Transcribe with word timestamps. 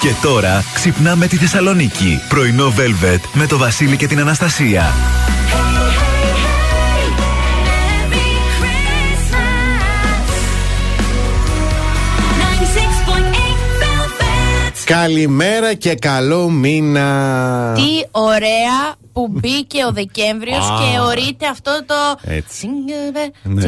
Και 0.00 0.12
τώρα 0.22 0.64
ξυπνάμε 0.74 1.26
τη 1.26 1.36
Θεσσαλονίκη. 1.36 2.20
Πρωινό 2.28 2.72
Velvet 2.76 3.20
με 3.32 3.46
το 3.46 3.58
Βασίλη 3.58 3.96
και 3.96 4.06
την 4.06 4.20
Αναστασία. 4.20 4.92
Καλημέρα 14.84 15.74
και 15.74 15.94
καλό 15.94 16.48
μήνα. 16.50 17.72
Τι 17.74 18.06
ωραία 18.10 18.94
που 19.12 19.28
μπήκε 19.30 19.84
ο 19.88 19.92
Δεκέμβριος 19.92 20.66
και 20.66 21.00
ορείται 21.00 21.46
αυτό 21.46 21.80
το. 21.86 21.94
Έτσι. 22.32 22.68
Ναι. 23.42 23.60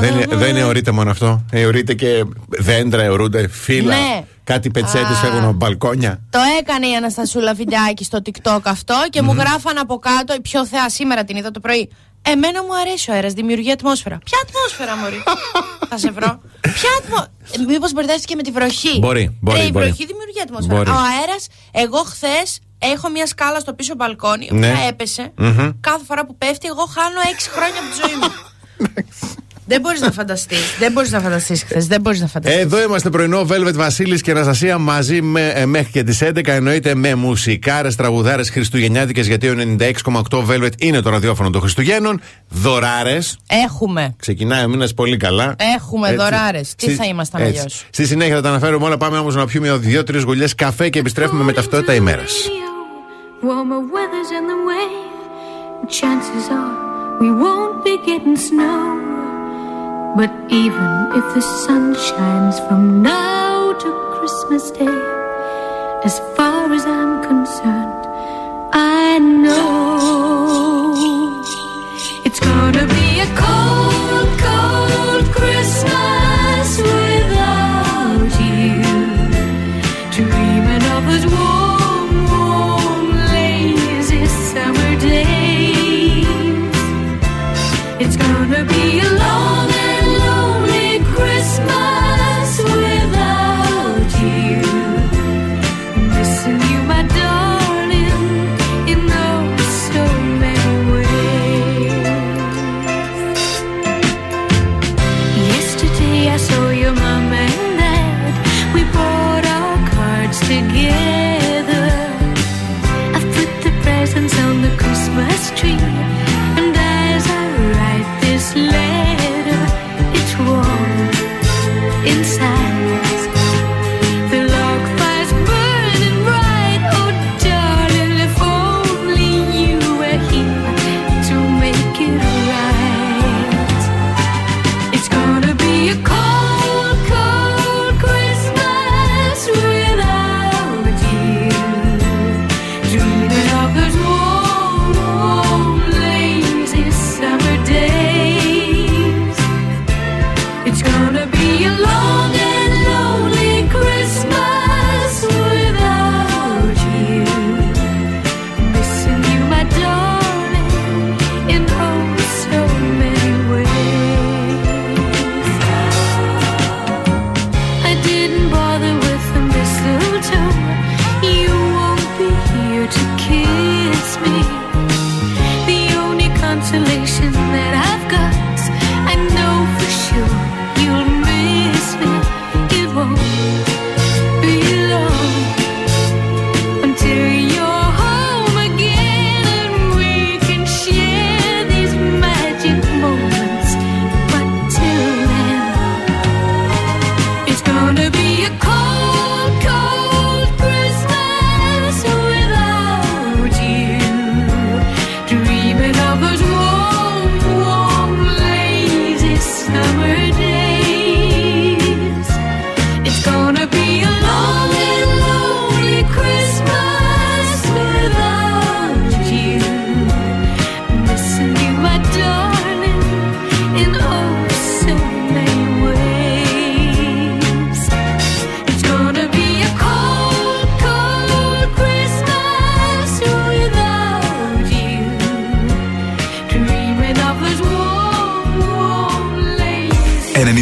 Δεν, 0.00 0.14
είναι- 0.14 0.26
δεν 0.36 0.56
αιωρείται 0.56 0.90
μόνο 0.90 1.10
αυτό. 1.10 1.44
Αιωρείται 1.50 1.94
και 1.94 2.24
δέντρα, 2.48 3.02
αιωρούνται 3.02 3.48
φύλλα. 3.48 3.94
Ναι. 3.94 4.24
Κάτι 4.44 4.70
πετσέτες 4.70 5.16
Α. 5.16 5.20
φεύγουν 5.20 5.42
από 5.44 5.52
μπαλκόνια. 5.52 6.20
Το 6.30 6.38
έκανε 6.60 6.86
η 6.86 6.94
Αναστασούλα 6.96 7.54
Φιντιάκη 7.54 8.04
στο 8.04 8.18
TikTok 8.24 8.60
αυτό 8.64 8.94
και 9.10 9.22
μου 9.22 9.32
γράφαν 9.32 9.78
από 9.78 9.98
κάτω 9.98 10.34
η 10.34 10.40
πιο 10.40 10.66
θεά 10.66 10.90
σήμερα 10.90 11.24
την 11.24 11.36
είδα 11.36 11.50
το 11.50 11.60
πρωί. 11.60 11.90
Εμένα 12.26 12.62
μου 12.62 12.76
αρέσει 12.76 13.10
ο 13.10 13.14
αέρας, 13.14 13.32
δημιουργεί 13.32 13.70
ατμόσφαιρα. 13.70 14.18
Ποια 14.24 14.38
ατμόσφαιρα, 14.46 14.96
Μωρή; 14.96 15.22
Θα 15.90 15.98
σε 15.98 16.10
βρω. 16.10 16.40
Ποια 16.60 16.90
ατμόσφαιρα. 16.98 17.30
Μήπως 17.68 17.92
μπερδεύτηκε 17.92 18.34
με 18.36 18.42
τη 18.42 18.50
βροχή; 18.50 18.98
Μπορεί, 18.98 19.38
μπορεί, 19.40 19.58
Ρε, 19.58 19.64
η 19.64 19.70
μπορεί. 19.72 19.84
βροχή 19.86 20.06
δημιουργεί 20.06 20.40
ατμόσφαιρα. 20.42 20.76
Μπορεί. 20.76 20.90
Ο 20.90 20.92
αέρας, 20.92 21.46
εγώ 21.72 21.98
χθες 21.98 22.60
έχω 22.78 23.08
μια 23.10 23.26
σκάλα 23.26 23.60
στο 23.60 23.72
πίσω 23.74 23.94
μπαλκόνι, 23.94 24.48
η 24.50 24.54
Ναι. 24.54 24.68
οποία 24.72 24.86
έπεσε. 24.86 25.32
Κάθε 25.80 26.04
φορά 26.04 26.26
που 26.26 26.36
πέφτει, 26.36 26.66
εγώ 26.66 26.84
χάνω 26.94 27.20
6 27.20 27.50
χρόνια 27.54 27.78
από 27.80 27.88
τη 27.90 27.96
ζωή 28.06 28.14
μου. 28.20 28.28
Δεν 29.66 29.80
μπορείς 29.80 30.00
να 30.00 30.10
φανταστείς. 30.10 30.76
Δεν 30.78 30.92
μπορείς 30.92 31.10
να 31.10 31.20
φανταστείς 31.20 31.62
χθες. 31.62 31.86
Δεν 31.86 32.00
μπορείς 32.00 32.20
να 32.20 32.26
φανταστείς. 32.26 32.60
Εδώ 32.60 32.82
είμαστε 32.82 33.10
πρωινό 33.10 33.46
Velvet 33.50 33.74
Βασίλης 33.74 34.22
και 34.22 34.30
Αναστασία 34.30 34.78
μαζί 34.78 35.22
με, 35.22 35.48
ε, 35.48 35.66
μέχρι 35.66 35.90
και 35.90 36.02
τις 36.02 36.20
11. 36.20 36.52
Εννοείται 36.52 36.94
με 36.94 37.14
μουσικάρες, 37.14 37.96
τραγουδάρες 37.96 38.50
Χριστουγεννιάτικες 38.50 39.26
γιατί 39.26 39.48
ο 39.48 39.54
96,8 39.54 40.44
Velvet 40.48 40.70
είναι 40.78 41.00
το 41.00 41.10
ραδιόφωνο 41.10 41.50
των 41.50 41.60
Χριστουγέννων. 41.60 42.20
Δωράρες. 42.48 43.38
Έχουμε. 43.48 44.14
Ξεκινάει 44.18 44.64
ο 44.64 44.68
μήνας 44.68 44.94
πολύ 44.94 45.16
καλά. 45.16 45.54
Έχουμε 45.76 46.14
δωράρες. 46.14 46.74
Τι 46.74 46.90
θα 46.90 47.04
ήμασταν 47.04 47.42
έτσι. 47.42 47.58
αλλιώς; 47.58 47.86
Στη 47.90 48.06
συνέχεια 48.06 48.34
θα 48.34 48.40
τα 48.42 48.48
αναφέρουμε 48.48 48.84
όλα. 48.84 48.96
Πάμε 48.96 49.18
όμως 49.18 49.34
να 49.34 49.46
πιούμε 49.46 49.76
δύο-τρεις 49.76 50.22
γουλιές 50.22 50.54
καφέ 50.54 50.88
και 50.88 50.98
επιστρέφουμε 50.98 51.44
με 51.44 51.52
ταυτότητα 51.52 51.94
ημέρα. 51.94 52.22
Warmer 53.42 53.82
weather's 53.94 54.30
in 54.38 54.44
the 54.52 54.58
way. 54.70 54.88
Chances 56.00 56.44
are 56.58 56.74
we 57.20 57.28
won't 57.42 57.76
be 57.84 57.94
getting 58.08 58.36
snow. 58.48 59.03
But 60.16 60.30
even 60.48 61.10
if 61.10 61.34
the 61.34 61.40
sun 61.66 61.92
shines 61.92 62.60
from 62.68 63.02
now 63.02 63.72
to 63.72 63.88
Christmas 64.14 64.70
Day, 64.70 65.00
as 66.04 66.20
far 66.36 66.72
as 66.72 66.86
I'm 66.86 67.20
concerned, 67.24 68.06
I 68.72 69.18
know 69.18 70.94
it's 72.24 72.38
gonna 72.38 72.86
be 72.86 73.20
a 73.26 73.28
cold, 73.34 73.93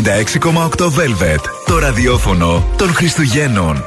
96,8 0.04 0.90
Velvet. 0.90 1.40
Το 1.66 1.78
ραδιόφωνο 1.78 2.64
των 2.76 2.94
Χριστουγέννων. 2.94 3.84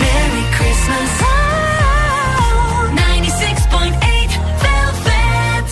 Merry 0.00 0.44
Christmas. 0.56 1.10
Oh, 1.20 2.88
96.8 2.94 4.32
Velvet. 4.64 5.70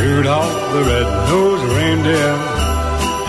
Rudolph 0.00 0.56
the 0.74 0.82
red-nosed 0.90 1.66
reindeer 1.76 2.34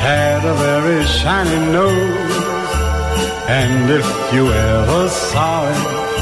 had 0.07 0.41
a 0.53 0.55
very 0.65 1.01
shiny 1.17 1.59
nose. 1.77 2.38
And 3.61 3.83
if 4.00 4.07
you 4.33 4.44
ever 4.75 5.03
saw 5.09 5.69
it, 5.69 6.12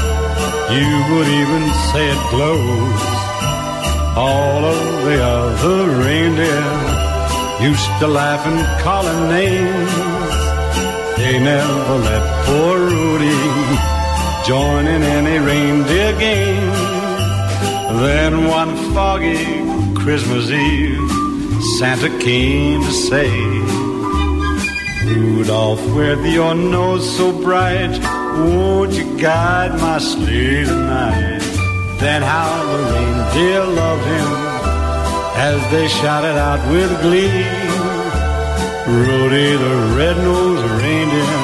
you 0.70 1.14
would 1.14 1.28
even 1.28 1.62
say 1.90 2.10
it 2.10 2.22
glows. 2.30 3.02
All 4.16 4.64
of 4.64 5.04
the 5.04 5.18
other 5.22 5.80
reindeer 6.04 6.64
used 7.60 7.90
to 8.00 8.06
laugh 8.06 8.46
and 8.46 8.60
call 8.82 9.04
him 9.06 9.28
names. 9.28 9.92
They 11.16 11.38
never 11.38 11.98
let 11.98 12.24
poor 12.46 12.78
Rudy 12.78 13.38
join 14.46 14.86
in 14.86 15.02
any 15.02 15.38
reindeer 15.38 16.18
game. 16.18 16.72
Then 18.02 18.48
one 18.48 18.76
foggy 18.92 19.44
Christmas 19.94 20.50
Eve, 20.50 21.10
Santa 21.78 22.08
came 22.18 22.80
to 22.82 22.90
say, 22.90 23.30
Rudolph, 25.06 25.84
with 25.94 26.26
your 26.26 26.54
nose 26.54 27.16
so 27.16 27.30
bright, 27.40 27.94
won't 28.38 28.92
you 28.92 29.18
guide 29.18 29.72
my 29.80 29.98
sleigh 29.98 30.64
tonight? 30.64 31.42
Then 32.00 32.22
how 32.22 32.50
the 32.70 32.78
reindeer 32.92 33.64
loved 33.64 34.06
him 34.14 34.28
as 35.50 35.60
they 35.70 35.88
shouted 35.88 36.36
out 36.36 36.62
with 36.70 36.90
glee. 37.02 37.46
Rudy 38.86 39.56
the 39.64 39.76
red-nosed 39.96 40.68
reindeer, 40.82 41.42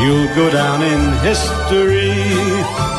you'll 0.00 0.34
go 0.34 0.50
down 0.50 0.82
in 0.82 1.00
history. 1.28 2.89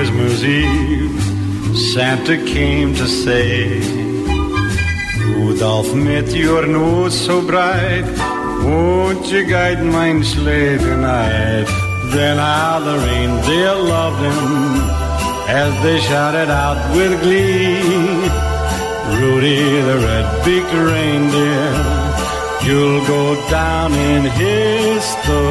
Christmas 0.00 0.40
Eve, 0.42 1.20
Santa 1.76 2.38
came 2.46 2.94
to 2.94 3.06
say, 3.06 3.80
Rudolph, 5.18 5.92
met 5.94 6.30
your 6.34 6.66
nose 6.66 7.12
so 7.26 7.42
bright, 7.46 8.06
won't 8.64 9.26
you 9.30 9.44
guide 9.44 9.84
mine 9.84 10.24
sleigh 10.24 10.78
tonight? 10.78 11.66
Then 12.14 12.38
how 12.38 12.80
the 12.80 12.96
reindeer 13.08 13.74
loved 13.74 14.22
him 14.24 14.80
as 15.62 15.72
they 15.82 16.00
shouted 16.00 16.48
out 16.48 16.80
with 16.96 17.20
glee. 17.20 17.82
Rudy 19.20 19.82
the 19.82 19.98
red-beaked 20.08 20.72
reindeer, 20.72 21.74
you'll 22.64 23.04
go 23.06 23.36
down 23.50 23.92
in 23.92 24.22
history. 24.46 25.50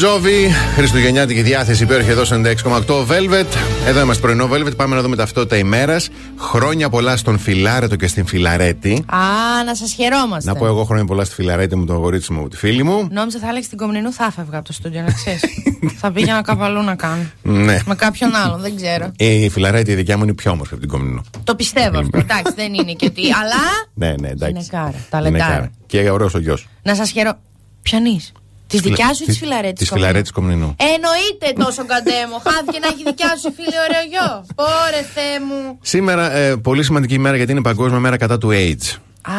Bon 0.00 0.06
Jovi, 0.06 0.50
Χριστουγεννιάτικη 0.74 1.42
διάθεση 1.42 1.82
υπέροχη 1.82 2.10
εδώ 2.10 2.24
στο 2.24 2.40
96,8 2.44 3.06
Velvet. 3.06 3.46
Εδώ 3.86 4.00
είμαστε 4.00 4.22
πρωινό 4.22 4.48
Velvet. 4.52 4.76
Πάμε 4.76 4.96
να 4.96 5.02
δούμε 5.02 5.16
ταυτότητα 5.16 5.56
ημέρας. 5.56 6.08
Χρόνια 6.38 6.88
πολλά 6.88 7.16
στον 7.16 7.38
Φιλάρετο 7.38 7.96
και 7.96 8.06
στην 8.06 8.26
Φιλαρέτη. 8.26 9.04
Α, 9.06 9.18
να 9.64 9.74
σας 9.74 9.92
χαιρόμαστε. 9.92 10.52
Να 10.52 10.58
πω 10.58 10.66
εγώ 10.66 10.84
χρόνια 10.84 11.04
πολλά 11.04 11.24
στη 11.24 11.34
Φιλαρέτη 11.34 11.76
μου, 11.76 11.84
τον 11.84 11.96
αγορίτσι 11.96 12.32
μου, 12.32 12.48
τη 12.48 12.56
φίλη 12.56 12.82
μου. 12.82 13.08
Νόμιζα 13.10 13.38
θα 13.38 13.48
έλεγε 13.48 13.66
την 13.66 13.78
Κομνηνού, 13.78 14.12
θα 14.12 14.24
έφευγα 14.24 14.56
από 14.58 14.66
το 14.66 14.72
στούντιο, 14.72 15.02
να 15.02 15.12
ξέρεις. 15.12 15.42
θα 16.00 16.12
πήγαινα 16.12 16.42
κάπου 16.42 16.62
αλλού 16.62 16.82
να 16.82 16.94
κάνω. 16.94 17.22
Ναι. 17.42 17.78
Με 17.86 17.94
κάποιον 17.94 18.34
άλλον, 18.34 18.60
δεν 18.60 18.76
ξέρω. 18.76 19.12
Η 19.16 19.48
Φιλαρέτη 19.48 19.90
η 19.90 19.94
δικιά 19.94 20.16
μου 20.16 20.22
είναι 20.22 20.34
πιο 20.34 20.50
όμορφη 20.50 20.72
από 20.72 20.82
την 20.82 20.90
Κομνηνού. 20.90 21.22
Το 21.44 21.54
πιστεύω 21.54 21.98
αυτό. 21.98 22.18
Εντάξει, 22.18 22.52
δεν 22.54 22.74
είναι 22.74 22.92
και 22.92 23.10
τι. 23.10 23.22
Αλλά. 23.22 23.62
Ναι, 23.94 24.14
ναι, 24.20 24.28
εντάξει. 24.28 24.52
Γυναικάρα, 24.52 24.94
ταλεντάρα. 25.10 25.44
Γυναικάρα. 25.44 25.70
Και 25.86 26.10
ωραίος 26.10 26.34
ο 26.34 26.38
γιος. 26.38 26.68
Να 26.82 26.94
σας 26.94 27.10
χαιρό. 27.10 27.38
Πιανείς. 27.82 28.32
Τη 28.70 28.78
δικιά 28.78 29.14
σου 29.14 29.22
ή 29.22 29.26
της 29.26 29.38
φιλαρέτη. 29.38 29.72
Της 29.72 29.88
φιλαρέτη 29.88 30.32
Κομνηνού. 30.32 30.76
Εννοείται 30.94 31.64
τόσο 31.64 31.84
καντέμο. 31.86 32.42
Χάθηκε 32.48 32.78
να 32.78 32.86
έχει 32.86 33.02
δικιά 33.04 33.36
σου 33.42 33.52
φίλη 33.56 33.76
ωραίο 33.88 34.02
γιο. 34.10 34.46
Ωρε 34.54 35.02
Θεέ 35.14 35.40
μου. 35.48 35.78
Σήμερα 35.82 36.32
ε, 36.32 36.56
πολύ 36.56 36.82
σημαντική 36.84 37.14
ημέρα 37.14 37.36
γιατί 37.36 37.52
είναι 37.52 37.62
Παγκόσμια 37.62 37.98
Μέρα 37.98 38.16
κατά 38.16 38.38
του 38.38 38.48
AIDS. 38.52 38.96
Α, 39.22 39.32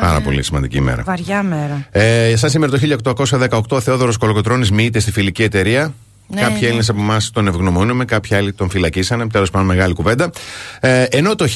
Πάρα 0.00 0.20
πολύ 0.20 0.42
σημαντική 0.42 0.76
ημέρα. 0.76 1.02
βαριά 1.02 1.42
μέρα. 1.42 1.86
Ε, 1.90 2.36
σαν 2.36 2.50
σήμερα 2.50 2.72
το 2.72 2.78
1818 3.50 3.60
ο 3.68 3.80
Θεόδωρος 3.80 4.16
Κολοκοτρώνης 4.16 4.70
μοιείται 4.70 4.98
στη 5.00 5.12
φιλική 5.12 5.42
εταιρεία. 5.42 5.94
Ναι, 6.26 6.40
κάποιοι 6.40 6.56
ναι. 6.60 6.66
Έλληνες 6.66 6.88
από 6.88 7.00
εμάς 7.00 7.30
τον 7.30 7.46
ευγνωμονούμε, 7.46 8.04
κάποιοι 8.04 8.36
άλλοι 8.36 8.52
τον 8.52 8.70
φυλακίσανε. 8.70 9.26
Τέλος 9.26 9.50
πάντων, 9.50 9.66
μεγάλη 9.66 9.94
κουβέντα. 9.94 10.30
Ε, 10.80 11.02
ενώ 11.02 11.34
το 11.34 11.46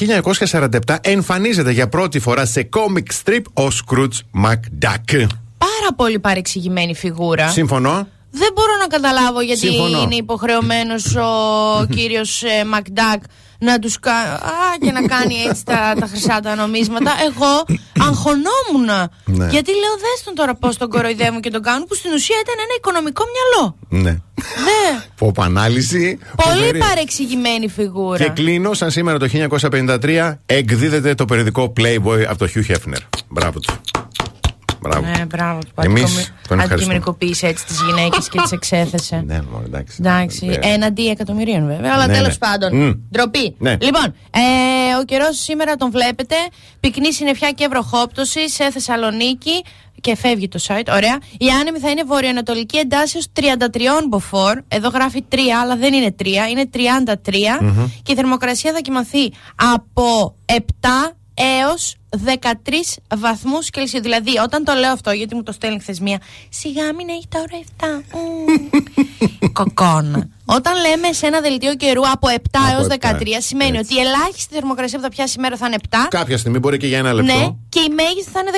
1947 0.85 0.95
εμφανίζεται 1.01 1.71
για 1.71 1.87
πρώτη 1.87 2.19
φορά 2.19 2.45
σε 2.45 2.69
comic 2.75 3.29
strip 3.29 3.63
ο 3.65 3.67
Scrooge 3.71 4.45
McDuck. 4.45 5.25
Πάρα 5.57 5.93
πολύ 5.95 6.19
παρεξηγημένη 6.19 6.95
φιγούρα. 6.95 7.47
Σύμφωνο. 7.47 8.07
Δεν 8.31 8.49
μπορώ 8.53 8.75
να 8.79 8.87
καταλάβω 8.87 9.41
γιατί 9.41 9.59
Συμφωνώ. 9.59 10.01
είναι 10.01 10.15
υποχρεωμένος 10.15 11.15
ο 11.15 11.85
κύριος 11.95 12.43
Μακντάκ 12.67 13.21
να 13.59 13.79
τους 13.79 13.99
κάνει. 13.99 14.27
Α, 14.27 14.77
και 14.79 14.91
να 14.91 15.01
κάνει 15.07 15.35
έτσι 15.49 15.65
τα, 15.65 15.93
τα 15.99 16.07
χρυσά 16.07 16.39
τα 16.39 16.55
νομίσματα. 16.55 17.11
Εγώ 17.27 17.79
αγχωνόμουν. 18.07 19.09
Ναι. 19.25 19.47
Γιατί 19.47 19.71
λέω, 19.71 19.93
δες 20.03 20.23
τον 20.25 20.35
τώρα 20.35 20.55
πώς 20.55 20.77
τον 20.77 20.89
κοροϊδεύουν 20.89 21.41
και 21.41 21.49
τον 21.49 21.61
κάνουν, 21.61 21.87
που 21.87 21.95
στην 21.95 22.11
ουσία 22.13 22.35
ήταν 22.41 22.55
ένα 22.57 22.73
οικονομικό 22.77 23.23
μυαλό. 23.33 23.75
Ναι. 23.89 24.11
Ναι. 24.11 24.99
Ποπ 25.19 25.41
ανάλυση. 25.41 26.19
Πολύ 26.35 26.57
φοβερή. 26.57 26.79
παρεξηγημένη 26.79 27.69
φιγούρα. 27.69 28.23
Και 28.23 28.29
κλείνω, 28.29 28.73
σαν 28.73 28.91
σήμερα 28.91 29.17
το 29.17 29.27
1953 29.71 30.33
εκδίδεται 30.45 31.13
το 31.13 31.25
περιοδικό 31.25 31.73
Playboy 31.77 32.23
από 32.27 32.37
το 32.37 32.47
Hugh 32.55 32.71
Hefner. 32.71 33.01
Μπράβο 33.29 33.59
του. 33.59 33.73
Μπράβο. 34.87 35.07
Ναι, 35.17 35.25
μπράβο 35.25 35.59
του. 35.59 35.71
Εμείς 35.81 36.03
Αντικομι- 36.03 36.27
τον 36.27 36.59
ευχαριστούμε. 36.59 36.63
Αντικειμενικοποίησε 36.73 37.47
έτσι 37.47 37.65
τις 37.65 37.81
γυναίκες 37.81 38.29
και 38.29 38.39
τις 38.41 38.51
εξέθεσε. 38.51 39.23
Ναι, 39.27 39.41
μωρέ, 39.51 39.65
εντάξει. 39.65 39.95
Εντάξει, 39.99 40.59
Ε, 40.61 40.73
έναντι 40.73 41.07
εκατομμυρίων 41.07 41.67
βέβαια, 41.67 41.91
αλλά 41.93 42.07
Ναι, 42.07 42.13
τέλος 42.13 42.27
ναι. 42.27 42.35
πάντων. 42.47 42.75
Μμ. 42.75 42.91
Ντροπή. 43.11 43.55
Ναι. 43.59 43.77
Λοιπόν, 43.81 44.15
ε, 44.31 44.39
ο 45.01 45.05
καιρός 45.05 45.37
σήμερα 45.41 45.75
τον 45.75 45.91
βλέπετε. 45.91 46.35
Πυκνή 46.79 47.13
συννεφιά 47.13 47.51
και 47.51 47.67
βροχόπτωση 47.67 48.49
σε 48.49 48.71
Θεσσαλονίκη. 48.71 49.63
Και 50.01 50.15
φεύγει 50.15 50.47
το 50.47 50.59
site, 50.67 50.87
ωραία. 50.93 51.17
Η 51.37 51.45
άνεμη 51.61 51.79
θα 51.79 51.89
είναι 51.89 52.03
βορειοανατολική 52.03 52.77
εντάσσεως 52.77 53.25
33 53.33 53.41
μποφόρ. 54.09 54.57
Εδώ 54.67 54.89
γράφει 54.89 55.23
3, 55.31 55.37
αλλά 55.61 55.75
δεν 55.75 55.93
είναι 55.93 56.15
3, 56.23 56.25
είναι 56.51 56.69
33. 56.73 57.59
Και 58.03 58.11
η 58.11 58.15
θερμοκρασία 58.15 58.71
θα 58.73 58.79
κοιμαθεί 58.79 59.31
από 59.73 60.35
7 60.45 60.55
έως 61.33 61.95
13 62.09 62.97
βαθμούς 63.15 63.69
Κελσίου. 63.69 64.01
Δηλαδή, 64.01 64.37
όταν 64.37 64.63
το 64.63 64.73
λέω 64.73 64.91
αυτό, 64.91 65.11
γιατί 65.11 65.35
μου 65.35 65.43
το 65.43 65.51
στέλνει 65.51 65.79
χθες 65.79 65.99
μία, 65.99 66.21
σιγά 66.49 66.93
μην 66.93 67.09
έχεις 67.09 67.25
τώρα 67.29 67.45
7. 67.77 68.03
Μμμ. 68.13 69.51
Κοκόνα. 69.51 70.29
Όταν 70.49 70.73
λέμε 70.89 71.13
σε 71.13 71.25
ένα 71.27 71.41
δελτίο 71.41 71.75
καιρού 71.75 72.01
από 72.11 72.27
7 72.27 72.39
Από 72.51 72.77
έως 72.77 72.87
7, 72.89 72.93
13, 72.93 73.23
σημαίνει 73.39 73.77
έτσι. 73.77 73.93
ότι 73.93 74.01
η 74.01 74.07
ελάχιστη 74.07 74.53
θερμοκρασία 74.53 74.97
που 74.97 75.03
θα 75.03 75.09
πιάσει 75.09 75.31
σήμερα 75.31 75.57
θα 75.57 75.65
είναι 75.67 75.77
7. 75.89 75.95
Κάποια 76.09 76.37
στιγμή 76.37 76.59
μπορεί 76.59 76.77
και 76.77 76.87
για 76.87 76.97
ένα 76.97 77.13
λεπτό. 77.13 77.33
Ναι, 77.33 77.47
και 77.69 77.79
η 77.79 77.89
μέγιστη 77.95 78.31
θα 78.31 78.39
είναι 78.39 78.51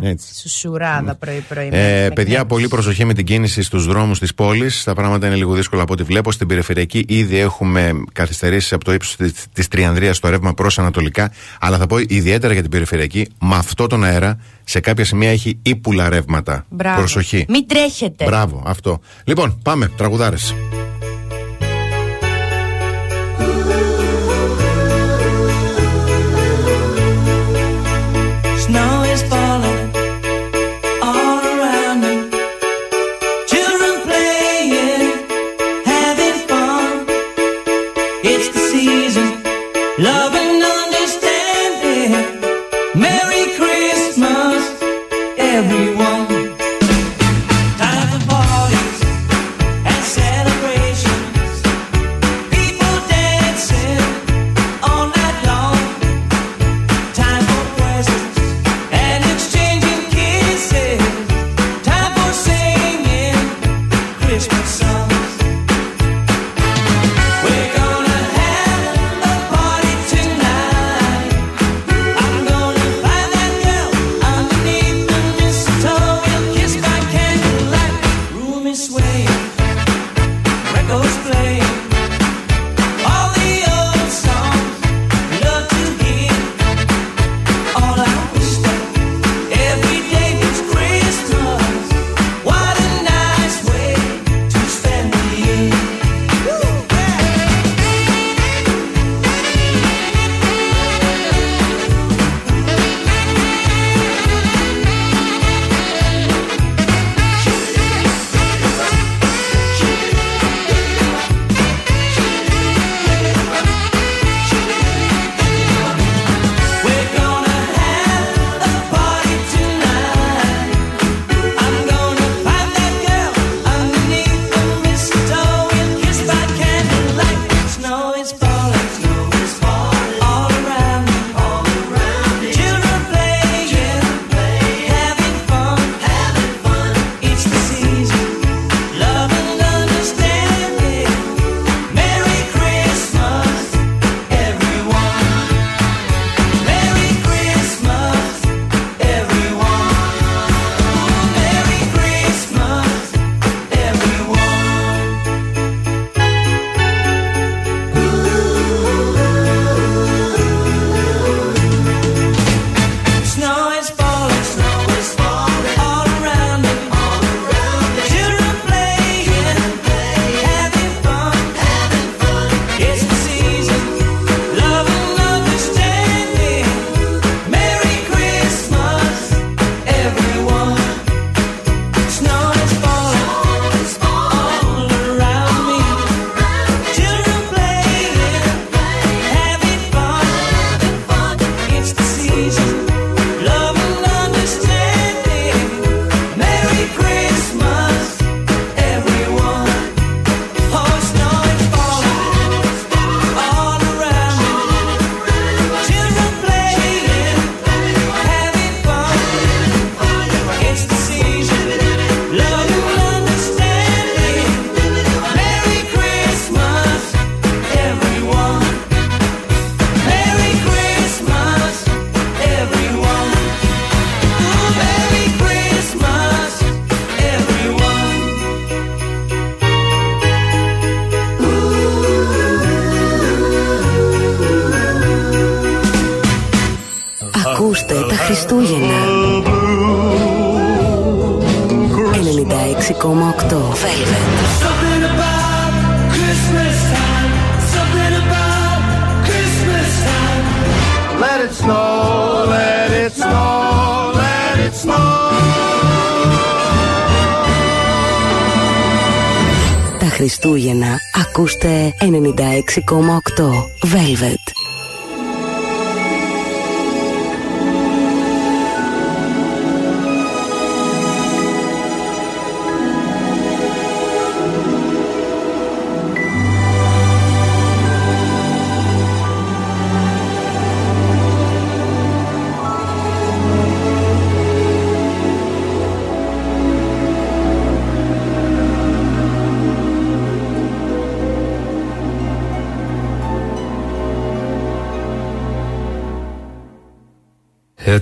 13. 0.00 0.04
Έτσι. 0.04 0.34
Σουσουράδα 0.40 1.14
πρωί-πρωί. 1.14 1.68
Ε, 1.72 2.08
παιδιά, 2.14 2.44
πολύ 2.46 2.68
προσοχή 2.68 3.04
με 3.04 3.14
την 3.14 3.24
κίνηση 3.24 3.62
στους 3.62 3.86
δρόμους 3.86 4.18
της 4.18 4.34
πόλης. 4.34 4.84
Τα 4.84 4.94
πράγματα 4.94 5.26
είναι 5.26 5.36
λίγο 5.36 5.54
δύσκολα 5.54 5.82
από 5.82 5.92
ό,τι 5.92 6.02
βλέπω. 6.02 6.32
Στην 6.32 6.46
περιφερειακή 6.46 7.04
ήδη 7.08 7.38
έχουμε 7.38 7.92
καθυστερήσεις 8.12 8.72
από 8.72 8.84
το 8.84 8.92
ύψος 8.92 9.16
της 9.52 9.68
Τριανδρίας 9.68 10.16
στο 10.16 10.28
ρεύμα 10.28 10.54
προς 10.54 10.78
Ανατολικά. 10.78 11.32
Αλλά 11.60 11.78
θα 11.78 11.86
πω 11.86 11.98
ιδιαίτερα 11.98 12.52
για 12.52 12.62
την 12.62 12.70
περιφερειακή, 12.70 13.28
με 13.40 13.54
αυτό 13.54 13.86
τον 13.86 14.04
αέρα 14.04 14.38
σε 14.64 14.80
κάποια 14.80 15.04
σημεία 15.04 15.30
έχει 15.30 15.58
ύπουλα 15.62 16.08
ρεύματα. 16.08 16.64
Μπράβο. 16.68 16.98
Προσοχή. 16.98 17.44
Μην 17.48 17.66
τρέχετε. 17.68 18.24
Μπράβο, 18.24 18.62
αυτό. 18.66 19.00
Λοιπόν, 19.24 19.60
πάμε, 19.62 19.90
τραγουδάρες. 19.96 20.54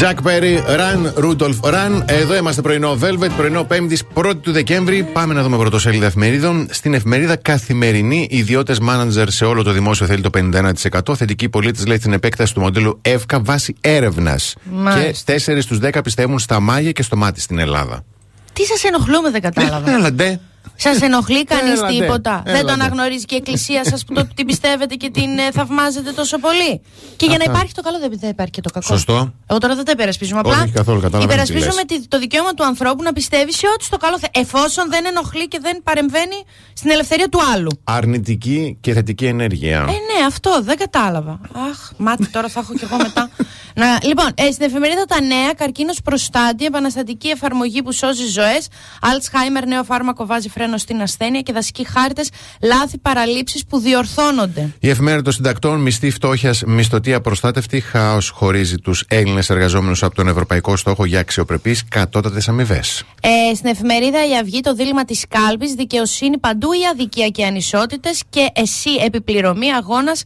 Jack 0.00 0.22
Perry, 0.22 0.58
Run, 0.80 1.24
Rudolph 1.24 1.60
Run. 1.60 2.02
Εδώ 2.06 2.36
είμαστε 2.36 2.62
πρωινό 2.62 2.98
Velvet, 3.02 3.30
πρωινό 3.36 3.66
5η 3.70 3.96
1η 4.14 4.36
του 4.40 4.52
Δεκέμβρη. 4.52 5.02
Πάμε 5.02 5.34
να 5.34 5.42
δούμε 5.42 5.56
πρωτοσέλιδα 5.56 6.06
εφημερίδων. 6.06 6.66
Στην 6.70 6.94
εφημερίδα 6.94 7.36
Καθημερινή, 7.36 8.26
ιδιώτες 8.30 8.78
μάνατζερ 8.78 9.30
σε 9.30 9.44
όλο 9.44 9.62
το 9.62 9.72
δημόσιο 9.72 10.06
θέλει 10.06 10.22
το 10.22 10.30
51%. 10.34 11.14
Θετική 11.16 11.48
πολίτη 11.48 11.86
λέει 11.86 11.98
την 11.98 12.12
επέκταση 12.12 12.54
του 12.54 12.60
μοντέλου 12.60 12.98
ΕΦΚΑ 13.02 13.40
βάσει 13.40 13.74
έρευνας. 13.80 14.54
Και 14.62 14.70
Μάλιστα. 14.70 15.32
4 15.32 15.60
στους 15.60 15.78
10 15.78 16.00
πιστεύουν 16.04 16.38
στα 16.38 16.60
μάγια 16.60 16.92
και 16.92 17.02
στο 17.02 17.16
μάτι 17.16 17.40
στην 17.40 17.58
Ελλάδα. 17.58 18.04
Τι 18.52 18.64
σας 18.64 18.84
ενοχλούμε, 18.84 19.30
δεν 19.30 19.40
κατάλαβα. 19.40 19.90
Έλα, 19.90 20.12
ντε. 20.12 20.40
Σας 20.82 21.00
ενοχλεί 21.00 21.44
κανείς 21.44 21.72
Έλατε, 21.78 21.92
τίποτα; 21.92 22.42
Δεν 22.44 22.52
το 22.54 22.58
έλατε. 22.58 22.72
αναγνωρίζει 22.72 23.24
και 23.24 23.34
η 23.34 23.38
εκκλησία 23.38 23.84
σας 23.84 24.04
που 24.04 24.14
το, 24.14 24.26
την 24.34 24.46
πιστεύετε 24.46 24.94
και 24.94 25.10
την 25.10 25.38
ε, 25.38 25.50
θαυμάζετε 25.52 26.12
τόσο 26.12 26.38
πολύ; 26.38 26.80
Και 27.16 27.26
για 27.26 27.36
να 27.38 27.44
Αυτά. 27.44 27.50
υπάρχει 27.52 27.74
το 27.74 27.82
καλό 27.82 27.98
δεν, 27.98 28.10
δεν 28.20 28.30
υπάρχει 28.30 28.52
και 28.52 28.60
το 28.60 28.70
κακό. 28.70 28.86
Σωστό. 28.86 29.32
Εγώ 29.46 29.58
τώρα 29.58 29.74
δεν 29.74 29.84
τα 29.84 29.92
υπερασπίζουμε. 29.92 30.40
Όχι, 30.44 30.52
Απλά 30.60 30.70
καθόλου, 30.72 31.00
καταλαβαίνω 31.00 31.26
τι 31.28 31.32
υπερασπίζουμε 31.34 31.82
λες. 31.90 32.00
τη- 32.00 32.08
το 32.08 32.18
δικαίωμα 32.18 32.54
του 32.54 32.64
ανθρώπου 32.64 33.02
να 33.02 33.12
πιστεύει 33.12 33.52
σε 33.52 33.66
ό,τι 33.74 33.84
στο 33.84 33.96
καλό 33.96 34.18
θε. 34.18 34.26
Εφόσον 34.32 34.90
δεν 34.90 35.04
ενοχλεί 35.06 35.48
και 35.48 35.58
δεν 35.62 35.82
παρεμβαίνει 35.82 36.38
στην 36.72 36.90
ελευθερία 36.90 37.28
του 37.28 37.40
άλλου. 37.54 37.70
Αρνητική 37.84 38.76
και 38.80 38.92
θετική 38.92 39.26
ενέργεια. 39.26 39.78
Ε, 39.78 39.84
ναι, 39.84 40.26
αυτό 40.26 40.60
δεν 40.62 40.76
κατάλαβα. 40.76 41.40
Αχ, 41.70 41.90
μάτι 41.96 42.26
τώρα 42.26 42.48
θα 42.48 42.60
έχω 42.60 42.72
κι 42.74 42.84
εγώ 42.84 42.96
μετά. 42.96 43.29
Να, 43.74 43.98
λοιπόν, 44.02 44.26
ε, 44.34 44.50
στην 44.50 44.66
εφημερίδα 44.66 45.04
Τα 45.04 45.20
Νέα, 45.20 45.52
καρκίνος 45.56 46.00
προστάτη, 46.04 46.64
επαναστατική 46.64 47.28
εφαρμογή 47.28 47.82
που 47.82 47.92
σώζει 47.92 48.26
ζωές. 48.26 48.68
Αλτσχάιμερ, 49.00 49.66
νέο 49.66 49.84
φάρμακο 49.84 50.26
βάζει 50.26 50.48
φρένο 50.48 50.76
στην 50.78 51.02
ασθένεια 51.02 51.40
και 51.40 51.52
δασικοί 51.52 51.86
χάρτε, 51.86 52.22
λάθη, 52.62 52.98
παραλήψεις 52.98 53.64
που 53.66 53.78
διορθώνονται. 53.78 54.74
Η 54.80 54.88
εφημερίδα 54.88 55.22
των 55.22 55.32
συντακτών, 55.32 55.80
μισθή 55.80 56.10
φτώχειας, 56.10 56.62
μισθωτή 56.66 57.14
απροστάτευτη, 57.14 57.80
χάος 57.80 58.28
χωρίζει 58.28 58.76
τους 58.76 59.04
Έλληνες 59.08 59.50
εργαζόμενους 59.50 60.02
από 60.02 60.14
τον 60.14 60.28
Ευρωπαϊκό 60.28 60.76
Στόχο 60.76 61.04
για 61.04 61.20
αξιοπρεπείς 61.20 61.84
κατώτατες 61.88 62.48
αμοιβές. 62.48 63.04
Ε, 63.20 63.54
στην 63.54 63.70
εφημερίδα 63.70 64.28
Η 64.28 64.36
Αυγή, 64.36 64.60
το 64.60 64.74
δίλημα 64.74 65.04
της 65.04 65.24
κάλπης, 65.28 65.72
δικαιοσύνη 65.72 66.38
παντού 66.38 66.72
ή 66.72 66.86
αδικία 66.92 67.28
και 67.28 67.44
ανισότητες 67.44 68.22
και 68.30 68.48
εσύ 68.52 68.90
επιπληρωμή 69.04 69.72
αγώνας 69.72 70.22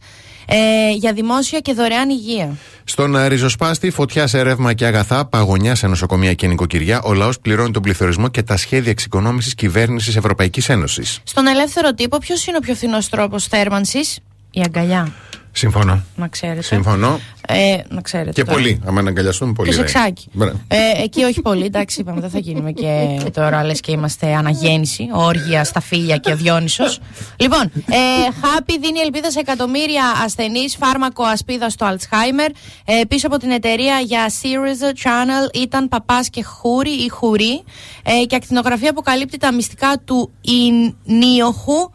ε, 0.47 0.91
για 0.91 1.13
δημόσια 1.13 1.59
και 1.59 1.73
δωρεάν 1.73 2.09
υγεία. 2.09 2.57
Στον 2.83 3.15
ε, 3.15 3.27
ριζοσπάστη, 3.27 3.89
φωτιά 3.89 4.27
σε 4.27 4.41
ρεύμα 4.41 4.73
και 4.73 4.85
αγαθά, 4.85 5.25
παγωνιά 5.25 5.75
σε 5.75 5.87
νοσοκομεία 5.87 6.33
και 6.33 6.47
νοικοκυριά, 6.47 7.01
ο 7.01 7.13
λαός 7.13 7.39
πληρώνει 7.39 7.71
τον 7.71 7.81
πληθωρισμό 7.81 8.27
και 8.27 8.43
τα 8.43 8.57
σχέδια 8.57 8.91
εξοικονόμησης 8.91 9.55
κυβέρνησης 9.55 10.15
Ευρωπαϊκής 10.15 10.69
Ένωσης. 10.69 11.19
Στον 11.23 11.47
ελεύθερο 11.47 11.93
τύπο, 11.93 12.17
ποιος 12.17 12.45
είναι 12.47 12.57
ο 12.57 12.59
πιο 12.59 12.75
φθηνός 12.75 13.09
τρόπος 13.09 13.47
θέρμανσης, 13.47 14.19
η 14.51 14.61
αγκαλιά. 14.65 15.13
Συμφωνώ. 15.57 16.03
Να 16.15 16.27
ξέρετε. 16.27 16.61
Συμφωνώ. 16.61 17.19
Ε, 17.47 17.77
να 17.89 18.01
ξέρετε. 18.01 18.31
Και 18.31 18.43
τώρα. 18.43 18.57
πολύ. 18.57 18.81
Αν 18.85 18.97
αναγκαλιαστούμε 18.97 19.53
πολύ. 19.53 19.69
Και 19.69 19.75
ρε. 19.75 19.87
σεξάκι. 19.87 20.27
Μπράβο. 20.31 20.59
Ε, 20.67 21.03
εκεί 21.03 21.23
όχι 21.23 21.41
πολύ, 21.41 21.65
εντάξει, 21.65 22.01
είπαμε, 22.01 22.21
δεν 22.21 22.29
θα 22.29 22.39
γίνουμε 22.39 22.71
και 22.71 23.17
τώρα 23.33 23.63
λες 23.63 23.79
και 23.79 23.91
είμαστε 23.91 24.35
αναγέννηση, 24.35 25.09
όργια 25.13 25.63
στα 25.63 25.79
φίλια 25.79 26.17
και 26.17 26.31
ο 26.31 26.35
Διόνυσος. 26.35 26.99
λοιπόν, 27.39 27.61
ε, 27.73 27.97
Happy 28.41 28.73
δίνει 28.81 28.99
ελπίδα 28.99 29.31
σε 29.31 29.39
εκατομμύρια 29.39 30.03
ασθενείς, 30.25 30.75
φάρμακο 30.75 31.23
ασπίδα 31.23 31.69
στο 31.69 31.87
Alzheimer. 31.89 32.49
Ε, 32.85 33.01
πίσω 33.07 33.27
από 33.27 33.37
την 33.37 33.51
εταιρεία 33.51 33.99
για 33.99 34.31
Series 34.41 35.03
Channel 35.03 35.55
ήταν 35.55 35.87
παπάς 35.87 36.29
και 36.29 36.43
χούρι 36.43 36.91
ή 36.91 37.09
χουρί. 37.09 37.63
Ε, 38.03 38.25
και 38.25 38.35
ακτινογραφία 38.35 38.89
αποκαλύπτει 38.89 39.37
τα 39.37 39.53
μυστικά 39.53 40.01
του 40.05 40.31
Ινίοχου. 40.41 41.93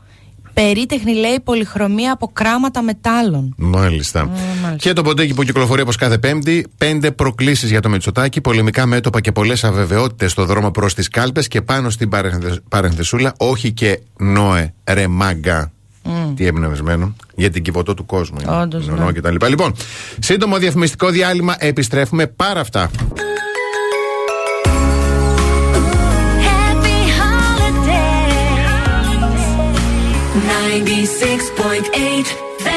Περίτεχνη 0.54 1.14
λέει 1.14 1.40
πολυχρωμία 1.44 2.12
από 2.12 2.30
κράματα 2.32 2.82
μετάλλων. 2.82 3.54
Μάλιστα. 3.56 4.30
Και 4.76 4.92
το 4.92 5.02
ποντέκι 5.02 5.34
που 5.34 5.42
κυκλοφορεί 5.42 5.82
όπως 5.82 5.96
κάθε 5.96 6.18
Πέμπτη. 6.18 6.66
Πέντε 6.78 7.10
προκλήσεις 7.10 7.70
για 7.70 7.80
το 7.80 7.88
Μητσοτάκι. 7.88 8.40
Πολεμικά 8.40 8.86
μέτωπα 8.86 9.20
και 9.20 9.32
πολλές 9.32 9.64
αβεβαιότητες 9.64 10.30
στο 10.30 10.44
δρόμο 10.44 10.70
προς 10.70 10.94
τις 10.94 11.08
κάλπες. 11.08 11.48
Και 11.48 11.62
πάνω 11.62 11.90
στην 11.90 12.08
παρενθε- 12.08 12.60
παρενθεσούλα, 12.68 13.34
όχι 13.36 13.72
και 13.72 14.00
Νόε, 14.18 14.72
ρε 14.90 15.06
μάγκα. 15.08 15.72
Τι 16.36 16.46
εμπνευσμένο. 16.46 17.14
Για 17.34 17.50
την 17.50 17.62
κυβωτό 17.62 17.94
του 17.94 18.06
κόσμου. 18.06 18.38
είναι. 18.42 18.56
Όντως, 18.56 18.86
Νονό 18.86 19.04
ναι. 19.04 19.12
και 19.12 19.20
τα 19.20 19.30
λοιπά. 19.30 19.48
Λοιπόν, 19.48 19.74
σύντομο 20.18 20.56
διαφημιστικό 20.58 21.08
διάλειμμα. 21.10 21.54
Επιστρέφουμε 21.58 22.26
πάρα 22.26 22.60
αυτά. 22.60 22.90
96.8 30.46 32.69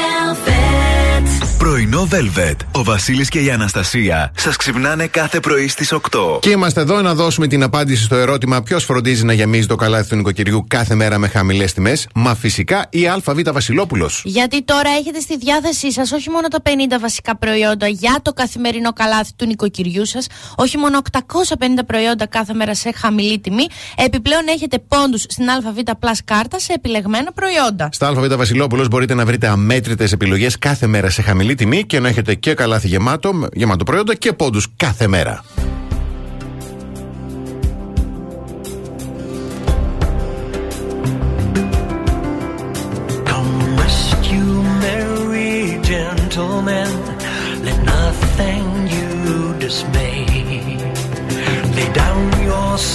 Πρωινό 1.94 2.08
Velvet. 2.12 2.56
Ο 2.72 2.84
Βασίλης 2.84 3.28
και 3.28 3.40
η 3.40 3.50
Αναστασία 3.50 4.32
σας 4.36 4.56
ξυπνάνε 4.56 5.06
κάθε 5.06 5.40
πρωί 5.40 5.68
στις 5.68 5.92
8. 5.92 6.38
Και 6.40 6.50
είμαστε 6.50 6.80
εδώ 6.80 7.02
να 7.02 7.14
δώσουμε 7.14 7.46
την 7.46 7.62
απάντηση 7.62 8.02
στο 8.02 8.16
ερώτημα 8.16 8.62
ποιος 8.62 8.84
φροντίζει 8.84 9.24
να 9.24 9.32
γεμίζει 9.32 9.66
το 9.66 9.76
καλάθι 9.76 10.08
του 10.08 10.16
νοικοκυριού 10.16 10.64
κάθε 10.68 10.94
μέρα 10.94 11.18
με 11.18 11.28
χαμηλές 11.28 11.72
τιμές. 11.72 12.08
Μα 12.14 12.34
φυσικά 12.34 12.86
η 12.90 13.08
ΑΒ 13.08 13.40
Βασιλόπουλος. 13.52 14.22
Γιατί 14.24 14.62
τώρα 14.62 14.90
έχετε 14.90 15.20
στη 15.20 15.38
διάθεσή 15.38 15.92
σας 15.92 16.12
όχι 16.12 16.30
μόνο 16.30 16.48
τα 16.48 16.58
50 16.64 16.68
βασικά 17.00 17.36
προϊόντα 17.36 17.86
για 17.88 18.18
το 18.22 18.32
καθημερινό 18.32 18.92
καλάθι 18.92 19.30
του 19.36 19.46
νοικοκυριού 19.46 20.04
σας, 20.06 20.26
όχι 20.56 20.78
μόνο 20.78 20.98
850 20.98 21.84
προϊόντα 21.86 22.26
κάθε 22.26 22.54
μέρα 22.54 22.74
σε 22.74 22.92
χαμηλή 22.92 23.38
τιμή, 23.38 23.66
επιπλέον 23.96 24.42
έχετε 24.48 24.78
πόντους 24.88 25.22
στην 25.28 25.50
ΑΒ 25.50 25.64
Plus 26.00 26.18
κάρτα 26.24 26.58
σε 26.58 26.72
επιλεγμένα 26.72 27.32
προϊόντα. 27.32 27.88
Στα 27.92 28.08
ΑΒ 28.08 28.34
Βασιλόπουλος 28.34 28.88
μπορείτε 28.88 29.14
να 29.14 29.24
βρείτε 29.24 29.48
αμέτρητες 29.48 30.12
επιλογές 30.12 30.58
κάθε 30.58 30.86
μέρα 30.86 31.10
σε 31.10 31.22
χαμηλή 31.22 31.54
τιμή 31.54 31.83
και 31.86 32.00
να 32.00 32.08
έχετε 32.08 32.34
και 32.34 32.54
καλάθι 32.54 32.88
γεμάτο, 32.88 33.48
γεμάτο 33.52 33.84
προϊόντα 33.84 34.14
και 34.14 34.32
πόντους 34.32 34.68
κάθε 34.76 35.06
μέρα. 35.06 35.44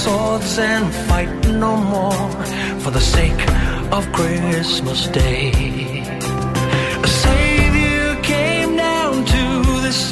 Swords 0.03 0.59
and 0.59 0.85
no 1.65 1.75
more 1.95 2.29
for 2.81 2.91
the 2.91 3.01
sake 3.01 3.41
of 3.91 4.03
Christmas 4.17 5.07
Day. 5.07 5.98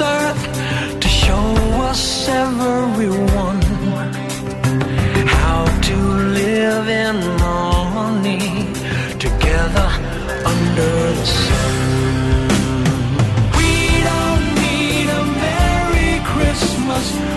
Earth 0.02 1.00
to 1.00 1.08
show 1.08 1.48
us 1.90 2.28
everyone 2.30 3.62
how 5.28 5.66
to 5.82 5.96
live 6.40 6.88
in 6.88 7.16
harmony 7.40 8.74
together 9.18 9.90
under 10.46 10.92
the 11.20 11.26
sun. 11.26 11.74
We 13.58 13.74
don't 14.10 14.46
need 14.62 15.08
a 15.10 15.24
Merry 15.42 16.20
Christmas. 16.26 17.37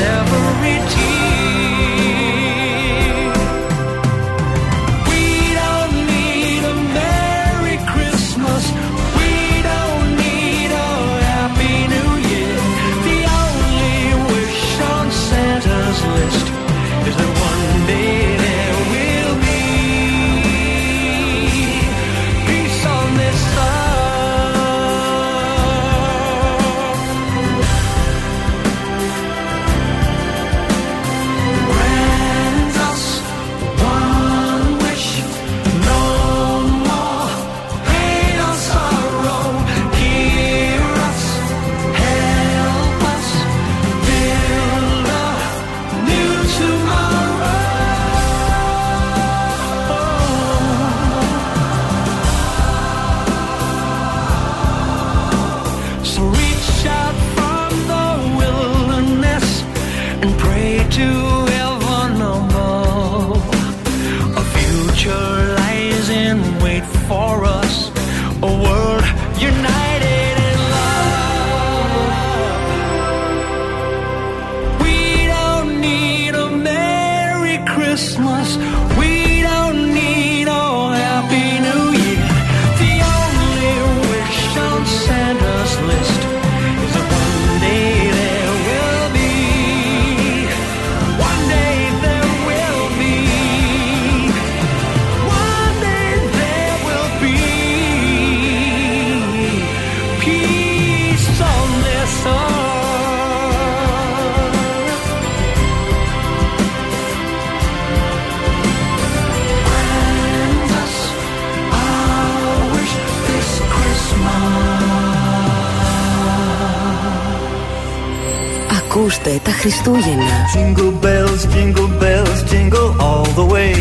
Ακούστε 119.23 119.39
τα 119.43 119.51
Χριστούγεννα. 119.51 120.37
Jingle 120.55 120.93
bells, 121.05 121.41
jingle 121.53 121.89
bells, 122.01 122.39
jingle 122.51 122.89
all 123.05 123.25
the 123.39 123.45
way. 123.53 123.73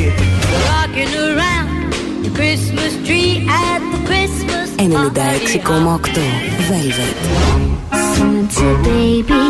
Rocking 0.70 1.12
around 1.28 1.92
the 2.24 2.30
Christmas 2.38 2.92
tree 3.06 3.32
at 3.68 3.80
the 3.92 4.00
Christmas 4.08 4.66
96,8 4.76 6.18
Velvet. 6.70 7.16
Santa 8.14 8.68
baby, 8.88 9.42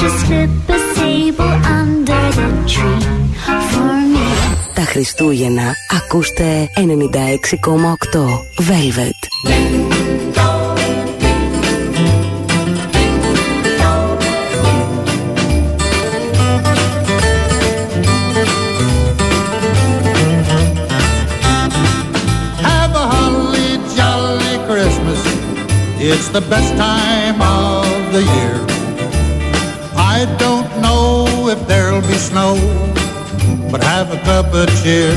just 0.00 0.18
slip 0.24 0.52
a 0.76 0.78
sable 0.94 1.54
under 1.78 2.24
the 2.38 2.48
tree 2.72 3.02
for 3.70 3.94
me. 4.12 4.26
Τα 4.74 4.82
Χριστούγεννα 4.82 5.74
ακούστε 5.98 6.70
96,8 6.76 8.18
Velvet. 8.58 9.20
Cheer. 34.82 35.14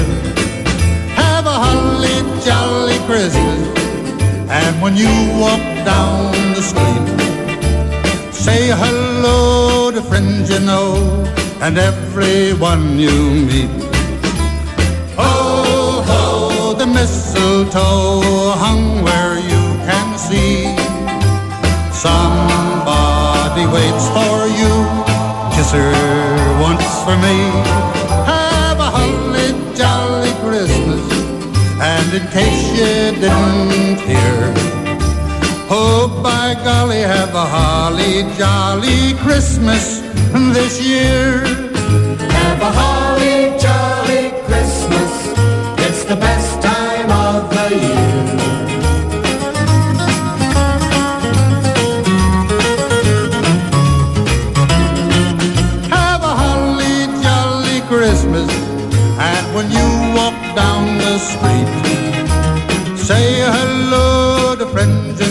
Have 1.18 1.46
a 1.48 1.58
holly 1.66 2.18
jolly 2.46 3.00
Christmas. 3.08 3.60
And 4.50 4.80
when 4.82 4.96
you 4.96 5.10
walk 5.42 5.66
down 5.84 6.32
the 6.54 6.62
street, 6.62 7.06
say 8.32 8.70
hello 8.70 9.92
to 9.92 10.02
friends 10.04 10.52
you 10.52 10.60
know 10.60 10.94
and 11.62 11.80
everyone 11.80 13.00
you 13.00 13.16
meet. 13.50 13.72
Oh, 15.18 16.04
ho, 16.10 16.74
the 16.74 16.86
mistletoe 16.86 18.54
hung 18.64 19.02
where 19.04 19.40
you 19.52 19.64
can 19.90 20.08
see. 20.28 20.78
Somebody 22.06 23.66
waits 23.76 24.06
for 24.16 24.38
you, 24.60 24.74
kiss 25.56 25.72
her 25.72 25.92
once 26.62 26.88
for 27.04 27.18
me. 27.18 27.75
In 32.16 32.28
case 32.28 32.64
you 32.72 33.20
didn't 33.20 34.00
hear, 34.08 34.54
oh, 35.70 36.08
by 36.24 36.54
golly, 36.64 37.02
have 37.02 37.36
a 37.36 37.46
holly 37.46 38.24
jolly 38.38 39.16
Christmas 39.16 40.00
this 40.54 40.82
year. 40.82 41.44
Have 42.38 42.62
a 42.62 42.72
holly 42.80 43.60
jolly 43.60 44.32
Christmas. 44.48 45.12
It's 45.86 46.06
the 46.06 46.16
best 46.16 46.62
time 46.62 47.12
of 47.12 47.50
the 47.56 47.68
year. 47.84 48.16
Have 55.90 56.22
a 56.24 56.34
holly 56.44 56.98
jolly 57.24 57.80
Christmas. 57.92 58.50
And 59.20 59.46
when 59.56 59.70
you 59.70 59.88
walk 60.16 60.38
down 60.56 60.95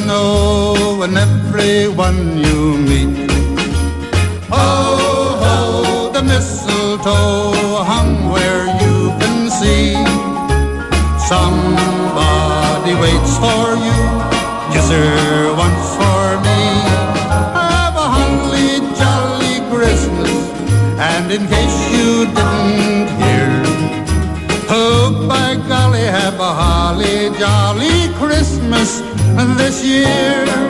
know 0.07 1.03
and 1.03 1.17
everyone 1.17 2.37
you 2.39 2.77
meet. 2.89 3.31
Oh, 4.51 5.39
ho, 5.43 6.11
the 6.13 6.23
mistletoe 6.23 7.83
hung 7.85 8.31
where 8.31 8.67
you 8.83 8.97
can 9.21 9.51
see. 9.51 9.95
Somebody 11.31 12.95
waits 13.03 13.35
for 13.43 13.67
you, 13.87 14.01
kiss 14.73 14.89
her 14.91 15.55
once 15.57 15.89
for 16.01 16.25
me. 16.47 16.61
Have 17.57 17.97
a 17.97 18.09
holly 18.15 18.81
jolly 19.01 19.57
Christmas, 19.73 20.35
and 20.99 21.33
in 21.33 21.43
case 21.49 21.79
you 21.95 22.27
didn't 22.27 23.09
hear, 23.21 23.51
oh, 24.69 25.27
by 25.29 25.57
golly, 25.69 26.01
have 26.01 26.39
a 26.41 26.53
holly 26.63 27.31
jolly 27.39 28.13
Christmas 28.21 29.04
this 29.53 29.85
year. 29.85 30.64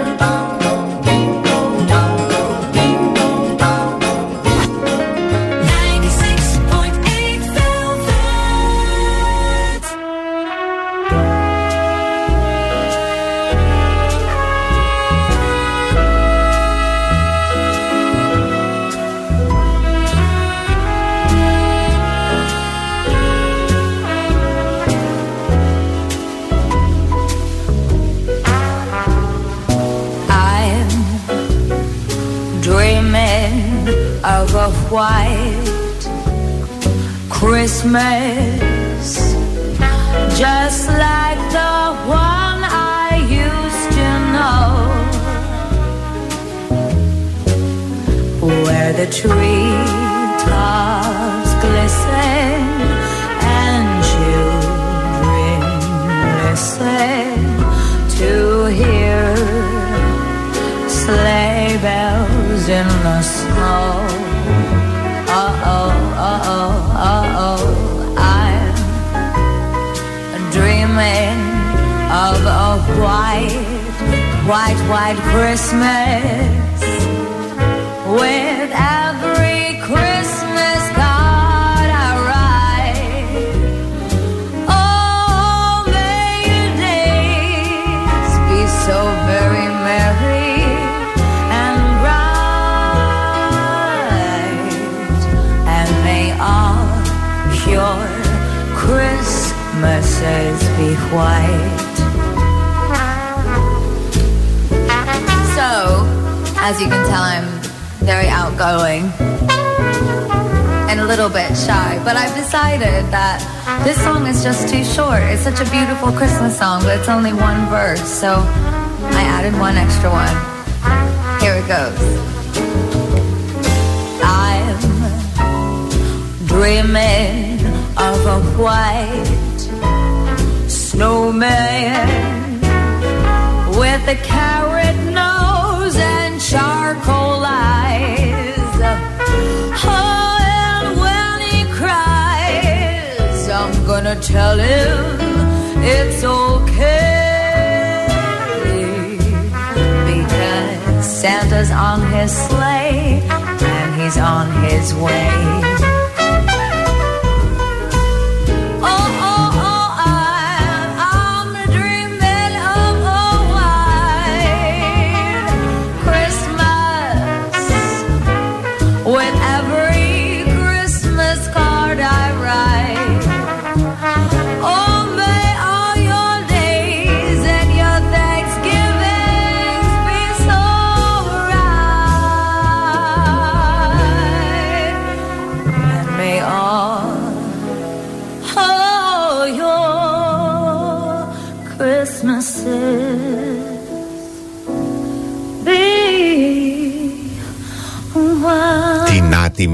With 169.14 169.34
every 169.42 169.93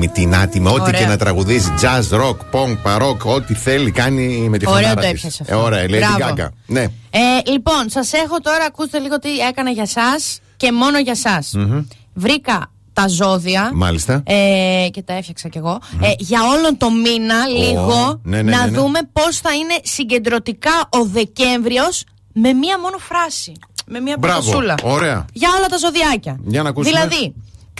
άτιμη, 0.06 0.26
την 0.26 0.34
άτιμη. 0.36 0.68
Ό,τι 0.68 0.80
Ωραία. 0.80 1.00
και 1.00 1.06
να 1.06 1.16
τραγουδίζει. 1.16 1.72
Jazz, 1.80 2.20
rock, 2.20 2.36
punk, 2.52 2.76
παρόκ, 2.82 3.24
ό,τι 3.24 3.54
θέλει 3.54 3.90
κάνει 3.90 4.46
με 4.50 4.58
τη 4.58 4.66
Ωραίο 4.68 4.80
φωνάρα 4.80 4.94
το 4.94 5.00
της. 5.00 5.10
έπιασες 5.10 5.40
Ε, 5.40 5.42
αυτό. 5.52 5.64
ωραία, 5.64 5.88
λέει 5.88 6.00
την 6.00 6.08
Μπράβο. 6.08 6.18
κάγκα. 6.34 6.50
Ναι. 6.66 6.82
Ε, 7.10 7.50
λοιπόν, 7.50 7.84
σας 7.88 8.12
έχω 8.12 8.38
τώρα, 8.42 8.64
ακούστε 8.64 8.98
λίγο 8.98 9.18
τι 9.18 9.38
έκανα 9.38 9.70
για 9.70 9.82
εσά 9.82 10.16
και 10.56 10.72
μόνο 10.72 10.98
για 10.98 11.12
εσά. 11.12 11.42
Μμμ. 11.58 11.80
Βρήκα 12.14 12.70
τα 12.92 13.08
ζώδια. 13.08 13.70
Μάλιστα. 13.74 14.22
Ε, 14.26 14.86
και 14.90 15.02
τα 15.02 15.12
έφτιαξα 15.12 15.48
κι 15.48 15.58
εγώ. 15.58 15.78
Ε, 16.02 16.10
για 16.18 16.40
όλον 16.42 16.76
το 16.76 16.90
μήνα, 16.90 17.46
λίγο, 17.46 18.20
ναι, 18.22 18.42
ναι, 18.42 18.56
να 18.56 18.64
ναι, 18.64 18.70
ναι. 18.70 18.78
δούμε 18.78 18.98
πώς 19.12 19.36
θα 19.38 19.54
είναι 19.54 19.74
συγκεντρωτικά 19.82 20.70
ο 20.90 21.04
Δεκέμβριος 21.04 22.04
με 22.32 22.52
μία 22.52 22.78
μόνο 22.80 22.96
φράση. 22.98 23.52
Με 23.86 24.00
μία 24.00 24.16
Μπράβο. 24.18 24.40
πρωτοσούλα. 24.40 24.74
Ωραία. 24.82 25.24
Για 25.32 25.48
όλα 25.58 25.66
τα 25.66 25.76
ζωδιάκια. 25.76 26.38
Για 26.44 26.62
να 26.62 26.68
ακούσουμε. 26.68 26.98
Δηλαδή, 27.00 27.34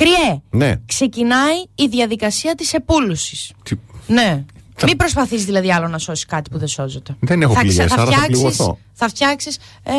κρυέ, 0.05 0.41
Ναι. 0.51 0.75
ξεκινάει 0.87 1.57
η 1.75 1.87
διαδικασία 1.87 2.55
της 2.55 2.73
επούλωσης. 2.73 3.53
Τι- 3.63 3.75
Ναι. 4.07 4.45
Μην 4.87 4.97
προσπαθείς 4.97 5.45
δηλαδή 5.45 5.73
άλλο 5.73 5.89
να 5.89 5.99
σώσεις 5.99 6.27
κάτι 6.27 6.51
που 6.51 6.59
δεν 6.59 6.69
σώζεται. 6.69 7.17
Δεν 7.21 7.43
έχω 7.43 7.53
θα, 7.55 7.61
πληγές, 7.61 7.93
άρα 7.93 7.95
θα 7.95 8.03
φτιάξεις- 8.07 8.27
πληγωθώ. 8.31 8.79
Θα 8.93 9.09
φτιάξεις. 9.09 9.59
Ε, 9.83 9.93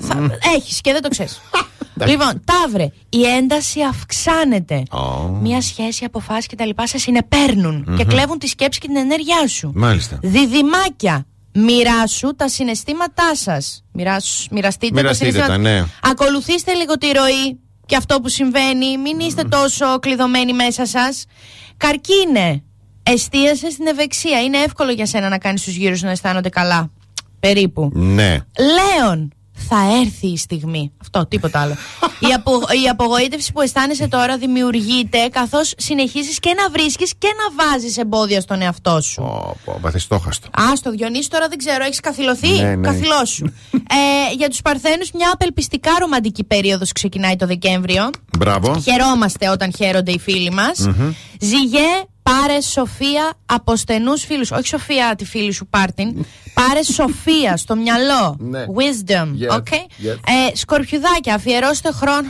θα, 0.00 0.36
έχεις 0.56 0.80
και 0.80 0.92
δεν 0.92 1.02
το 1.02 1.08
ξέρεις. 1.08 1.40
λοιπόν, 2.10 2.42
ταύρε, 2.44 2.88
η 3.08 3.24
ένταση 3.24 3.80
αυξάνεται. 3.82 4.82
Μία 5.42 5.60
σχέση, 5.60 6.04
αποφάσεις 6.04 6.46
και 6.46 6.56
τα 6.56 6.66
λοιπά 6.66 6.86
σε 6.86 6.98
συνεπέρνουν 6.98 7.84
και 7.84 8.04
Μμμ. 8.04 8.08
κλέβουν 8.10 8.38
τη 8.38 8.46
σκέψη 8.46 8.78
και 8.80 8.86
την 8.86 8.96
ενέργειά 8.96 9.46
σου. 9.48 9.72
Μάλιστα. 9.74 10.18
Διδυμάκια. 10.22 11.24
Μοιράσου 11.54 12.34
τα 12.36 12.48
συναισθήματά 12.48 13.34
σας. 13.36 13.84
Μοιραστείτε, 13.92 14.48
τα 14.50 14.60
Μοιραστείτε 14.60 15.30
συναισθήματά 15.30 15.46
τα, 15.46 15.58
ναι. 15.58 15.84
Ακολουθήστε 16.02 16.72
λίγο 16.72 16.98
τη 16.98 17.06
ροή 17.06 17.58
και 17.90 17.96
αυτό 17.96 18.20
που 18.20 18.28
συμβαίνει. 18.28 18.98
Μην 18.98 19.18
είστε 19.20 19.42
τόσο 19.42 19.98
κλειδωμένοι 19.98 20.52
μέσα 20.52 20.86
σας. 20.86 21.24
Καρκίνε. 21.76 22.62
Εστίασε 23.02 23.70
στην 23.70 23.86
ευεξία. 23.86 24.40
Είναι 24.42 24.58
εύκολο 24.58 24.90
για 24.92 25.06
σένα 25.06 25.28
να 25.28 25.38
κάνεις 25.38 25.62
τους 25.62 25.74
γύρους 25.74 26.02
να 26.02 26.10
αισθάνονται 26.10 26.48
καλά. 26.48 26.90
Περίπου. 27.40 27.90
Ναι. 27.94 28.38
Λέων. 28.58 29.32
Θα 29.68 29.98
έρθει 30.00 30.26
η 30.26 30.36
στιγμή. 30.36 30.92
Αυτό, 31.00 31.26
τίποτα 31.26 31.60
άλλο. 31.60 31.74
η, 32.18 32.32
απο, 32.34 32.52
η 32.84 32.88
απογοήτευση 32.88 33.52
που 33.52 33.60
αισθάνεσαι 33.60 34.08
τώρα 34.08 34.36
δημιουργείται 34.38 35.28
καθώς 35.32 35.72
συνεχίζεις 35.76 36.38
και 36.40 36.54
να 36.56 36.70
βρίσκεις 36.70 37.12
και 37.18 37.28
να 37.36 37.64
βάζεις 37.64 37.96
εμπόδια 37.96 38.40
στον 38.40 38.62
εαυτό 38.62 39.00
σου. 39.00 39.20
Πω, 39.64 39.78
Παθιστόχαστο. 39.80 40.48
Α, 40.60 40.76
στο 40.76 40.90
Διονύση 40.90 41.30
τώρα 41.30 41.48
δεν 41.48 41.58
ξέρω, 41.58 41.84
έχεις 41.84 42.00
καθυλωθεί; 42.00 42.48
Ναι, 42.48 42.74
ναι. 42.74 42.88
Καθυλώσου. 42.88 43.44
ε, 43.72 44.34
για 44.36 44.48
τους 44.48 44.62
Παρθένους, 44.62 45.10
μια 45.14 45.30
απελπιστικά 45.32 45.90
ρομαντική 46.00 46.44
περίοδος 46.44 46.92
ξεκινάει 46.92 47.36
το 47.36 47.46
Δεκέμβριο. 47.46 48.10
Μπράβο. 48.38 48.80
Χαιρόμαστε 48.80 49.48
όταν 49.48 49.72
χαίρονται 49.76 50.10
οι 50.12 50.18
φίλοι 50.18 50.50
μας. 50.50 50.78
Μμμ. 50.78 51.12
Ζυγέ, 51.40 51.88
πάρε 52.32 52.60
Σοφία 52.60 53.32
από 53.46 53.76
στενούς 53.76 54.24
φίλους. 54.24 54.50
Όχι 54.50 54.66
Σοφία 54.66 55.14
τη 55.18 55.24
φίλη 55.24 55.52
σου 55.52 55.66
Πάρτιν. 55.66 56.24
πάρε 56.54 56.82
Σοφία 56.82 57.56
στο 57.56 57.76
μυαλό. 57.76 58.36
Ναι. 58.38 58.64
Wisdom. 58.64 59.52
Yes, 59.52 59.56
Okay; 59.56 60.06
yes. 60.06 60.18
Ε, 60.52 60.56
σκορπιουδάκια, 60.56 61.34
αφιερώστε 61.34 61.92
χρόνο. 61.92 62.28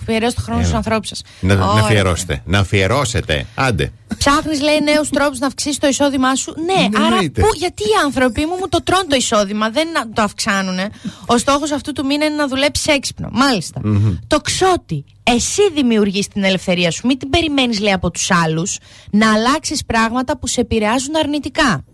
Αφιερώστε 0.00 0.40
χρόνο 0.40 0.60
στους 0.60 0.74
ανθρώπους 0.74 1.08
σας. 1.08 1.22
Να, 1.40 1.54
να 1.54 1.64
αφιερώσετε. 1.64 2.42
Να 2.44 2.58
αφιερώσετε. 2.58 3.46
Άντε. 3.54 3.92
Ψάχνεις, 4.18 4.60
λέει, 4.60 4.80
νέους 4.80 5.08
τρόπους 5.08 5.38
να 5.38 5.46
αυξήσεις 5.46 5.78
το 5.78 5.86
εισόδημά 5.86 6.34
σου; 6.34 6.54
Ναι, 6.64 6.88
άρα 6.98 7.06
Εννοείται. 7.06 7.40
που, 7.40 7.48
γιατί 7.56 7.82
οι 7.82 7.94
άνθρωποι 8.04 8.46
μου 8.46 8.54
μου 8.60 8.68
το 8.68 8.82
τρώνε 8.82 9.04
το 9.08 9.16
εισόδημα, 9.16 9.70
δεν 9.70 9.88
να 9.90 10.10
το 10.10 10.22
αυξάνουν. 10.22 10.78
Ο 11.26 11.38
στόχος 11.38 11.70
αυτού 11.72 11.92
του 11.92 12.04
μήνα 12.06 12.24
είναι 12.24 12.34
να 12.34 12.48
δουλέψει 12.48 12.92
έξυπνο. 12.92 13.28
Μάλιστα. 13.32 13.80
Το 14.26 14.40
ξότι. 14.40 15.04
Εσύ 15.28 15.62
δημιουργείς 15.74 16.28
την 16.28 16.44
ελευθερία 16.44 16.90
σου. 16.90 17.06
Μην 17.06 17.18
την 17.18 17.30
περιμένεις, 17.30 17.80
λέει, 17.80 17.92
από 17.92 18.10
τους 18.10 18.30
άλλους 18.30 18.78
να 19.10 19.32
αλλάξεις 19.32 19.84
πράγματα 19.84 20.38
που 20.38 20.46
σε 20.46 20.60
επηρεάζουν 20.60 21.16
αρνητικά. 21.16 21.84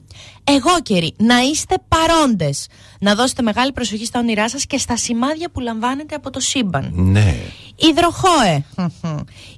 Εγώ 0.45 0.81
καιροί, 0.83 1.15
να 1.17 1.39
είστε 1.39 1.75
παρόντες. 1.89 2.67
Να 3.01 3.15
δώσετε 3.15 3.43
μεγάλη 3.43 3.73
προσοχή 3.73 4.05
στα 4.05 4.19
όνειρά 4.19 4.49
σας 4.49 4.67
και 4.67 4.79
στα 4.79 4.97
σημάδια 4.97 5.51
που 5.51 5.61
λαμβάνετε 5.61 6.15
από 6.15 6.31
το 6.31 6.41
σύμπαν. 6.41 6.91
Ναι. 6.95 7.37
Υδροχόε. 7.77 8.65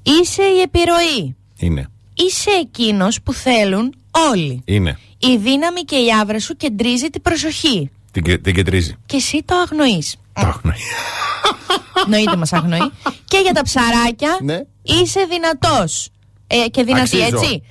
Είσαι 0.02 0.42
η 0.42 0.60
επιρροή. 0.60 1.36
Είναι. 1.58 1.88
Είσαι 2.14 2.50
εκείνος 2.50 3.22
που 3.22 3.32
θέλουν 3.32 3.94
όλοι. 4.30 4.62
Είναι. 4.64 4.98
Η 5.18 5.36
δύναμη 5.36 5.80
και 5.80 5.96
η 5.96 6.06
άβρα 6.20 6.40
σου 6.40 6.56
κεντρίζει 6.56 7.10
την 7.10 7.22
προσοχή. 7.22 7.90
Την, 8.14 8.22
κε- 8.22 8.42
την 8.42 8.54
κεντρίζει. 8.54 8.96
Και 9.06 9.16
εσύ 9.16 9.42
το 9.44 9.54
αγνοείς. 9.56 10.16
Το 10.32 10.46
αγνοεί. 10.46 10.76
Νοείται 12.08 12.36
μας 12.36 12.52
αγνοεί. 12.52 12.90
και 13.24 13.38
για 13.42 13.52
τα 13.52 13.62
ψαράκια 13.62 14.38
Ναι. 14.42 14.58
είσαι 14.82 15.20
δυνατός. 15.30 16.08
Ε, 16.46 16.68
και 16.68 16.82
δυνατή, 16.82 17.22
Αξίζω. 17.22 17.36
έτσι. 17.40 17.62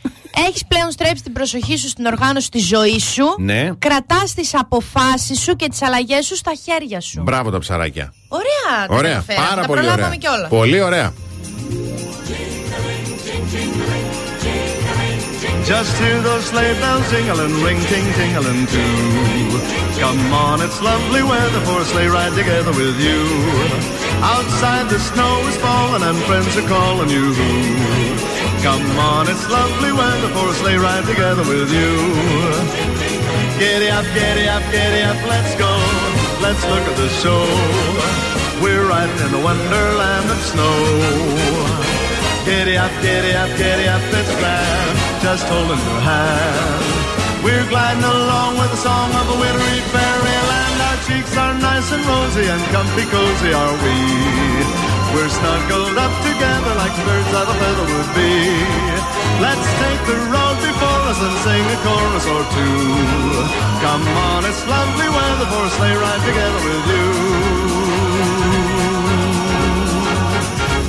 Έχεις 0.47 0.65
πλέον 0.67 0.91
στρέψει 0.91 1.23
την 1.23 1.33
προσοχή 1.33 1.77
σου 1.77 1.87
στην 1.89 2.05
οργάνωση 2.05 2.49
της 2.49 2.65
ζωής 2.67 3.03
σου. 3.03 3.23
Ναι. 3.37 3.69
Κρατάς 3.79 4.33
τις 4.33 4.55
αποφάσεις 4.55 5.39
σου 5.41 5.55
και 5.55 5.67
τις 5.67 5.81
αλλαγές 5.81 6.25
σου 6.25 6.35
στα 6.35 6.51
χέρια 6.63 7.01
σου. 7.01 7.21
Μπράβο 7.21 7.49
τα 7.51 7.59
ψαράκια. 7.59 8.13
Ωραία, 8.27 8.87
τα 8.87 8.93
Ωραία. 8.95 9.11
καταφέραμε. 9.13 9.47
Πάρα 9.47 9.61
τα 9.61 9.67
πολύ 9.67 9.79
ωραία. 9.79 9.91
προλάβαμε 9.91 10.15
κιόλας. 10.17 10.49
Πολύ 10.49 10.81
ωραία. 10.81 11.13
Just 15.65 15.97
hear 15.97 16.19
those 16.21 16.45
sleigh 16.45 16.73
bells 16.79 17.09
jingling, 17.09 17.63
ring 17.63 17.79
ting 17.87 18.03
tingling 18.19 18.67
too. 18.67 19.43
Come 19.99 20.19
on, 20.33 20.59
it's 20.59 20.81
lovely 20.81 21.23
weather 21.23 21.61
for 21.61 21.79
a 21.79 21.85
sleigh 21.85 22.07
ride 22.07 22.35
together 22.35 22.71
with 22.71 22.99
you. 22.99 23.23
Outside 24.19 24.89
the 24.89 24.99
snow 24.99 25.39
is 25.47 25.55
falling 25.63 26.03
and 26.03 26.17
friends 26.27 26.55
are 26.57 26.67
calling 26.67 27.09
you. 27.09 27.31
Come 28.61 28.83
on, 28.99 29.29
it's 29.29 29.47
lovely 29.49 29.93
weather 29.93 30.29
for 30.35 30.49
a 30.51 30.53
sleigh 30.59 30.77
ride 30.77 31.05
together 31.05 31.43
with 31.47 31.71
you. 31.71 31.91
Giddy 33.57 33.87
up, 33.87 34.05
giddy 34.13 34.47
up, 34.47 34.63
giddy 34.67 35.01
up, 35.03 35.19
let's 35.31 35.55
go. 35.55 35.71
Let's 36.43 36.63
look 36.67 36.83
at 36.91 36.97
the 36.99 37.09
show. 37.23 37.43
We're 38.61 38.83
riding 38.87 39.19
in 39.25 39.31
the 39.31 39.39
wonderland 39.39 40.27
of 40.29 40.39
snow. 40.43 40.75
Giddy 42.43 42.75
up, 42.75 42.91
giddy 43.01 43.33
up, 43.33 43.49
giddy 43.57 43.87
up, 43.87 44.01
it's 44.03 44.35
glad, 44.35 45.02
just 45.23 45.47
holding 45.47 45.79
your 45.79 46.01
hand. 46.03 46.83
We're 47.47 47.67
gliding 47.71 48.03
along 48.03 48.59
with 48.59 48.71
the 48.75 48.81
song 48.83 49.07
of 49.15 49.25
a 49.31 49.37
wintry 49.39 49.79
fairyland. 49.95 50.75
Our 50.83 50.99
cheeks 51.07 51.33
are 51.39 51.55
nice 51.63 51.87
and 51.95 52.03
rosy 52.03 52.43
and 52.43 52.63
comfy 52.75 53.07
cozy 53.07 53.51
are 53.55 53.75
we. 53.87 53.97
We're 55.15 55.31
snuggled 55.31 55.95
up 55.95 56.13
together 56.27 56.73
like 56.75 56.95
birds 57.07 57.31
of 57.39 57.47
a 57.47 57.55
feather 57.55 57.87
would 57.87 58.11
be. 58.19 58.35
Let's 59.39 59.67
take 59.79 60.01
the 60.11 60.19
road 60.27 60.57
before 60.59 61.01
us 61.07 61.19
and 61.23 61.35
sing 61.47 61.65
a 61.71 61.77
chorus 61.87 62.25
or 62.27 62.43
two. 62.59 62.83
Come 63.79 64.03
on, 64.27 64.43
it's 64.43 64.63
lovely 64.67 65.07
weather 65.07 65.47
for 65.47 65.63
a 65.63 65.71
sleigh 65.71 65.97
ride 66.03 66.23
together 66.27 66.61
with 66.67 66.83
you. 66.91 67.62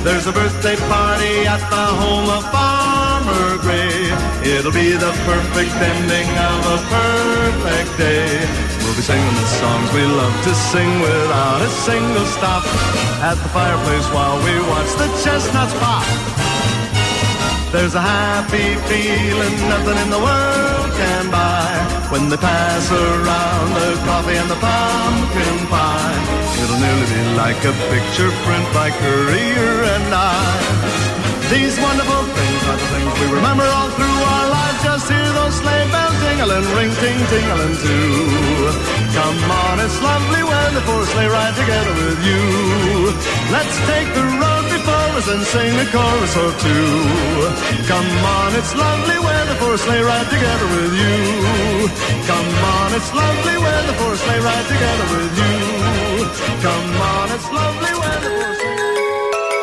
There's 0.05 0.27
a 0.27 0.31
birthday 0.31 0.75
party 0.85 1.49
at 1.49 1.65
the 1.65 1.85
home 1.97 2.29
of 2.29 2.45
Farmer 2.53 3.57
Gray. 3.57 4.05
It'll 4.45 4.71
be 4.71 4.93
the 4.93 5.09
perfect 5.25 5.73
ending 5.81 6.29
of 6.29 6.61
a 6.61 6.79
perfect 6.93 7.89
day. 7.97 8.29
We'll 8.85 8.93
be 8.93 9.01
singing 9.01 9.33
the 9.33 9.49
songs 9.57 9.89
we 9.97 10.05
love 10.05 10.37
to 10.45 10.53
sing 10.53 11.01
without 11.01 11.59
a 11.65 11.71
single 11.89 12.27
stop. 12.37 12.61
At 13.25 13.41
the 13.41 13.49
fireplace 13.49 14.05
while 14.13 14.37
we 14.45 14.53
watch 14.69 14.93
the 14.93 15.09
chestnuts 15.25 15.73
pop. 15.81 16.05
There's 17.73 17.95
a 17.95 18.01
happy 18.05 18.77
feeling 18.85 19.55
nothing 19.73 19.97
in 20.05 20.09
the 20.13 20.21
world 20.21 20.89
can 21.01 21.31
buy 21.31 21.73
when 22.13 22.29
they 22.29 22.37
pass 22.37 22.91
around 22.91 23.69
the 23.73 23.97
coffee 24.05 24.37
and 24.37 24.49
the 24.53 24.59
pumpkin 24.61 25.65
pie 25.65 26.44
nearly 26.79 27.07
be 27.07 27.21
like 27.37 27.61
a 27.63 27.73
picture 27.91 28.31
print 28.43 28.67
by 28.73 28.89
career 28.91 29.67
and 29.95 30.07
I. 30.11 31.05
These 31.53 31.77
wonderful 31.77 32.23
things 32.33 32.61
are 32.71 32.79
the 32.81 32.87
things 32.89 33.11
we 33.21 33.27
remember 33.37 33.63
all 33.63 33.89
through 33.93 34.19
our 34.33 34.47
lives. 34.49 34.79
Just 34.83 35.05
hear 35.07 35.29
those 35.37 35.55
sleigh 35.61 35.85
bells 35.93 36.17
jingling, 36.25 36.67
ring 36.73 36.91
ting 37.01 37.21
tingling 37.31 37.75
too. 37.85 38.09
Come 39.13 39.39
on, 39.45 39.75
it's 39.85 39.99
lovely 40.01 40.43
weather 40.43 40.81
for 40.89 40.97
a 40.99 41.07
sleigh 41.13 41.29
ride 41.29 41.55
together 41.55 41.93
with 42.01 42.19
you. 42.25 42.43
Let's 43.53 43.75
take 43.85 44.09
the 44.17 44.25
road 44.41 44.65
before 44.73 45.09
us 45.21 45.27
and 45.29 45.43
sing 45.53 45.73
a 45.79 45.87
chorus 45.93 46.33
or 46.33 46.51
two. 46.65 46.89
Come 47.87 48.09
on, 48.41 48.49
it's 48.59 48.73
lovely 48.73 49.19
weather 49.21 49.55
for 49.61 49.71
a 49.73 49.77
sleigh 49.77 50.01
ride 50.01 50.29
together 50.33 50.67
with 50.75 50.93
you. 50.97 51.15
Come 52.25 52.51
on, 52.73 52.87
it's 52.97 53.11
lovely 53.13 53.57
weather 53.61 53.93
for 54.01 54.09
a 54.11 54.17
sleigh 54.17 54.41
ride 54.41 54.67
together 54.67 55.05
with 55.13 55.33
you. 55.39 55.74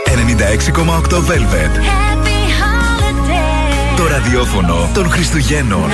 96,8 0.07 1.21
βέλβετ. 1.21 1.75
Το 3.97 4.07
ραδιόφωνο 4.07 4.91
των 4.95 5.11
Χριστουγέννων. 5.11 5.91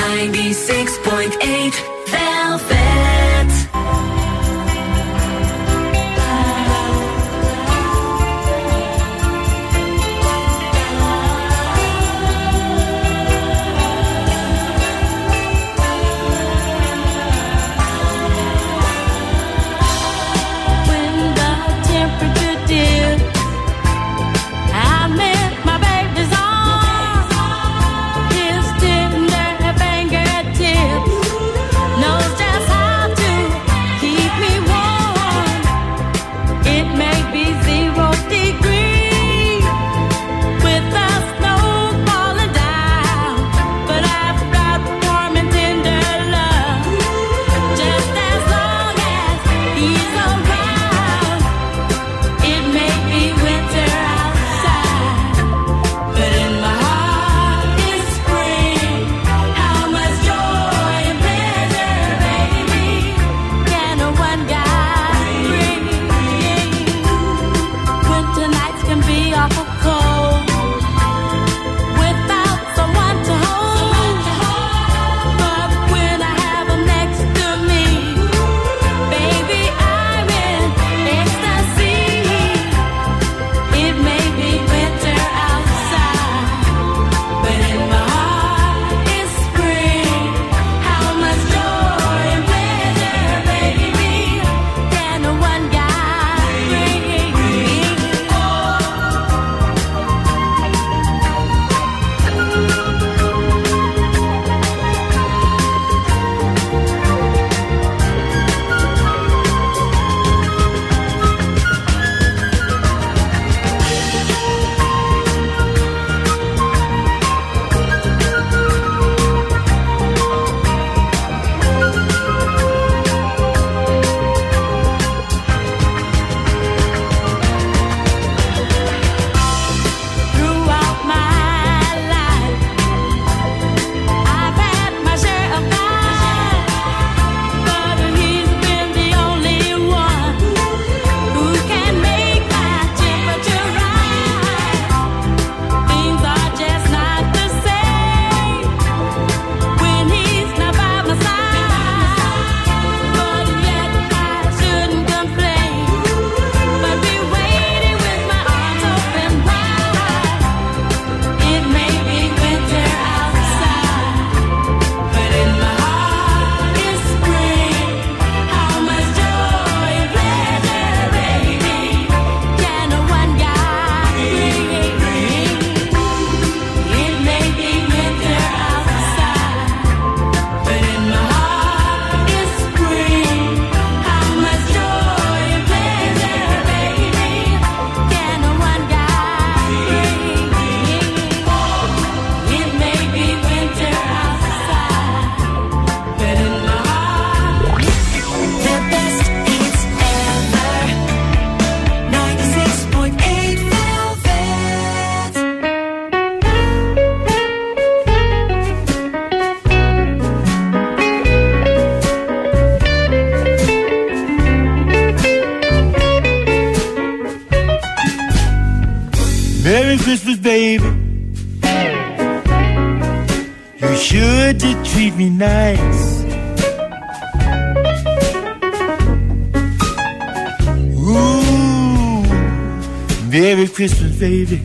baby. 234.19 234.59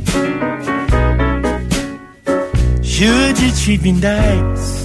Should 2.83 3.39
you 3.39 3.51
treat 3.61 3.81
me 3.83 3.91
nice? 3.91 4.83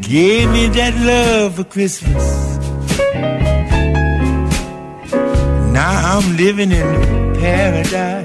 Give 0.00 0.50
me 0.50 0.66
that 0.76 0.94
love 1.06 1.56
for 1.56 1.64
Christmas. 1.64 2.24
Now 5.72 6.18
I'm 6.18 6.36
living 6.36 6.72
in 6.72 7.34
paradise. 7.40 8.21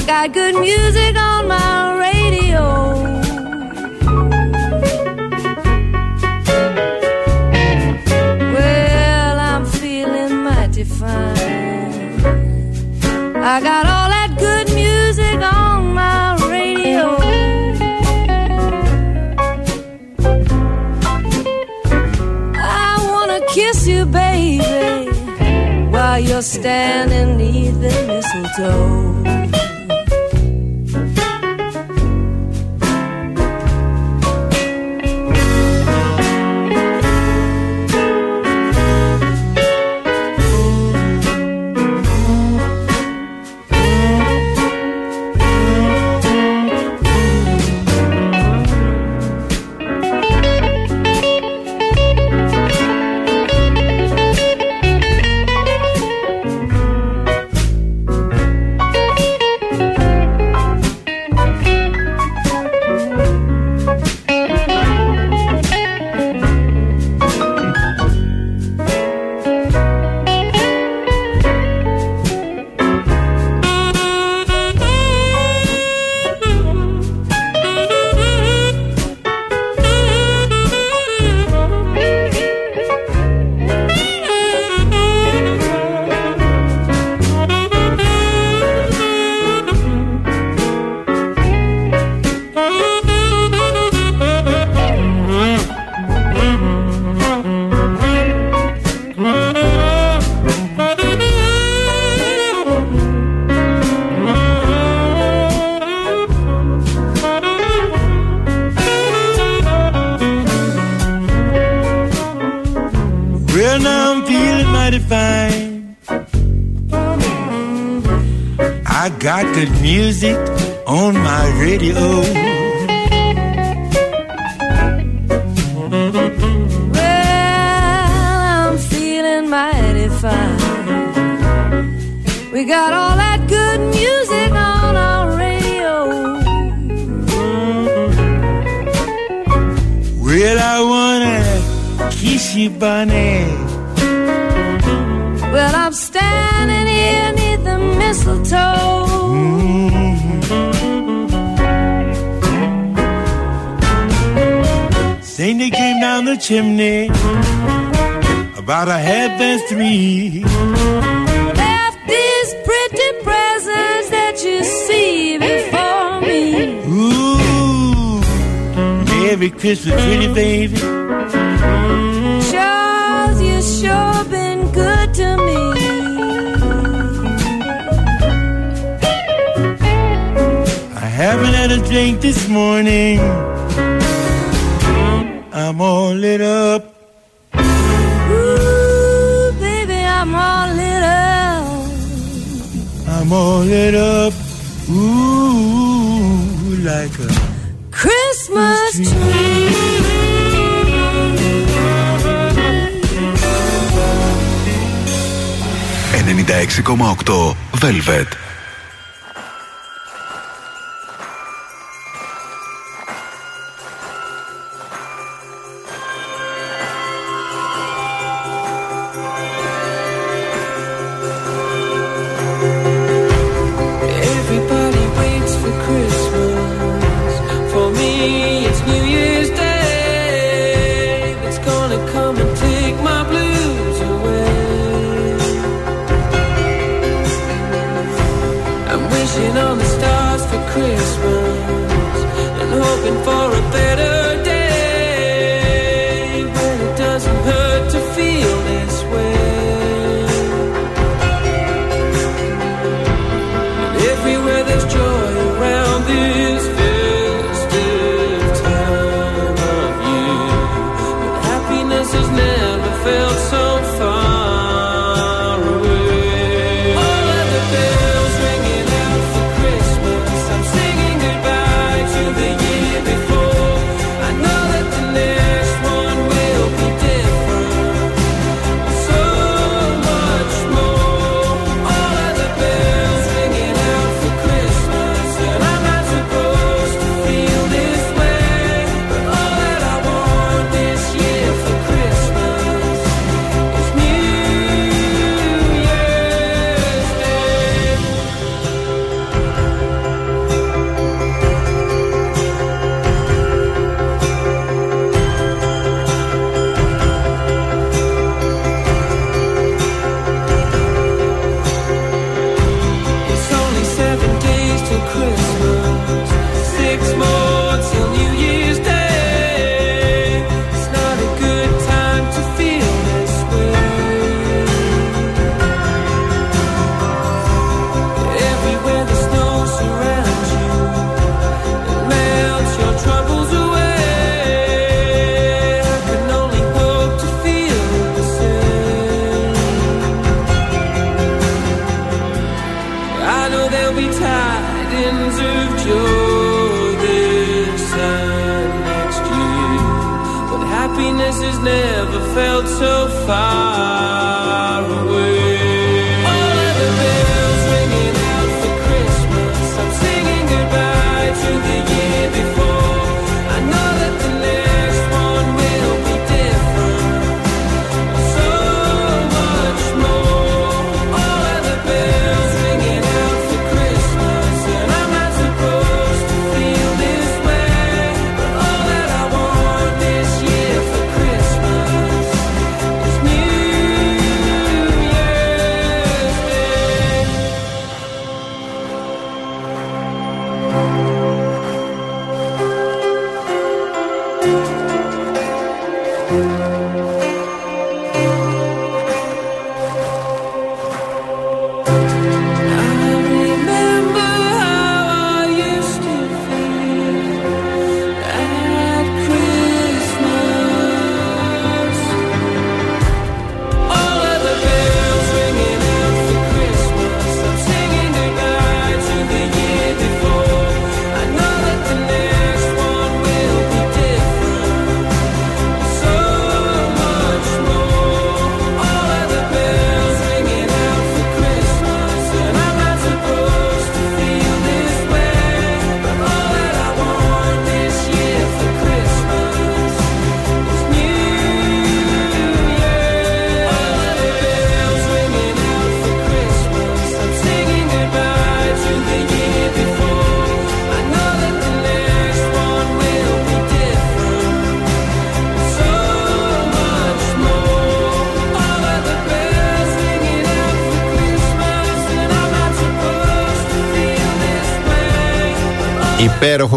I 0.00 0.06
got 0.06 0.32
good 0.32 0.54
music 0.54 1.14
on 1.14 1.46
my 1.46 2.00
radio. 2.00 3.20
I'm 9.52 9.66
feeling 9.66 10.42
mighty 10.42 10.84
fine. 10.84 11.36
I 13.36 13.60
got 13.60 13.84
all 13.84 14.08
that 14.08 14.36
good 14.38 14.74
music 14.74 15.38
on 15.42 15.92
my 15.92 16.36
radio. 16.48 17.18
I 22.56 23.06
wanna 23.12 23.40
kiss 23.48 23.86
you, 23.86 24.06
baby, 24.06 25.10
while 25.90 26.18
you're 26.18 26.40
standing 26.40 27.36
near 27.36 27.72
the 27.72 28.06
mistletoe. 28.08 29.19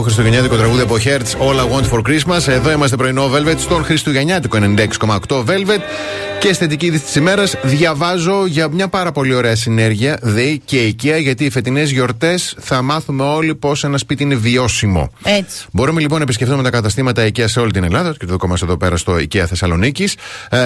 Χριστουγεννιάτικο 0.03 0.55
τραγούδι 0.55 0.81
από 0.81 0.95
Hertz 1.03 1.47
All 1.47 1.59
I 1.59 1.71
Want 1.71 1.89
for 1.89 2.01
Christmas. 2.01 2.47
Εδώ 2.47 2.71
είμαστε 2.71 2.95
πρωινό 2.95 3.31
Velvet 3.33 3.57
στον 3.57 3.83
χριστουγεννιάτικο 3.83 4.57
96,8 4.61 5.43
Velvet. 5.45 5.79
Και 6.39 6.47
αισθητική 6.47 6.85
είδηση 6.85 7.03
της 7.03 7.15
ημέρας 7.15 7.55
διαβάζω 7.63 8.45
για 8.45 8.69
μια 8.69 8.87
πάρα 8.87 9.11
πολύ 9.11 9.33
ωραία 9.33 9.55
συνέργεια 9.55 10.17
ΔΕΗ 10.21 10.61
και 10.65 10.95
IKEA 10.95 11.21
γιατί 11.21 11.45
οι 11.45 11.49
φετινές 11.49 11.91
γιορτές 11.91 12.55
θα 12.59 12.81
μάθουμε 12.81 13.23
όλοι 13.23 13.55
πώς 13.55 13.83
ένα 13.83 13.97
σπίτι 13.97 14.23
είναι 14.23 14.35
βιώσιμο. 14.35 15.11
Έτσι. 15.23 15.65
Μπορούμε 15.71 16.01
λοιπόν 16.01 16.17
να 16.17 16.23
επισκεφτούμε 16.23 16.63
τα 16.63 16.69
καταστήματα 16.69 17.27
IKEA 17.27 17.45
σε 17.45 17.59
όλη 17.59 17.71
την 17.71 17.83
Ελλάδα 17.83 18.15
και 18.19 18.25
το 18.25 18.31
δικό 18.31 18.47
μα 18.47 18.55
εδώ 18.63 18.77
πέρα 18.77 18.97
στο 18.97 19.15
IKEA 19.15 19.43
Θεσσαλονίκης 19.47 20.15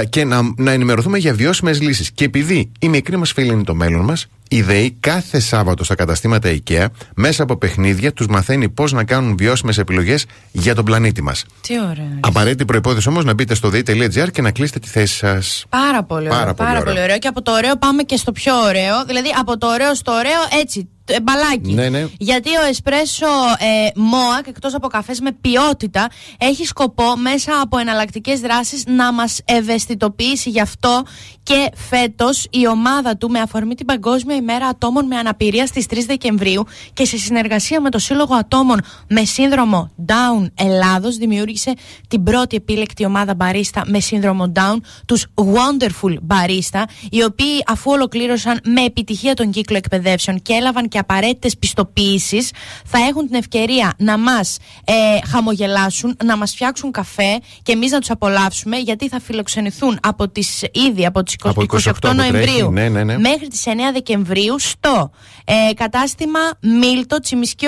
και 0.10 0.26
να, 0.26 0.42
να 0.58 0.72
ενημερωθούμε 0.72 1.18
για 1.18 1.34
βιώσιμες 1.34 1.82
λύσεις. 1.82 2.12
Και 2.12 2.24
επειδή 2.24 2.72
η 2.80 2.90
μικρή 2.90 3.18
μας 3.18 3.32
φίλη 3.32 3.52
είναι 3.52 3.64
το 3.64 3.76
μέλλον 3.76 4.02
μας, 4.06 4.28
η 4.50 4.62
ΔΕΗ 4.62 4.98
κάθε 5.00 5.40
Σάββατο 5.40 5.84
στα 5.84 5.96
καταστήματα 5.96 6.58
IKEA 6.58 6.86
μέσα 7.16 7.44
από 7.44 7.58
παιχνίδια 7.58 8.14
τους 8.14 8.28
μαθαίνει 8.28 8.70
πώς 8.70 8.92
να 8.92 9.04
κάνουν 9.04 9.38
βιώσιμες 9.38 9.78
επιλογές 9.78 10.26
για 10.52 10.76
τον 10.76 10.86
πλανήτη 10.86 11.22
μας. 11.24 11.46
Τι 11.62 11.80
ωραία. 11.80 12.20
Απαραίτητη 12.20 12.66
προπόθεση 12.66 13.10
όμως 13.10 13.26
να 13.26 13.34
μπείτε 13.34 13.56
στο 13.56 13.70
ΔΕΗ.gr 13.70 14.32
και 14.32 14.42
να 14.42 14.52
κλείσετε 14.52 14.80
τη 14.80 14.88
θέση 14.88 15.16
σας. 15.16 15.66
Πάρα 15.70 16.04
πολύ 16.04 16.28
ωραίο. 16.28 16.40
Πάρα 16.40 16.54
πολύ 16.54 16.68
πάρα 16.68 16.80
ωραίο. 16.80 16.94
πολύ 16.94 17.04
ωραίο. 17.04 17.18
Και 17.18 17.28
από 17.28 17.42
το 17.42 17.52
ωραίο 17.52 17.76
πάμε 17.78 18.04
και 18.04 18.16
στο 18.16 18.32
πιο 18.32 18.56
ωραίο. 18.56 19.06
Δηλαδή 19.06 19.30
από 19.40 19.58
το 19.58 19.68
ωραίο 19.68 19.96
στο 19.96 20.12
ωραίο 20.12 20.60
έτσι. 20.62 20.90
Ε, 21.08 21.22
Μπαλάκι. 21.22 21.74
Ναι, 21.74 21.90
ναι. 21.90 22.06
Γιατί 22.18 22.50
ο 22.50 22.66
εσπρέσο 22.70 23.26
ε, 23.58 23.90
ΜΟΑΚ, 23.96 24.48
εκτός 24.48 24.74
από 24.74 24.88
καφές 24.88 25.20
με 25.20 25.32
ποιότητα, 25.42 26.08
έχει 26.38 26.66
σκοπό 26.66 27.18
μέσα 27.18 27.52
από 27.62 27.78
εναλλακτικές 27.78 28.40
δράσεις 28.40 28.84
να 28.88 29.14
μας 29.14 29.40
ευαισθητοποιήσει 29.46 30.50
γι' 30.50 30.62
αυτό 30.62 31.04
και 31.44 31.70
φέτος 31.76 32.48
η 32.50 32.68
ομάδα 32.68 33.18
του 33.18 33.30
με 33.30 33.40
αφορμή 33.40 33.76
την 33.76 33.86
Παγκόσμια 33.86 34.36
ημέρα 34.36 34.66
ατόμων 34.66 35.06
με 35.06 35.16
αναπηρία 35.16 35.66
στις 35.66 35.86
3 35.90 35.98
Δεκεμβρίου 36.08 36.64
και 36.94 37.06
σε 37.06 37.18
συνεργασία 37.18 37.82
με 37.82 37.90
το 37.90 38.00
Σύλλογο 38.00 38.36
Ατόμων 38.36 38.82
με 39.08 39.24
σύνδρομο 39.24 39.92
Down 40.06 40.48
Ελλάδος 40.56 41.18
δημιούργησε 41.18 41.74
την 42.08 42.24
πρώτη 42.24 42.56
επίλεκτη 42.56 43.06
ομάδα 43.06 43.36
μπαρίστα 43.36 43.84
με 43.86 44.00
σύνδρομο 44.00 44.52
Down, 44.56 44.78
τους 45.06 45.26
Wonderful 45.36 46.14
Barista, 46.28 46.84
οι 47.10 47.24
οποίοι 47.24 47.64
αφού 47.68 47.92
ολοκλήρωσαν 47.92 48.60
με 48.64 48.82
επιτυχία 48.82 49.34
τον 49.34 49.52
κύκλο 49.52 49.78
εκπαιδεύσεων 49.78 50.42
και 50.42 50.54
έλαβαν 50.54 50.88
και 50.88 50.97
απαραίτητες 50.98 51.58
πιστοποιήσεις, 51.58 52.52
θα 52.86 52.98
έχουν 53.10 53.26
την 53.28 53.36
ευκαιρία 53.36 53.94
να 53.98 54.18
μας 54.18 54.58
ε, 54.86 54.94
χαμογελάσουν, 55.28 56.18
να 56.26 56.38
μας 56.38 56.52
φτιάξουν 56.52 56.92
καφέ 56.92 57.40
και 57.64 57.72
εμείς 57.72 57.92
να 57.92 58.00
τους 58.00 58.10
απολαύσουμε 58.10 58.78
γιατί 58.78 59.10
θα 59.10 59.20
φιλοξενηθούν 59.20 60.00
από 60.02 60.30
τις, 60.30 60.64
ήδη 60.90 61.06
από 61.06 61.24
τις 61.24 61.36
20, 61.44 61.50
Από 61.50 61.62
28 61.62 61.66
28 61.66 61.92
που 61.94 62.00
τρέχει, 62.00 62.16
Νοεμβρίου 62.16 62.72
ναι, 62.72 62.90
ναι, 62.90 63.04
ναι. 63.04 63.18
μέχρι 63.18 63.48
τις 63.48 63.64
9 63.66 63.70
Δεκεμβρίου 63.94 64.60
στο 64.60 65.12
ε, 65.46 65.74
κατάστημα 65.74 66.40
Μίλτο 66.62 67.20
Τσιμισκή 67.20 67.66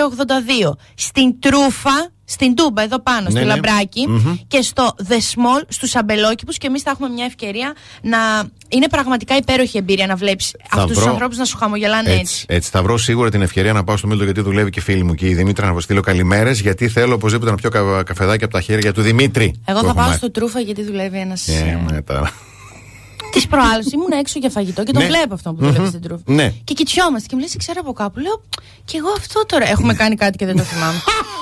82 0.68 0.72
στην 0.96 1.40
Τρούφα 1.40 2.12
στην 2.32 2.56
Τούμπα 2.56 2.82
εδώ 2.82 3.00
πάνω 3.00 3.22
Ναι, 3.22 3.30
στο 3.30 3.40
ναι. 3.40 3.46
Λαμπράκι 3.46 4.08
Μμμ. 4.08 4.36
και 4.48 4.62
στο 4.62 4.96
The 5.10 5.14
Small 5.14 5.64
στους 5.68 5.96
αμπελόκηπους 5.96 6.58
και 6.58 6.68
εμείς 6.68 6.82
θα 6.82 6.90
έχουμε 6.92 7.10
μια 7.10 7.26
ευκαιρία 7.26 7.74
να 8.02 8.18
είναι 8.68 8.88
πραγματικά 8.88 9.36
υπέροχη 9.38 9.78
εμπειρία 9.78 10.08
να 10.08 10.16
βλέπεις 10.16 10.52
Θα 10.70 10.78
αυτούς 10.78 10.92
τους 10.92 11.00
βρω- 11.02 11.12
ανθρώπους 11.14 11.38
να 11.38 11.46
σου 11.46 11.58
χαμογελάνε 11.58 12.10
έτσι. 12.10 12.20
Έτσι, 12.22 12.46
έτσι. 12.48 12.70
Θα 12.70 12.82
βρω 12.84 12.98
σίγουρα 12.98 13.30
την 13.30 13.42
ευκαιρία 13.42 13.74
να 13.74 13.84
πάω 13.84 13.98
στο 13.98 14.08
Μίλτο 14.08 14.24
γιατί 14.24 14.42
δουλεύει 14.42 14.70
και 14.70 14.82
φίλη 14.82 15.04
μου 15.04 15.14
και 15.14 15.28
η 15.28 15.34
Δημήτρη 15.34 15.64
να 15.66 15.70
αποστείλω 15.72 16.02
καλημέρες. 16.02 16.60
Γιατί 16.62 16.88
θέλω 16.88 17.14
οπωσδήποτε 17.14 17.50
να 17.52 17.58
πιω 17.58 17.70
κα- 17.70 18.04
καφεδάκι 18.04 18.44
από 18.44 18.54
τα 18.54 18.62
χέρια 18.62 18.94
του 18.94 19.02
Δημήτρη. 19.02 19.62
Εγώ 19.66 19.80
που 19.80 19.84
θα 19.86 19.90
έχω 19.90 19.96
πάω 19.98 20.06
μάθει. 20.06 20.18
στο 20.18 20.32
Τρούφα 20.32 20.60
γιατί 20.60 20.84
δουλεύει 20.84 21.18
ένας 21.20 21.48
Ε, 21.48 21.80
ε, 21.88 21.92
ναι, 21.94 22.02
τώρα. 22.02 22.32
Της 23.32 23.48
προάλλη 23.48 23.84
ήμουν 23.94 24.12
έξω 24.20 24.40
για 24.40 24.50
φαγητό 24.50 24.84
και 24.84 24.92
τον 24.92 25.02
Ναι. 25.02 25.08
βλέπω 25.08 25.34
αυτό 25.34 25.50
που 25.54 25.60
δουλεύει 25.60 25.80
Μμμ. 25.80 25.88
στην 25.88 26.02
Τρούφα. 26.02 26.22
Ναι. 26.26 26.54
Και 26.64 26.74
κοιτιόμαστε 26.74 27.28
και 27.28 27.34
μου 27.36 27.40
λέει, 27.40 27.50
«Σε 27.50 27.58
ξέρω 27.58 27.80
από 27.84 27.94
κάπου. 27.94 28.20
Λέω, 28.20 28.44
και 28.86 28.98
εγώ 28.98 29.08
αυτό 29.18 29.46
τώρα. 29.46 29.70
Έχουμε 29.70 29.94
κάνει 29.94 30.16
κάτι 30.16 30.38
και 30.38 30.46
δεν 30.46 30.56
το 30.58 30.64
θυμάμαι. 30.64 31.00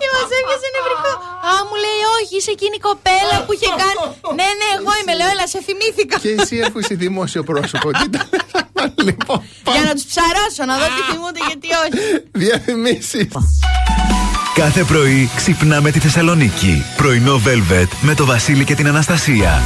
και 0.00 0.08
μας 0.14 0.28
έπιασε 0.38 0.68
νευρικό. 0.76 1.10
Α, 1.48 1.52
μου 1.68 1.76
λέει, 1.84 2.00
Όχι, 2.18 2.32
είσαι 2.38 2.52
εκείνη 2.56 2.76
η 2.80 2.84
κοπέλα 2.88 3.36
που 3.44 3.52
είχε 3.56 3.68
κάνει. 3.82 3.98
ναι, 4.38 4.48
ναι, 4.60 4.68
εγώ 4.78 4.92
είμαι, 5.00 5.14
λέω, 5.18 5.28
έλα, 5.34 5.46
σε 5.54 5.58
θυμήθηκα. 5.66 6.16
Και 6.24 6.30
εσύ 6.40 6.56
αφού 6.66 6.76
είσαι 6.82 6.94
δημόσιο 7.04 7.42
πρόσωπο, 7.50 7.86
τι 7.96 8.02
ήταν. 8.10 8.26
λοιπόν, 9.08 9.38
Για 9.74 9.82
να 9.88 9.92
τους 9.96 10.04
ψαρώσω, 10.10 10.62
να 10.70 10.74
δω 10.80 10.86
τι 10.96 11.00
θυμούνται, 11.10 11.40
γιατί 11.50 11.68
όχι. 11.82 11.98
διαφημίσεις. 12.44 13.28
Κάθε 14.54 14.84
πρωί 14.84 15.30
ξυπνάμε 15.36 15.90
τη 15.90 15.98
Θεσσαλονίκη. 15.98 16.84
Πρωινό 16.96 17.40
Velvet 17.46 17.88
με 18.00 18.14
το 18.14 18.24
Βασίλη 18.24 18.64
και 18.64 18.74
την 18.74 18.86
Αναστασία. 18.88 19.62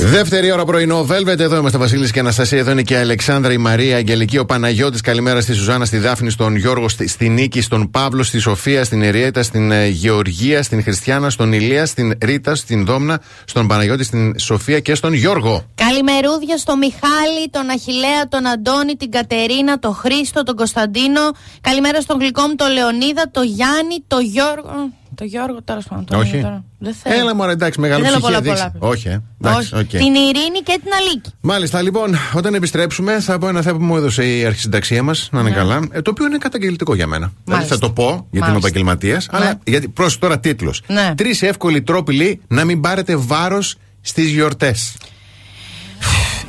Δεύτερη 0.00 0.52
ώρα 0.52 0.64
πρωινό, 0.64 1.06
Velvet. 1.10 1.38
Εδώ 1.38 1.56
είμαστε 1.56 1.78
Βασίλης 1.78 2.10
και 2.10 2.18
Αναστασία. 2.18 2.58
Εδώ 2.58 2.70
είναι 2.70 2.82
και 2.82 2.94
η 2.94 2.96
Αλεξάνδρα, 2.96 3.52
η 3.52 3.56
Μαρία, 3.56 3.90
η 3.90 3.92
Αγγελική, 3.92 4.38
ο 4.38 4.44
Παναγιώτης. 4.44 5.00
Καλημέρα 5.00 5.40
στη 5.40 5.52
Σουζάνα, 5.52 5.84
στη 5.84 5.98
Δάφνη, 5.98 6.30
στον 6.30 6.56
Γιώργο, 6.56 6.88
στη, 6.88 7.08
στη 7.08 7.28
Νίκη, 7.28 7.60
στον 7.60 7.90
Παύλο, 7.90 8.22
στη 8.22 8.38
Σοφία, 8.38 8.84
στην 8.84 9.02
Εριέτα, 9.02 9.42
στην 9.42 9.70
ε, 9.72 9.86
Γεωργία, 9.86 10.62
στην 10.62 10.82
Χριστιανά, 10.82 11.30
στον 11.30 11.52
Ηλία, 11.52 11.86
στην 11.86 12.18
Ρίτα, 12.22 12.54
στην 12.54 12.84
Δόμνα, 12.84 13.20
στον 13.44 13.66
Παναγιώτη, 13.66 14.04
στην 14.04 14.38
Σοφία 14.38 14.80
και 14.80 14.94
στον 14.94 15.12
Γιώργο. 15.12 15.64
Καλημερούδια 15.74 16.56
στο 16.56 16.76
Μιχάλη, 16.76 17.50
τον 17.50 17.70
Αχηλέα, 17.70 18.28
τον 18.28 18.46
Αντώνη, 18.46 18.94
την 18.94 19.10
Κατερίνα, 19.10 19.78
τον 19.78 19.94
Χρήστο, 19.94 20.42
τον 20.42 20.56
Κωνσταντίνο. 20.56 21.20
Καλημέρα 21.60 22.00
στον 22.00 22.18
γλυκό 22.18 22.42
μου, 22.46 22.54
τον 22.54 22.72
Λεωνίδα, 22.72 23.30
τον 23.30 23.44
Γιάννη, 23.44 24.04
τον 24.06 24.22
Γιώργο. 24.22 24.92
Το 25.18 25.24
Γιώργο, 25.24 25.62
τέλος 25.62 25.84
πάντων. 25.88 26.04
το 26.04 26.18
Όχι. 26.18 26.32
λέω 26.32 26.42
τώρα. 26.42 26.64
Δεν 26.78 26.94
θέλω. 26.94 27.18
Έλα 27.20 27.34
μωρέ, 27.34 27.52
εντάξει, 27.52 27.80
μεγάλη 27.80 28.02
Δεν 28.02 28.10
θέλω 28.10 28.24
ψυχή 28.26 28.40
πολλά, 28.42 28.54
δείξει. 28.54 28.70
πολλά. 28.78 28.92
Όχι, 28.92 29.08
ε. 29.08 29.20
Εντάξει, 29.42 29.74
Όχι. 29.74 29.84
οκ. 29.84 29.88
Την 29.90 30.14
Ειρήνη 30.14 30.58
και 30.64 30.78
την 30.82 30.92
Αλίκη. 31.00 31.30
Μάλιστα, 31.40 31.82
λοιπόν, 31.82 32.14
όταν 32.34 32.54
επιστρέψουμε, 32.54 33.20
θα 33.20 33.38
πω 33.38 33.48
ένα 33.48 33.62
θέμα 33.62 33.78
που 33.78 33.84
μου 33.84 33.96
έδωσε 33.96 34.36
η 34.38 34.44
αρχισυνταξία 34.44 35.02
μας, 35.02 35.28
να 35.32 35.40
είναι 35.40 35.48
Ναι. 35.48 35.54
καλά. 35.56 35.80
ε, 35.90 36.02
το 36.02 36.10
οποίο 36.10 36.26
είναι 36.26 36.38
καταγγελτικό 36.38 36.94
για 36.94 37.06
μένα. 37.06 37.26
Δηλαδή 37.26 37.42
Μάλιστα. 37.64 37.74
θα 37.74 37.80
το 37.80 37.90
πω, 37.90 38.04
γιατί 38.04 38.26
είμαι 38.32 38.40
Μάλιστα. 38.46 38.68
επαγγελματίας, 38.68 39.28
αλλά 39.30 39.58
γιατί 39.64 39.88
πρόσεχε 39.88 40.18
τώρα 40.18 40.40
τίτλος. 40.40 40.82
Ναι. 40.86 41.14
Τρεις 41.16 41.42
εύκολοι 41.42 41.82
τρόποι 41.82 42.14
λέει 42.14 42.40
να 42.48 42.64
μην 42.64 42.80
πάρετε 42.80 43.16
βάρος 43.16 43.76
στις 44.00 44.30
γιορτές. 44.30 44.96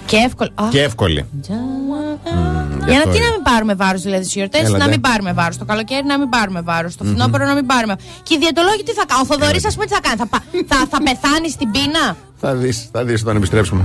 Και 0.05 0.17
εύκολο. 0.17 0.49
Α, 0.55 0.63
Και 0.69 0.81
εύκολοι. 0.81 1.25
Για 1.41 2.97
να 2.97 2.97
αυτό 2.97 3.09
τι 3.09 3.17
είναι. 3.17 3.25
να 3.25 3.31
μην 3.31 3.41
πάρουμε 3.43 3.73
βάρος 3.73 4.01
δηλαδή 4.01 4.23
στις 4.23 4.35
γιορτές, 4.35 4.61
Έλατε. 4.61 4.77
να 4.83 4.87
μην 4.89 5.01
πάρουμε 5.01 5.33
βάρος. 5.33 5.57
Το 5.57 5.65
καλοκαίρι 5.65 6.05
να 6.05 6.17
μην 6.19 6.29
πάρουμε 6.29 6.61
βάρος. 6.61 6.95
Το 6.95 7.03
φθινόπωρο 7.03 7.45
να 7.45 7.53
μην 7.53 7.65
πάρουμε. 7.65 7.95
Και 8.23 8.33
οι 8.35 8.37
διαιτολόγοι 8.37 8.83
τι 8.83 8.91
θα 8.91 9.05
κάνουν; 9.07 9.23
Ο 9.23 9.33
Θοδωρής, 9.33 9.65
ας 9.65 9.73
πούμε, 9.73 9.85
τι 9.85 9.93
θα 9.93 9.99
κάνει; 10.01 10.17
Θα, 10.17 10.27
πα- 10.27 10.43
θα, 10.67 10.77
θα 10.91 10.97
πεθάνει 11.03 11.49
στην 11.49 11.71
πείνα; 11.71 12.17
Θα 12.37 12.55
δεις, 12.55 12.89
θα 12.91 13.03
δεις 13.03 13.21
όταν 13.21 13.35
επιστρέψουμε. 13.35 13.83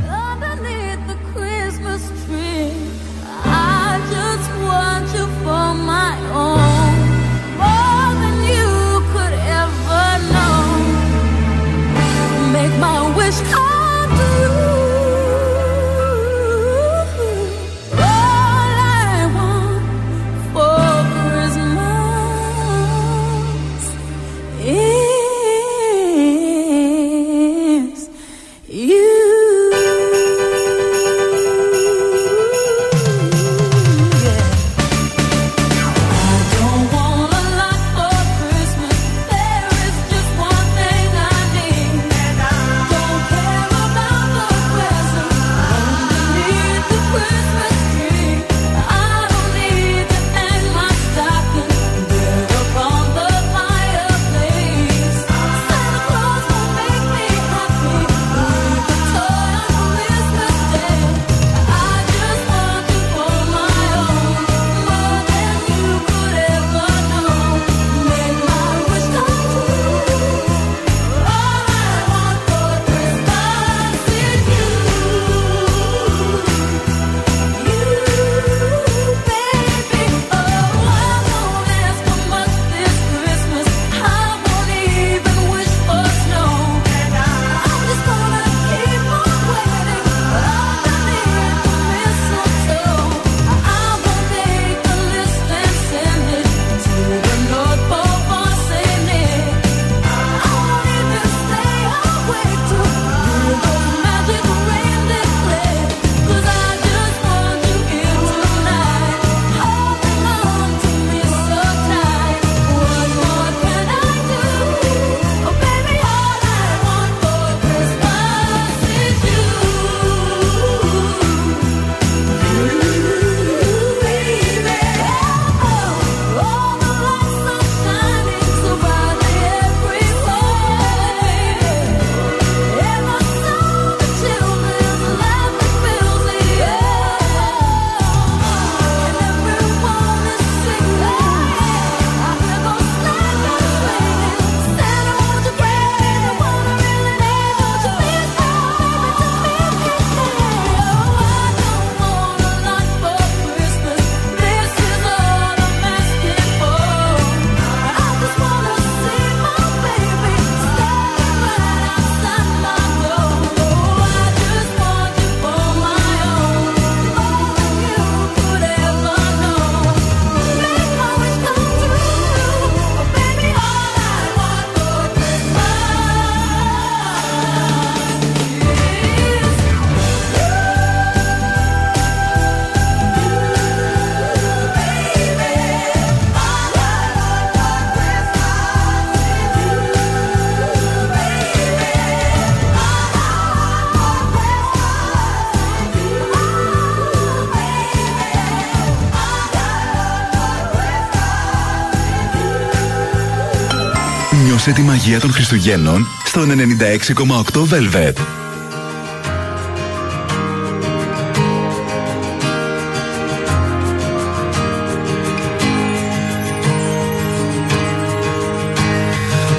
Νιώσε 204.66 204.82
τη 204.82 204.86
μαγεία 204.86 205.20
των 205.20 205.32
Χριστουγέννων 205.32 206.06
στον 206.24 206.50
96,8 206.50 207.66
Velvet. 207.70 208.14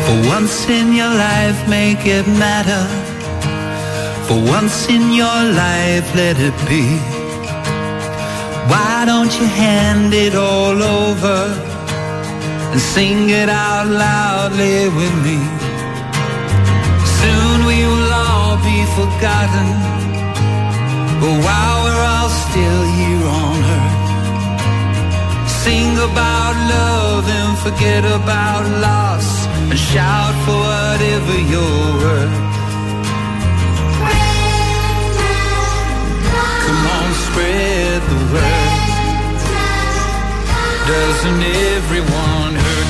For 0.06 0.18
once 0.36 0.58
in 0.80 0.88
your 1.00 1.14
life, 1.28 1.60
make 1.78 2.04
it 2.18 2.28
matter. 2.44 2.84
For 4.28 4.40
once 4.58 4.78
in 4.96 5.04
your 5.22 5.42
life, 5.64 6.08
let 6.22 6.38
it 6.48 6.58
be. 6.70 6.84
Why 8.72 8.94
don't 9.12 9.34
you 9.40 9.48
hand 9.64 10.12
it 10.26 10.34
all 10.36 10.78
over 11.00 11.75
and 12.76 12.82
sing 12.82 13.30
it 13.30 13.48
out 13.48 13.88
loudly 13.88 14.90
with 15.00 15.16
me? 15.26 15.40
Soon 17.20 17.58
we 17.72 17.80
will 17.92 18.12
all 18.12 18.58
be 18.70 18.80
forgotten. 19.00 19.68
But 21.22 21.36
while 21.46 21.78
we're 21.84 22.04
all 22.14 22.32
still 22.46 22.84
here 22.98 23.28
on 23.44 23.58
earth, 23.78 24.02
sing 25.64 25.92
about 26.10 26.56
love 26.76 27.24
and 27.40 27.52
forget 27.64 28.04
about 28.20 28.64
loss 28.88 29.28
and 29.72 29.80
shout 29.80 30.36
for 30.44 30.58
whatever 30.70 31.36
you're 31.52 31.92
worth. 32.04 32.38
Come 36.66 36.84
on, 36.98 37.10
spread 37.28 38.02
the 38.12 38.20
word. 38.34 38.76
Doesn't 40.92 41.42
everyone? 41.72 42.35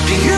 Do 0.08 0.14
you 0.14 0.34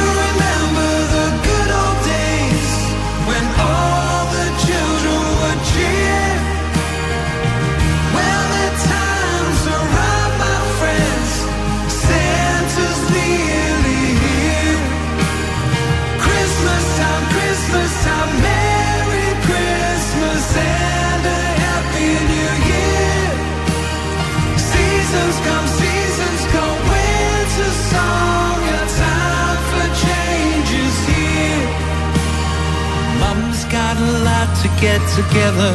to 34.62 34.70
get 34.82 35.02
together. 35.14 35.74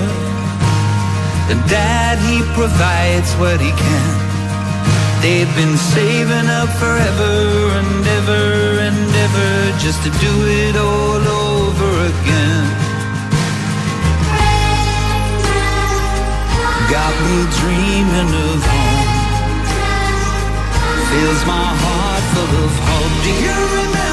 And 1.51 1.59
dad, 1.69 2.19
he 2.19 2.43
provides 2.55 3.31
what 3.35 3.61
he 3.61 3.71
can. 3.71 4.15
They've 5.23 5.53
been 5.55 5.77
saving 5.77 6.49
up 6.51 6.71
forever 6.83 7.35
and 7.79 8.07
ever 8.19 8.45
and 8.87 8.99
ever 9.27 9.51
just 9.79 10.03
to 10.05 10.11
do 10.27 10.35
it 10.63 10.75
all 10.77 11.23
over 11.47 11.91
again. 12.13 12.67
Got 16.91 17.15
me 17.27 17.39
dreaming 17.59 18.31
of 18.49 18.61
home. 18.73 19.11
Fills 21.11 21.43
my 21.47 21.69
heart 21.83 22.25
full 22.33 22.53
of 22.67 22.75
hope. 22.87 23.15
Do 23.25 23.33
you 23.47 23.57
remember 23.79 24.12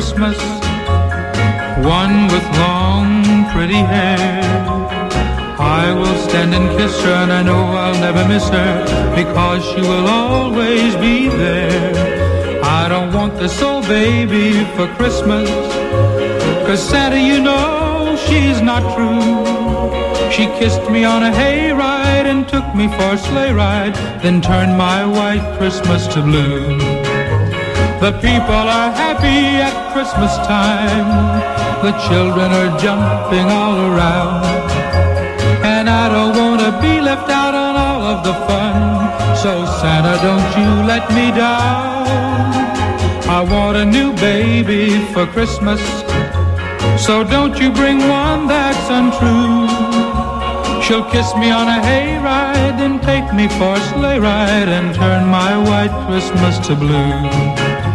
Christmas, 0.00 0.38
one 1.84 2.26
with 2.32 2.46
long, 2.56 3.44
pretty 3.52 3.82
hair. 3.94 4.40
I 5.58 5.92
will 5.92 6.16
stand 6.26 6.54
and 6.54 6.66
kiss 6.78 6.98
her, 7.02 7.12
and 7.24 7.30
I 7.30 7.42
know 7.42 7.62
I'll 7.82 8.00
never 8.00 8.26
miss 8.26 8.48
her 8.48 8.72
because 9.14 9.62
she 9.62 9.82
will 9.82 10.06
always 10.06 10.96
be 10.96 11.28
there. 11.28 12.62
I 12.64 12.88
don't 12.88 13.12
want 13.12 13.36
this 13.36 13.60
old 13.60 13.84
baby 13.88 14.64
for 14.74 14.86
Christmas, 14.96 15.50
cause 16.66 16.82
Santa, 16.82 17.20
you 17.20 17.42
know, 17.42 18.16
she's 18.26 18.62
not 18.62 18.82
true. 18.96 19.20
She 20.32 20.46
kissed 20.58 20.90
me 20.90 21.04
on 21.04 21.24
a 21.24 21.30
hayride 21.30 22.24
and 22.24 22.48
took 22.48 22.74
me 22.74 22.88
for 22.88 23.08
a 23.16 23.18
sleigh 23.18 23.52
ride, 23.52 23.94
then 24.22 24.40
turned 24.40 24.78
my 24.78 25.04
white 25.04 25.58
Christmas 25.58 26.06
to 26.14 26.22
blue. 26.22 26.78
The 28.00 28.12
people 28.12 28.64
are 28.80 28.90
happy 28.92 29.09
at 29.26 29.92
Christmas 29.92 30.34
time. 30.46 31.08
The 31.82 31.92
children 32.08 32.50
are 32.52 32.70
jumping 32.78 33.46
all 33.46 33.76
around. 33.90 34.44
And 35.64 35.88
I 35.88 36.08
don't 36.08 36.36
want 36.36 36.60
to 36.60 36.72
be 36.80 37.00
left 37.00 37.28
out 37.30 37.54
on 37.54 37.76
all 37.76 38.02
of 38.02 38.24
the 38.24 38.34
fun. 38.46 39.36
So 39.36 39.64
Santa, 39.80 40.16
don't 40.22 40.50
you 40.58 40.70
let 40.86 41.08
me 41.10 41.30
down. 41.30 42.06
I 43.28 43.40
want 43.42 43.76
a 43.76 43.84
new 43.84 44.12
baby 44.14 45.04
for 45.12 45.26
Christmas. 45.26 45.80
So 47.04 47.24
don't 47.24 47.58
you 47.58 47.70
bring 47.72 47.98
one 47.98 48.46
that's 48.46 48.86
untrue. 48.90 49.68
She'll 50.82 51.08
kiss 51.08 51.34
me 51.36 51.50
on 51.50 51.68
a 51.68 51.80
hayride, 51.80 52.78
then 52.78 52.98
take 53.00 53.32
me 53.32 53.46
for 53.48 53.74
a 53.74 53.80
sleigh 53.90 54.18
ride 54.18 54.68
and 54.68 54.94
turn 54.94 55.28
my 55.28 55.56
white 55.56 55.94
Christmas 56.06 56.58
to 56.66 56.74
blue. 56.74 57.89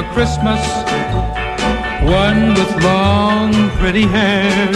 For 0.00 0.12
Christmas, 0.14 0.62
one 2.04 2.54
with 2.54 2.72
long, 2.82 3.52
pretty 3.80 4.06
hair. 4.06 4.68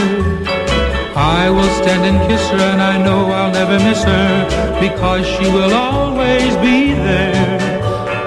I 1.16 1.49
will 1.49 1.70
stand 1.81 2.05
and 2.05 2.18
kiss 2.29 2.45
her, 2.51 2.59
and 2.59 2.83
I 2.83 3.03
know 3.03 3.27
I'll 3.27 3.53
never 3.53 3.79
miss 3.79 4.03
her 4.05 4.33
because 4.81 5.25
she 5.27 5.47
will 5.51 5.72
always 5.72 6.57
be 6.57 6.93
there. 6.93 7.59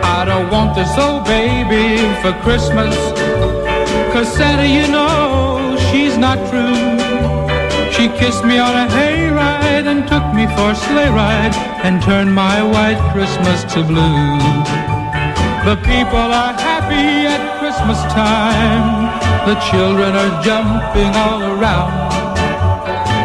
I 0.04 0.26
don't 0.26 0.50
want 0.50 0.76
this 0.76 0.94
old 0.98 1.26
baby 1.26 1.88
for 2.22 2.34
Christmas, 2.46 2.96
cause 4.14 4.30
Santa, 4.36 4.66
you 4.66 4.88
know, 4.88 5.78
she's 5.92 6.18
not 6.18 6.38
true. 6.50 6.82
She 7.96 8.08
kissed 8.20 8.44
me 8.44 8.58
on 8.58 8.74
a 8.86 8.88
hayride 8.96 9.88
and 9.92 10.08
took 10.08 10.26
me 10.34 10.46
for 10.56 10.72
a 10.72 10.76
sleigh 10.76 11.10
ride 11.10 11.56
and 11.84 12.02
turned 12.02 12.34
my 12.34 12.64
white 12.64 13.02
Christmas 13.14 13.64
to 13.74 13.84
blue. 13.84 14.88
The 15.68 15.76
people 15.84 16.30
are 16.44 16.54
happy 16.54 16.77
at 16.94 17.60
Christmas 17.60 18.00
time. 18.14 19.12
The 19.48 19.56
children 19.70 20.16
are 20.16 20.34
jumping 20.44 21.12
all 21.16 21.42
around. 21.44 21.92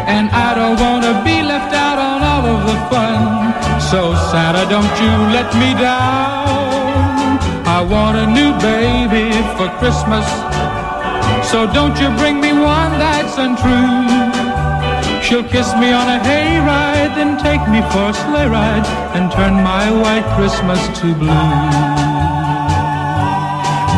And 0.07 0.29
I 0.31 0.55
don't 0.55 0.79
want 0.79 1.03
to 1.03 1.13
be 1.23 1.41
left 1.41 1.73
out 1.73 1.99
on 1.99 2.19
all 2.21 2.45
of 2.55 2.61
the 2.67 2.77
fun. 2.91 3.21
So 3.79 4.15
Santa, 4.31 4.67
don't 4.69 4.95
you 5.03 5.13
let 5.31 5.49
me 5.55 5.73
down. 5.79 7.39
I 7.65 7.81
want 7.81 8.17
a 8.17 8.27
new 8.27 8.51
baby 8.59 9.31
for 9.57 9.67
Christmas. 9.79 10.27
So 11.49 11.65
don't 11.71 11.99
you 11.99 12.09
bring 12.17 12.39
me 12.39 12.53
one 12.53 12.91
that's 12.99 13.37
untrue. 13.37 14.43
She'll 15.23 15.47
kiss 15.47 15.73
me 15.75 15.91
on 15.91 16.07
a 16.09 16.19
hayride, 16.19 17.15
then 17.15 17.37
take 17.37 17.63
me 17.69 17.81
for 17.91 18.09
a 18.09 18.13
sleigh 18.13 18.47
ride 18.47 18.85
and 19.15 19.31
turn 19.31 19.53
my 19.55 19.89
white 19.89 20.27
Christmas 20.35 20.81
to 20.99 21.15
blue. 21.15 22.12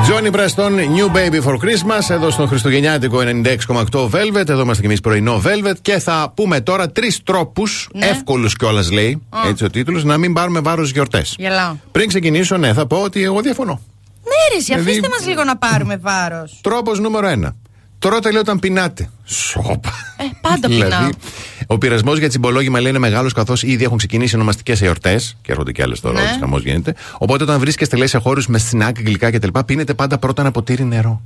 Johnny 0.07 0.31
Preston, 0.31 0.71
New 0.97 1.07
Baby 1.15 1.41
for 1.47 1.53
Christmas, 1.53 2.09
εδώ 2.09 2.29
στο 2.29 2.45
Χριστουγεννιάτικο 2.47 3.19
96,8 3.21 4.09
Velvet. 4.09 4.49
Εδώ 4.49 4.61
είμαστε 4.61 4.79
κι 4.81 4.85
εμείς 4.87 4.99
πρωινό 5.01 5.41
Velvet. 5.45 5.73
Και 5.81 5.99
θα 5.99 6.31
πούμε 6.35 6.61
τώρα 6.61 6.89
τρεις 6.91 7.23
τρόπους, 7.23 7.89
Ναι. 7.93 8.05
εύκολους 8.05 8.55
κιόλας 8.55 8.91
λέει, 8.91 9.21
έτσι 9.47 9.63
ο 9.63 9.69
τίτλος, 9.69 10.03
να 10.03 10.17
μην 10.17 10.33
πάρουμε 10.33 10.59
βάρος 10.59 10.91
γιορτές. 10.91 11.35
Γελάω. 11.37 11.75
Πριν 11.91 12.07
ξεκινήσω, 12.07 12.57
ναι, 12.57 12.73
θα 12.73 12.87
πω 12.87 12.97
ότι 12.97 13.23
εγώ 13.23 13.41
διαφωνώ. 13.41 13.71
Ναι, 14.23 14.51
ρε, 14.51 14.57
εσύ, 14.57 14.65
Δηλαδή- 14.65 14.89
αφήστε 14.89 15.07
μας 15.09 15.27
λίγο 15.27 15.43
να 15.43 15.57
πάρουμε 15.57 15.97
βάρος. 15.97 16.59
Τρόπος 16.61 16.99
νούμερο 16.99 17.27
ένα. 17.27 17.55
Τρώτε 18.09 18.31
λέει 18.31 18.39
όταν 18.41 18.59
πεινάτε. 18.59 19.09
Σόπα. 19.25 19.89
Ε, 20.17 20.23
πάντα 20.41 20.67
Δηλαδή, 20.67 20.91
πεινάω. 20.91 21.09
ο 21.67 21.77
πειρασμός 21.77 22.17
για 22.19 22.29
τσιμπολόγημα 22.29 22.79
λέει 22.79 22.89
είναι 22.89 22.99
μεγάλος 22.99 23.33
καθώς 23.33 23.63
ήδη 23.63 23.83
έχουν 23.83 23.97
ξεκινήσει 23.97 24.35
ονομαστικές 24.35 24.81
εορτές 24.81 25.37
και 25.41 25.51
έρχονται 25.51 25.71
κι 25.71 25.81
άλλες 25.81 25.99
τώρα, 25.99 26.19
Ναι. 26.19 26.25
ναι. 26.25 26.37
χαμός 26.39 26.63
γίνεται. 26.63 26.95
Οπότε 27.17 27.43
όταν 27.43 27.59
βρίσκεστε 27.59 27.97
λέει 27.97 28.07
σε 28.07 28.17
χώρους 28.17 28.47
με 28.47 28.57
σνακ, 28.57 28.99
γλυκά 29.01 29.31
κτλ., 29.31 29.47
πίνετε 29.65 29.93
πάντα 29.93 30.17
πρώτα 30.17 30.41
ένα 30.41 30.51
ποτήρι 30.51 30.83
νερό. 30.83 31.21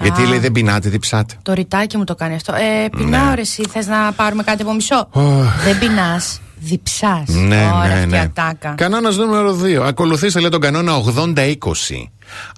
Γιατί 0.00 0.26
λέει 0.26 0.38
δεν 0.38 0.52
πεινάτε, 0.52 0.88
διψάτε. 0.88 1.34
Το 1.42 1.52
ρητάκι 1.52 1.96
μου 1.96 2.04
το 2.04 2.14
κάνει 2.14 2.34
αυτό. 2.34 2.54
Ε, 2.54 2.88
πεινάω, 2.96 3.28
Ναι. 3.28 3.34
ρε, 3.34 3.40
εσύ 3.40 3.62
θες 3.70 3.86
να 3.86 4.12
πάρουμε 4.16 4.42
κάτι 4.42 4.62
από 4.62 4.72
μισό; 4.74 5.08
Δεν 5.64 5.78
πεινάς, 5.78 6.40
διψάς. 6.60 7.28
Ναι, 7.28 7.70
Ωραία, 7.74 7.88
ναι, 7.88 7.92
αυτή 7.92 8.04
η 8.04 8.06
ναι. 8.06 8.18
ατάκα. 8.18 8.74
Κανόνας 8.76 9.16
νούμερο 9.16 9.52
2. 9.62 9.82
Ακολουθήστε 9.86 10.40
λέει 10.40 10.48
τον 10.50 10.60
κανόνα 10.60 10.92
80-20. 10.94 12.10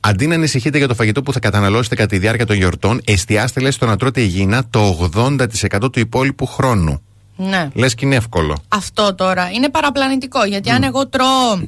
Αντί 0.03 0.27
να 0.27 0.35
ανησυχείτε 0.35 0.79
για 0.79 0.89
το 0.89 0.95
φαγητό 0.95 1.23
που 1.23 1.33
θα 1.33 1.41
καταναλώσετε 1.41 1.95
κατά 1.95 2.09
τη 2.09 2.19
διάρκεια 2.19 2.47
των 2.47 2.57
γιορτών, 2.57 3.01
εστιάστε 3.05 3.61
λες 3.61 3.75
στο 3.75 3.87
να 3.87 3.97
τρώτε 3.97 4.21
υγιεινά 4.21 4.63
το 4.71 5.11
80% 5.15 5.93
του 5.93 5.99
υπόλοιπου 6.01 6.47
χρόνου. 6.47 7.01
Ναι. 7.37 7.69
Λες 7.75 7.95
και 7.95 8.07
είναι 8.07 8.15
εύκολο. 8.15 8.57
Αυτό 8.69 9.15
τώρα 9.15 9.51
είναι 9.51 9.69
παραπλανητικό. 9.71 10.45
Γιατί 10.45 10.71
αν 10.71 10.83
εγώ 10.83 11.09
τρώω 11.09 11.61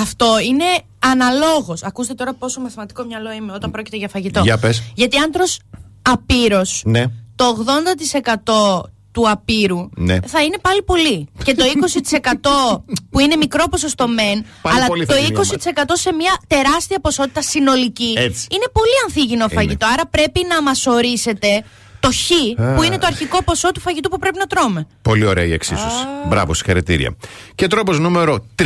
αυτό 0.00 0.26
είναι 0.48 0.64
αναλόγως. 0.98 1.82
Ακούστε 1.82 2.14
τώρα 2.14 2.34
πόσο 2.34 2.60
μαθηματικό 2.60 3.04
μυαλό 3.04 3.32
είμαι 3.32 3.52
όταν 3.52 3.70
πρόκειται 3.70 3.96
για 3.96 4.08
φαγητό. 4.08 4.40
Για 4.40 4.58
πες. 4.58 4.82
Γιατί 4.94 5.16
αν 5.16 5.30
τρως 5.30 5.60
απείρος, 6.02 6.82
Ναι. 6.84 7.04
το 7.34 7.44
80% 7.44 8.82
του 9.16 9.30
απείρου 9.30 9.88
Ναι. 9.96 10.18
θα 10.26 10.42
είναι 10.42 10.58
πάλι 10.60 10.82
πολύ. 10.82 11.28
Και 11.44 11.54
το 11.54 11.64
20% 11.64 12.80
που 13.10 13.18
είναι 13.20 13.36
μικρό 13.36 13.64
ποσοστό 13.70 14.08
μεν, 14.08 14.44
Πάλι 14.62 14.76
αλλά 14.76 14.86
πολύ 14.86 15.06
το 15.06 15.12
θα 15.12 15.18
γίνει 15.18 15.36
20% 15.74 15.82
σε 15.92 16.12
μια 16.12 16.36
τεράστια 16.46 17.00
ποσότητα 17.00 17.42
συνολική 17.42 18.14
Έτσι. 18.16 18.46
είναι 18.50 18.64
πολύ 18.72 18.96
ανθίγυνο 19.04 19.48
φαγητό. 19.48 19.86
Άρα 19.92 20.06
πρέπει 20.10 20.40
να 20.48 20.62
μας 20.62 20.86
ορίσετε 20.86 21.64
το 22.00 22.08
χ, 22.12 22.30
που 22.76 22.82
είναι 22.82 22.98
το 22.98 23.06
αρχικό 23.06 23.42
ποσό 23.42 23.72
του 23.72 23.80
φαγητού 23.80 24.08
που 24.08 24.18
πρέπει 24.18 24.38
να 24.38 24.46
τρώμε. 24.46 24.86
Πολύ 25.02 25.24
ωραία 25.26 25.44
η 25.44 25.52
εξίσωση. 25.52 25.96
Μπράβο, 26.28 26.54
συγχαρητήρια. 26.54 27.16
Και 27.54 27.66
τρόπος 27.66 27.98
νούμερο 27.98 28.46
3. 28.62 28.64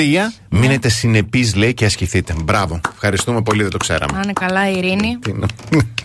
Μείνετε 0.49 0.89
συνεπείς, 0.89 1.55
λέει, 1.55 1.75
και 1.75 1.85
ασκηθείτε. 1.85 2.35
Μπράβο. 2.45 2.81
Ευχαριστούμε 2.93 3.43
πολύ, 3.43 3.63
δεν 3.63 3.71
το 3.71 3.77
ξέραμε. 3.77 4.13
Να 4.13 4.21
είναι 4.25 4.33
καλά 4.33 4.71
η 4.71 4.77
Ειρήνη, 4.77 5.19
Τι 5.23 5.33
νο- 5.33 5.47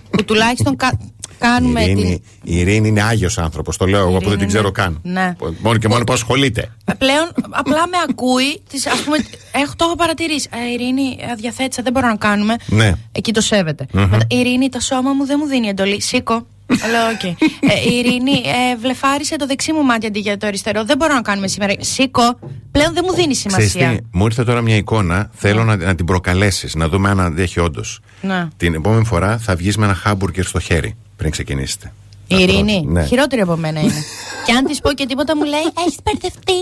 που 0.09 0.23
τουλάχιστον 0.25 0.75
κα- 0.75 0.99
κάνουμε 1.39 1.81
η, 1.81 1.85
την. 1.85 1.97
Ειρήνη, 1.97 2.21
η 2.43 2.57
Ειρήνη 2.59 2.87
είναι 2.87 3.01
άγιος 3.03 3.37
άνθρωπος. 3.37 3.77
Το 3.77 3.85
λέω 3.85 3.99
εγώ 3.99 4.07
που 4.07 4.13
δεν 4.13 4.21
Ειρήνη 4.27 4.37
την 4.37 4.47
ξέρω 4.47 4.63
είναι- 4.67 4.71
καν. 4.81 4.99
Ναι. 5.03 5.35
Μόνο 5.61 5.77
και 5.77 5.87
μόνο 5.87 6.03
που 6.03 6.13
ασχολείται. 6.13 6.71
Πλέον 6.97 7.31
απλά 7.49 7.87
με 7.87 7.97
ακούει. 8.09 8.61
Της, 8.69 8.87
ας 8.87 8.99
πούμε, 9.01 9.17
έχω, 9.51 9.73
το 9.75 9.85
έχω 9.85 9.95
παρατηρήσει. 9.95 10.49
Ε, 10.51 10.71
Ειρήνη, 10.73 11.17
αδιαθέτησα, 11.31 11.81
δεν 11.83 11.91
μπορώ 11.91 12.07
να 12.07 12.15
κάνουμε. 12.15 12.55
Ναι. 12.65 12.91
Εκεί 13.11 13.31
το 13.33 13.41
σέβεται. 13.41 13.85
Μμμ. 13.91 14.01
Μετά, 14.01 14.25
Ειρήνη, 14.29 14.69
το 14.69 14.79
σώμα 14.79 15.13
μου 15.13 15.25
δεν 15.25 15.37
μου 15.41 15.47
δίνει 15.47 15.67
εντολή. 15.67 16.01
Σήκω. 16.01 16.45
Λέω, 16.91 17.07
οκ. 17.13 17.23
Ε, 17.23 17.95
Ειρήνη, 17.95 18.31
ε, 18.31 18.75
βλεφάρισε 18.81 19.35
το 19.35 19.45
δεξί 19.45 19.73
μου 19.73 19.83
μάτι 19.83 20.05
αντί 20.05 20.19
για 20.19 20.37
το 20.37 20.47
αριστερό. 20.47 20.83
Δεν 20.85 20.97
μπορώ 20.97 21.13
να 21.13 21.21
κάνουμε 21.21 21.47
σήμερα. 21.47 21.73
Σήκω. 21.79 22.39
Πλέον 22.71 22.93
δεν 22.93 23.03
μου 23.07 23.13
δίνει 23.13 23.33
Ξέρεις 23.35 23.71
σημασία. 23.71 23.89
τι, 23.89 24.17
μου 24.17 24.25
ήρθε 24.25 24.43
τώρα 24.43 24.61
μια 24.61 24.75
εικόνα. 24.75 25.29
Θέλω 25.33 25.63
να, 25.63 25.75
να 25.75 25.95
την 25.95 26.05
προκαλέσεις, 26.05 26.75
να 26.75 26.89
δούμε 26.89 27.09
αν 27.09 27.19
αντέχει 27.19 27.59
όντως. 27.59 27.99
Ναι. 28.21 28.47
Την 28.57 28.73
επόμενη 28.73 29.05
φορά 29.05 29.37
θα 29.37 29.55
βγεις 29.55 29.77
με 29.77 29.85
ένα 29.85 29.93
χάμπουργκερ 29.95 30.45
στο 30.45 30.59
χέρι 30.59 30.95
πριν 31.17 31.31
ξεκινήσετε. 31.31 31.93
Η 32.27 32.35
Ειρήνη, 32.39 32.83
Ναι. 32.87 33.05
χειρότερη 33.05 33.41
από 33.41 33.55
μένα 33.55 33.79
είναι. 33.79 34.03
και 34.45 34.51
αν 34.53 34.65
της 34.65 34.79
πω 34.81 34.93
και 34.93 35.05
τίποτα 35.05 35.35
μου 35.37 35.43
λέει, 35.43 35.67
Έχεις 35.85 35.97
μπερδευτεί. 36.03 36.59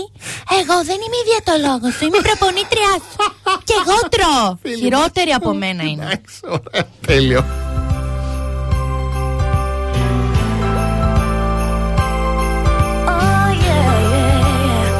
Εγώ 0.60 0.76
δεν 0.84 0.96
είμαι 1.04 1.18
η 1.22 1.26
διαιτολόγο 1.30 1.90
σου, 1.92 2.04
είμαι 2.04 2.16
η 2.16 2.22
προπονήτριά 2.22 2.92
σου. 3.10 3.32
και 3.68 3.74
εγώ 3.84 4.08
τρώω. 4.08 4.74
χειρότερη 4.78 5.30
από 5.30 5.54
μένα 5.54 5.82
είναι. 5.82 6.20
Τέλειο. 7.06 7.44
Oh 13.06 13.50
yeah, 13.66 13.90
yeah, 14.12 14.34
yeah. 14.64 14.90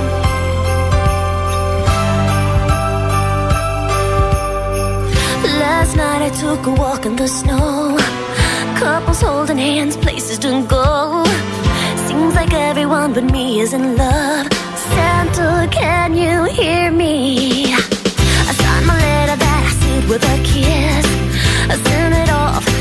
Last 5.61 5.97
night 5.97 6.23
I 6.23 6.31
took 6.41 6.67
a 6.67 6.73
walk 6.83 7.07
in 7.07 7.17
the 7.17 7.29
snow. 7.29 7.97
Couples 8.77 9.20
holding 9.20 9.59
hands, 9.59 9.97
places 9.97 10.39
to 10.39 10.66
go. 10.66 11.25
Seems 12.09 12.35
like 12.35 12.53
everyone 12.53 13.12
but 13.12 13.25
me 13.25 13.61
is 13.61 13.72
in 13.72 13.97
love. 13.97 14.47
Santa, 14.77 15.68
can 15.70 16.14
you 16.14 16.45
hear 16.45 16.91
me? 16.91 17.72
I 17.72 18.53
signed 18.62 18.87
my 18.87 18.99
letter 18.99 19.37
that 19.37 19.62
I 19.64 19.70
sealed 19.81 20.09
with 20.09 20.25
a 20.25 20.37
kiss. 20.43 21.07
I 21.70 21.77
sent 21.77 22.14
it 22.14 22.31
off 22.31 22.74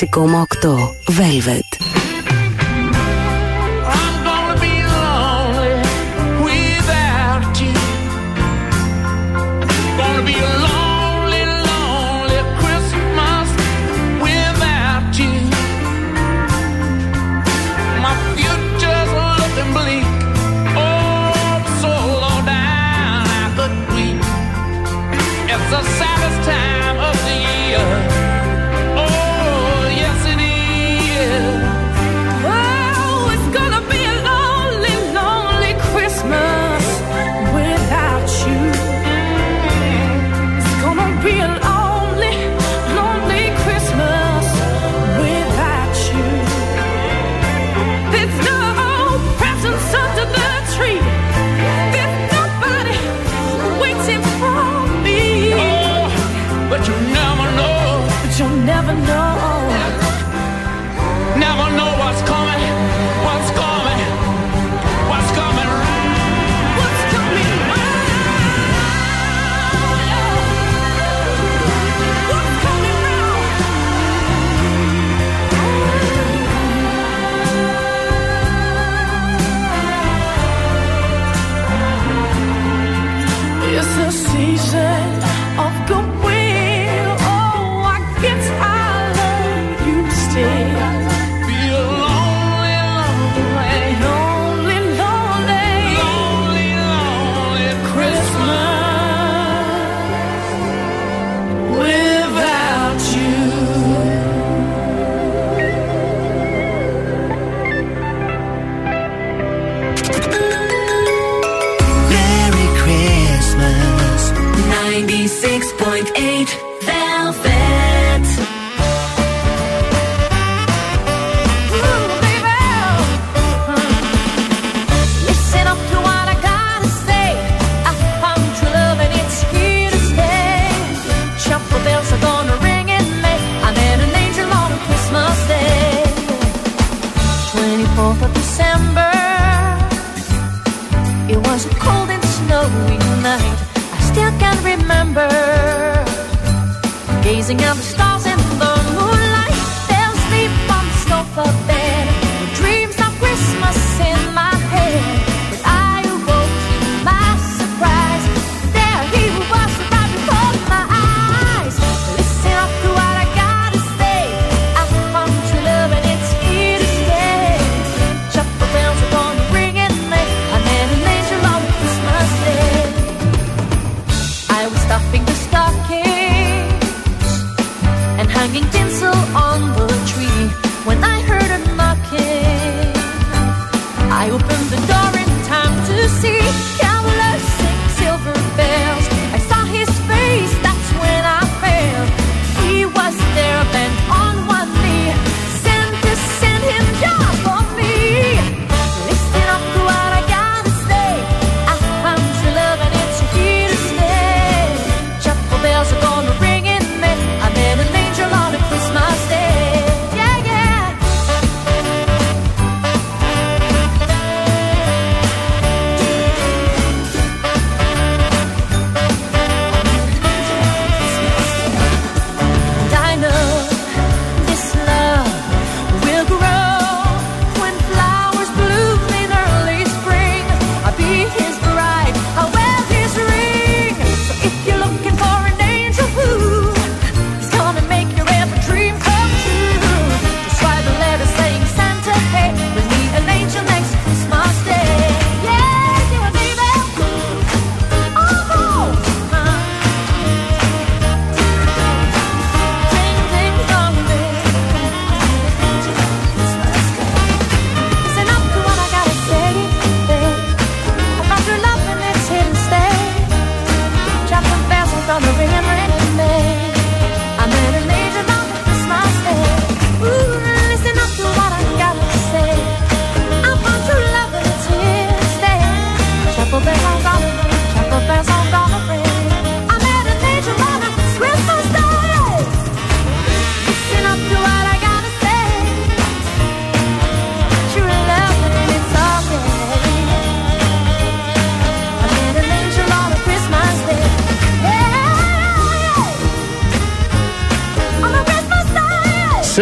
Mexico. 0.00 0.29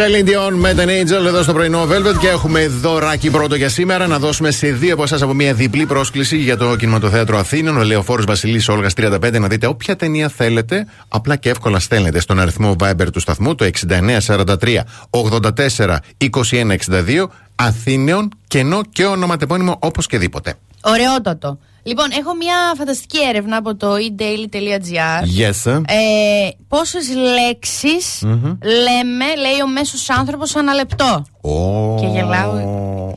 Celine 0.09 0.27
Dion 0.27 0.53
με 0.53 0.73
τον 0.73 0.85
Angel 0.85 1.25
εδώ 1.25 1.43
στο 1.43 1.53
πρωινό 1.53 1.83
Velvet 1.83 2.17
και 2.19 2.27
έχουμε 2.27 2.67
δωράκι 2.67 3.29
πρώτο 3.29 3.55
για 3.55 3.69
σήμερα 3.69 4.07
να 4.07 4.19
δώσουμε 4.19 4.51
σε 4.51 4.71
δύο 4.71 4.93
από 4.93 5.03
εσάς 5.03 5.21
από 5.21 5.33
μια 5.33 5.53
διπλή 5.53 5.85
πρόσκληση 5.85 6.37
για 6.37 6.57
το 6.57 6.75
κινηματοθέατρο 6.75 7.37
Αθήνων. 7.37 7.77
Ο 7.77 7.83
Λεωφόρος 7.83 8.25
Βασιλής 8.25 8.69
Όλγας 8.69 8.93
35 8.97 9.39
να 9.39 9.47
δείτε 9.47 9.67
όποια 9.67 9.95
ταινία 9.95 10.29
θέλετε. 10.29 10.87
Απλά 11.07 11.35
και 11.35 11.49
εύκολα 11.49 11.79
στέλνετε 11.79 12.19
στον 12.19 12.39
αριθμό 12.39 12.75
Viber 12.79 13.11
του 13.11 13.19
σταθμού 13.19 13.55
το 13.55 13.69
6943 13.87 14.79
84 15.09 15.95
21 16.17 16.75
62 16.87 17.25
Αθήνεων 17.55 18.29
κενό 18.47 18.81
και 18.91 19.05
ονοματεπώνυμο 19.05 19.77
όπως 19.79 20.07
και 20.07 20.17
δίποτε. 20.17 20.53
Ωραιότατο. 20.81 21.57
Λοιπόν, 21.83 22.05
έχω 22.19 22.35
μια 22.35 22.55
φανταστική 22.77 23.17
έρευνα 23.29 23.57
από 23.57 23.75
το 23.75 23.93
edaily.gr. 23.93 25.23
Yes. 25.39 25.71
sir. 25.71 25.81
Ε, 25.87 26.49
Πόσες 26.67 27.09
λέξεις 27.15 28.19
Μμμ. 28.21 28.57
λέμε, 28.63 29.25
λέει 29.35 29.61
ο 29.63 29.67
μέσος 29.67 30.09
άνθρωπος 30.09 30.55
ανά 30.55 30.73
λεπτό. 30.73 31.23
Ο... 31.41 31.95
Και 31.99 32.05
γελάω. 32.05 32.68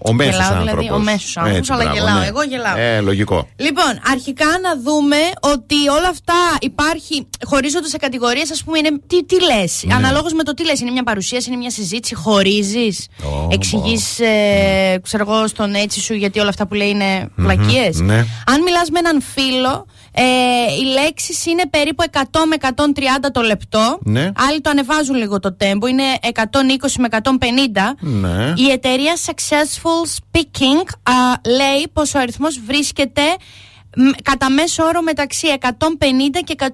Ο 0.05 0.12
μέσο 0.12 0.31
Γελάω, 0.31 0.49
άνθρωπο. 0.59 0.81
δηλαδή, 0.81 0.91
ο 0.95 0.99
μέσος 0.99 1.37
άνθρωπος, 1.37 1.70
αλλά 1.70 1.93
γελάω. 1.93 2.23
Εγώ 2.23 2.43
γελάω. 2.43 2.77
Ε, 2.77 3.01
λογικό. 3.01 3.49
Λοιπόν, 3.57 4.01
αρχικά 4.12 4.47
να 4.62 4.77
δούμε 4.85 5.16
ότι 5.41 5.89
όλα 5.89 6.09
αυτά 6.09 6.35
υπάρχει, 6.61 7.27
χωρίζονται 7.45 7.89
σε 7.89 7.97
κατηγορίες, 7.97 8.51
ας 8.51 8.62
πούμε, 8.65 8.79
είναι 8.79 8.91
τι, 9.07 9.24
τι 9.24 9.37
λες. 9.41 9.83
Ναι. 9.87 9.95
Αναλόγως 9.95 10.33
με 10.33 10.43
το 10.43 10.55
τι 10.55 10.65
λες. 10.65 10.81
Είναι 10.81 10.91
μια 10.91 11.03
παρουσίαση, 11.03 11.49
είναι 11.49 11.59
μια 11.59 11.70
συζήτηση, 11.70 12.15
χωρίζεις. 12.15 13.07
Εξηγείς, 13.51 14.19
ε, 14.20 14.99
ξέρω 15.03 15.24
εγώ, 15.29 15.47
στον 15.47 15.74
έτσι 15.74 16.01
σου 16.01 16.15
γιατί 16.15 16.39
όλα 16.39 16.49
αυτά 16.49 16.66
που 16.66 16.74
λέει 16.74 16.89
είναι 16.89 17.31
Μμμ, 17.35 17.45
βλακίες. 17.47 18.01
ναι. 18.01 18.16
Αν 18.47 18.62
μιλάς 18.62 18.91
με 18.91 18.99
έναν 18.99 19.23
φίλο, 19.35 19.87
ε, 20.15 20.23
οι 20.81 20.85
λέξεις 20.85 21.47
είναι 21.47 21.63
περίπου 21.71 22.05
100 22.11 22.21
με 22.49 22.57
130 22.61 23.29
το 23.33 23.41
λεπτό. 23.41 23.99
Ναι. 24.03 24.31
Άλλοι 24.49 24.61
το 24.61 24.71
ανεβάζουν 24.71 25.17
λίγο 25.17 25.39
το 25.39 25.53
τέμπο, 25.53 25.87
είναι 25.87 26.03
120 26.33 26.41
με 26.99 27.09
150. 27.11 27.21
Ναι. 28.01 28.53
Η 28.57 28.71
εταιρεία 28.71 29.17
Successful 29.27 30.19
Speaking 30.19 30.87
α, 31.03 31.13
λέει 31.51 31.89
πως 31.93 32.15
ο 32.15 32.19
αριθμός 32.19 32.61
βρίσκεται 32.67 33.23
μ, 33.97 34.09
κατά 34.23 34.51
μέσο 34.51 34.85
όρο 34.85 35.03
μεταξύ 35.03 35.47
150 35.61 35.69
και 36.45 36.55
180 36.59 36.71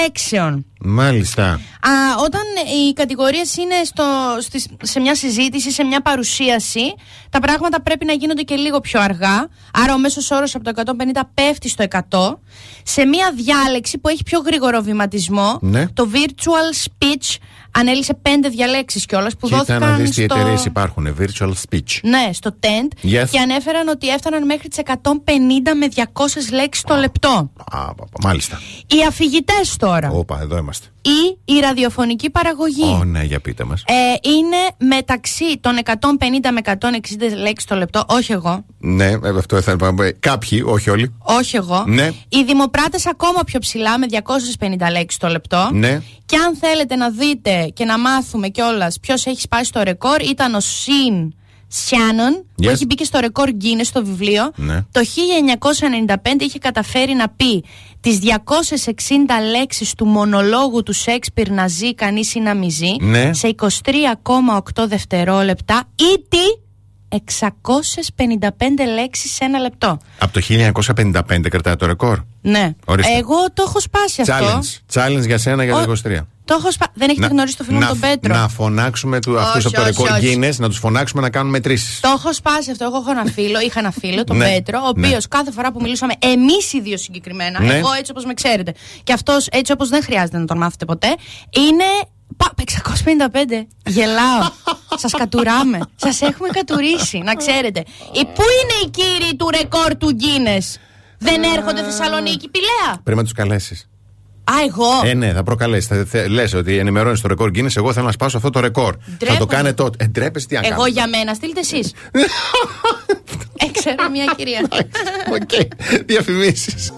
λέξεων. 0.00 0.66
Μάλιστα. 0.84 1.44
Α, 1.80 1.90
όταν 2.24 2.40
οι 2.88 2.92
κατηγορίες 2.92 3.56
είναι 3.56 3.74
στο, 3.84 4.04
στις- 4.40 4.66
σε 4.82 5.00
μια 5.00 5.14
συζήτηση, 5.14 5.70
σε 5.70 5.84
μια 5.84 6.00
παρουσίαση, 6.02 6.94
τα 7.30 7.38
πράγματα 7.40 7.82
πρέπει 7.82 8.04
να 8.04 8.12
γίνονται 8.12 8.42
και 8.42 8.54
λίγο 8.54 8.80
πιο 8.80 9.00
αργά. 9.00 9.48
Άρα 9.72 9.94
ο 9.94 9.98
μέσος 9.98 10.30
όρος 10.30 10.54
από 10.54 10.64
το 10.64 10.70
150 10.70 11.20
πέφτει 11.34 11.68
στο 11.68 11.82
100. 11.82 12.38
Σε 12.82 13.04
μια 13.06 13.32
διάλεξη 13.36 13.98
που 13.98 14.08
έχει 14.08 14.22
πιο 14.22 14.38
γρήγορο 14.40 14.80
βηματισμό, 14.82 15.58
Ναι. 15.60 15.86
το 15.88 16.08
virtual 16.12 16.86
speech 16.88 17.36
ανέλησε 17.74 18.14
πέντε 18.14 18.48
διαλέξεις 18.48 19.06
κιόλας 19.06 19.36
που 19.36 19.46
Κοίτα 19.46 19.56
δόθηκαν 19.58 19.80
να 19.90 19.96
δεις 19.96 20.10
τι 20.10 20.24
στο... 20.24 20.34
εταιρείες 20.34 20.64
υπάρχουν. 20.64 21.16
Virtual 21.20 21.48
speech. 21.68 21.98
Ναι, 22.02 22.30
στο 22.32 22.54
tent 22.60 23.06
Yes. 23.06 23.24
και 23.30 23.38
ανέφεραν 23.38 23.88
ότι 23.88 24.08
έφταναν 24.08 24.44
μέχρι 24.46 24.68
τις 24.68 24.78
150 24.78 25.74
με 25.76 25.88
200 25.94 26.52
λέξεις 26.52 26.84
το 26.84 26.94
λεπτό. 26.96 27.28
Α, 27.70 27.94
πα- 27.94 27.94
πα- 27.94 28.06
μάλιστα. 28.22 28.60
Οι 28.86 29.04
αφηγητές 29.08 29.76
τώρα 29.76 30.10
Όπα, 30.10 30.38
εδώ 30.40 30.56
είμαστε. 30.56 30.70
Ή 31.02 31.38
η 31.54 31.58
ραδιοφωνική 31.60 32.30
παραγωγή 32.30 32.82
Ω, 33.00 33.04
ναι, 33.04 33.22
για 33.22 33.40
πείτε 33.40 33.64
μας. 33.64 33.82
ε, 33.86 34.28
είναι 34.28 34.88
μεταξύ 34.94 35.58
των 35.60 35.72
150 35.84 35.94
με 36.52 36.60
160 36.64 37.36
λέξεις 37.42 37.68
το 37.68 37.74
λεπτό. 37.74 38.04
Όχι 38.08 38.32
εγώ. 38.32 38.64
Ναι, 38.78 39.04
ε, 39.10 39.18
αυτό 39.38 39.60
θα 39.60 39.76
πάμε. 39.76 40.16
Κάποιοι, 40.20 40.62
όχι 40.66 40.90
όλοι. 40.90 41.14
Όχι 41.22 41.56
εγώ. 41.56 41.84
Ναι. 41.86 42.10
Οι 42.28 42.42
δημοπράτες 42.44 43.06
ακόμα 43.06 43.40
πιο 43.44 43.58
ψηλά 43.58 43.98
με 43.98 44.06
250 44.58 44.90
λέξεις 44.92 45.18
το 45.20 45.28
λεπτό. 45.28 45.68
Ναι. 45.72 46.00
Και 46.26 46.36
αν 46.36 46.56
θέλετε 46.56 46.96
να 46.96 47.10
δείτε 47.10 47.70
και 47.74 47.84
να 47.84 47.98
μάθουμε 47.98 48.48
κιόλας 48.48 49.00
ποιος 49.00 49.26
έχει 49.26 49.40
σπάσει 49.40 49.72
το 49.72 49.82
ρεκόρ, 49.82 50.20
ήταν 50.20 50.54
ο 50.54 50.60
Σιν 50.60 51.34
Σιάνον, 51.74 52.32
που 52.54 52.64
Yes. 52.64 52.68
έχει 52.68 52.86
μπει 52.86 52.94
και 52.94 53.04
στο 53.04 53.18
ρεκόρ 53.18 53.48
Guinness 53.60 53.84
στο 53.84 54.04
βιβλίο. 54.04 54.50
Ναι. 54.56 54.82
Το 54.92 55.00
1995 55.04 56.42
είχε 56.44 56.58
καταφέρει 56.58 57.14
να 57.14 57.28
πει 57.28 57.64
τις 58.00 58.18
260 58.18 59.40
λέξεις 59.50 59.94
του 59.94 60.06
μονολόγου 60.06 60.82
του 60.82 60.92
Σέξπιρ 60.92 61.50
να 61.50 61.66
ζει 61.68 61.94
κανείς 61.94 62.34
ή 62.34 62.40
να 62.40 62.54
μη 62.54 62.68
ζει 62.70 62.90
Ναι. 63.00 63.32
σε 63.32 63.48
23,8 63.48 64.86
δευτερόλεπτα 64.86 65.82
ή 65.94 66.24
τι 66.28 66.38
655 67.08 68.84
λέξεις 68.94 69.34
σε 69.34 69.44
ένα 69.44 69.58
λεπτό. 69.58 69.98
Από 70.18 70.32
το 70.32 70.40
1955 70.40 71.48
κρατάει 71.50 71.76
το 71.76 71.86
ρεκόρ. 71.86 72.18
Ναι. 72.40 72.70
Ορίστε. 72.84 73.12
Εγώ 73.12 73.36
το 73.54 73.62
έχω 73.66 73.80
σπάσει 73.80 74.20
αυτό. 74.20 74.34
Challenge. 74.34 74.94
Challenge 75.00 75.26
για 75.26 75.38
σένα 75.38 75.64
για 75.64 75.72
το 75.74 75.92
23. 76.04 76.18
Το 76.52 76.58
έχω 76.60 76.72
σπα... 76.72 76.86
Δεν 76.94 77.08
έχετε 77.08 77.26
γνωρίσει 77.26 77.56
το 77.56 77.64
φίλο 77.64 77.76
μου 77.76 77.82
να, 77.82 77.88
τον 77.88 78.00
Πέτρο; 78.00 78.34
να 78.34 78.48
φωνάξουμε 78.48 79.20
του, 79.20 79.32
Όχι, 79.32 79.44
αυτούς 79.44 79.64
από 79.66 79.74
το 79.74 79.80
όχι, 79.80 79.90
ρεκόρ 79.90 80.10
όχι. 80.10 80.38
Guinness, 80.40 80.56
να 80.56 80.68
τους 80.68 80.78
φωνάξουμε 80.78 81.22
να 81.22 81.30
κάνουν 81.30 81.50
μετρήσεις. 81.50 82.00
Το 82.00 82.08
έχω 82.16 82.32
σπάσει 82.32 82.70
αυτό. 82.70 82.84
Εγώ 82.84 82.96
έχω 82.96 83.10
ένα 83.10 83.24
φίλο, 83.24 83.60
είχα 83.60 83.78
ένα 83.78 83.90
φίλο, 83.90 84.24
τον 84.24 84.36
Ναι, 84.36 84.44
Πέτρο, 84.52 84.80
ο 84.84 84.88
οποίος 84.88 85.10
ναι. 85.10 85.18
κάθε 85.28 85.50
φορά 85.50 85.72
που 85.72 85.80
μιλούσαμε, 85.80 86.12
εμείς 86.18 86.72
οι 86.72 86.80
δύο 86.80 86.96
συγκεκριμένα, 86.96 87.62
Ναι. 87.62 87.74
εγώ 87.74 87.92
έτσι 87.98 88.10
όπως 88.10 88.24
με 88.24 88.34
ξέρετε, 88.34 88.74
και 89.04 89.12
αυτός 89.12 89.46
έτσι 89.50 89.72
όπως 89.72 89.88
δεν 89.88 90.02
χρειάζεται 90.02 90.38
να 90.38 90.44
τον 90.44 90.56
μάθετε 90.58 90.84
ποτέ, 90.84 91.14
είναι. 91.50 91.84
Πα, 92.36 92.52
655. 92.56 93.66
Γελάω. 93.86 94.42
Σας 95.02 95.12
κατουράμε. 95.12 95.78
Σας 95.96 96.20
έχουμε 96.20 96.48
κατουρίσει, 96.48 97.18
να 97.18 97.34
ξέρετε. 97.34 97.80
Ε, 98.18 98.22
Πού 98.34 98.42
είναι 98.42 98.86
οι 98.86 98.90
κύριοι 98.90 99.36
του 99.36 99.48
ρεκόρ 99.50 99.96
του 99.96 100.16
Guinness, 100.20 100.80
Δεν 101.18 101.42
έρχονται 101.42 101.82
Θεσσαλονίκη, 101.82 102.48
Πηλαία. 102.48 103.00
Πρέπει 103.02 103.18
να 103.18 103.24
τους 103.24 103.32
καλέσεις. 103.32 103.86
Α, 104.44 104.54
εγώ. 104.68 105.10
Ε, 105.10 105.14
ναι, 105.14 105.32
θα 105.32 105.42
προκαλέσει. 105.42 105.86
Θα, 105.86 106.04
θα, 106.06 106.28
λες 106.28 106.54
ότι 106.54 106.78
ενημερώνεις 106.78 107.20
το 107.20 107.28
ρεκόρ 107.28 107.50
Guinness. 107.54 107.76
Εγώ 107.76 107.92
θέλω 107.92 108.06
να 108.06 108.12
σπάσω 108.12 108.36
αυτό 108.36 108.50
το 108.50 108.60
ρεκόρ. 108.60 108.94
Θα 108.94 109.08
το 109.08 109.16
Ντρέπομαι. 109.24 109.54
κάνετε 109.54 109.74
τότε. 109.82 110.04
Ε, 110.04 110.06
ντρέπεσαι 110.08 110.46
τι 110.46 110.54
να 110.54 110.60
Εγώ 110.64 110.76
κάνεις. 110.76 110.92
για 110.92 111.08
μένα, 111.08 111.34
στείλτε 111.34 111.60
εσείς. 111.60 111.92
ε, 113.62 113.70
ξέρω 113.72 114.10
μια 114.12 114.34
κυρία. 114.36 114.68
Οκ. 115.32 115.50
Διαφημίσεις. 116.06 116.92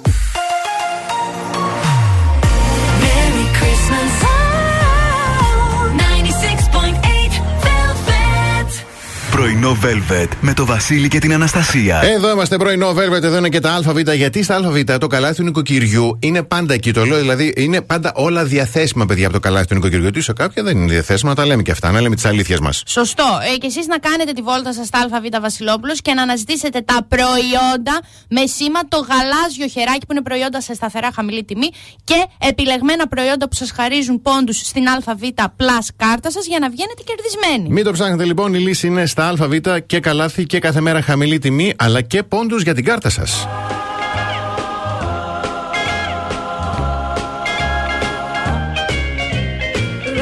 Πρωινό 9.35 9.78
Velvet 9.82 10.28
με 10.40 10.55
το 10.55 10.65
Βασίλη 10.66 11.09
και 11.09 11.19
την 11.19 11.32
Αναστασία. 11.32 12.01
Εδώ 12.02 12.31
είμαστε 12.31 12.56
πρωινό, 12.56 12.90
Velvet. 12.90 13.23
Εδώ 13.23 13.36
είναι 13.36 13.48
και 13.48 13.61
τα 13.61 13.74
ΑΒ. 13.74 13.98
Γιατί 14.15 14.43
στα 14.43 14.56
ΑΒ 14.56 14.77
το 14.98 15.06
καλάθι 15.06 15.35
του 15.35 15.43
νοικοκυριού 15.43 16.19
είναι 16.20 16.43
πάντα 16.43 16.74
εκεί. 16.74 16.93
Το 16.93 17.05
λέω 17.05 17.19
δηλαδή 17.19 17.52
είναι 17.56 17.81
πάντα 17.81 18.12
όλα 18.15 18.44
διαθέσιμα, 18.44 19.06
παιδιά, 19.06 19.24
από 19.24 19.35
το 19.35 19.40
καλάθι 19.40 19.66
του 19.66 19.74
νοικοκυριού. 19.74 20.11
Τι 20.11 20.20
σε 20.20 20.32
κάποια 20.32 20.62
δεν 20.62 20.77
είναι 20.77 20.93
διαθέσιμα, 20.93 21.35
τα 21.35 21.47
λέμε 21.47 21.62
και 21.62 21.70
αυτά. 21.70 21.90
Να 21.90 22.01
λέμε 22.01 22.15
τις 22.15 22.24
αλήθειες 22.24 22.61
μας. 22.61 22.82
Σωστό. 22.86 23.39
Ε, 23.55 23.56
και 23.56 23.66
εσείς 23.66 23.86
να 23.86 23.98
κάνετε 23.98 24.32
τη 24.32 24.43
βόλτα 24.43 24.73
σας 24.73 24.86
στα 24.86 24.98
ΑΒ 24.98 25.40
Βασιλόπουλος 25.40 26.01
και 26.01 26.15
να 26.15 26.23
αναζητήσετε 26.23 26.81
τα 26.81 27.06
προϊόντα 27.09 28.01
με 28.28 28.47
σήμα 28.47 28.81
το 28.89 28.97
γαλάζιο 28.97 29.66
χεράκι 29.66 30.06
που 30.06 30.12
είναι 30.12 30.23
προϊόντα 30.23 30.61
σε 30.61 30.74
σταθερά 30.74 31.11
χαμηλή 31.15 31.44
τιμή 31.44 31.69
και 32.05 32.24
επιλεγμένα 32.48 33.09
προϊόντα 33.09 33.48
που 33.48 33.55
σας 33.55 33.70
χαρίζουν 33.70 34.23
πόντους 34.23 34.56
στην 34.56 34.89
ΑΒ 34.89 35.20
Plus 35.36 35.86
κάρτα 35.97 36.31
σας 36.31 36.47
για 36.47 36.59
να 36.59 36.69
βγαίνετε 36.70 37.02
κερδισμένοι. 37.05 37.74
Μην 37.74 37.85
το 37.85 37.93
ψάχνετε 37.93 38.24
λοιπόν, 38.24 38.55
η 38.55 38.59
λύση 38.59 38.86
είναι 38.86 39.06
στα 39.06 39.24
ΑΒ 39.29 39.55
και 39.87 40.01
καλάθι 40.01 40.47
και 40.47 40.59
κάθε 40.59 40.81
μέρα 40.81 41.03
χαμηλή 41.03 41.39
τιμή, 41.39 41.73
αλλά 41.77 42.01
και 42.01 42.23
πόντου 42.23 42.57
για 42.57 42.75
την 42.75 42.85
κάρτα 42.85 43.11
σα. 43.11 43.23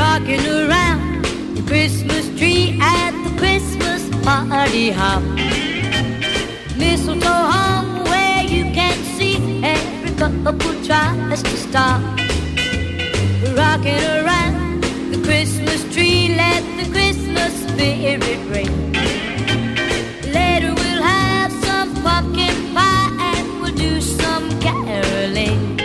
Rocking 0.03 0.47
around 0.59 1.01
the 1.57 1.62
Christmas 1.70 2.24
tree 2.39 2.65
at 2.99 3.12
the 3.27 3.33
Christmas 3.41 4.03
party 4.27 4.87
hop. 4.99 5.23
Mistletoe 6.83 7.45
hung 7.55 7.89
where 8.11 8.43
you 8.55 8.65
can 8.79 8.97
see 9.16 9.37
every 9.74 10.12
couple 10.20 10.74
tries 10.89 11.41
to 11.49 11.55
stop. 11.66 12.01
Rocking 13.61 14.05
around 14.16 14.57
the 15.12 15.19
Christmas 15.27 15.81
tree, 15.95 16.23
let 16.43 16.62
the 16.79 16.87
Christmas 16.95 17.11
spirit 17.73 18.39
ring. 18.53 18.93
Later 20.32 20.74
we'll 20.74 21.03
have 21.03 21.53
some 21.65 21.94
pumpkin 22.03 22.57
pie 22.74 23.11
and 23.35 23.61
we'll 23.61 23.74
do 23.74 24.01
some 24.01 24.44
caroling. 24.61 25.78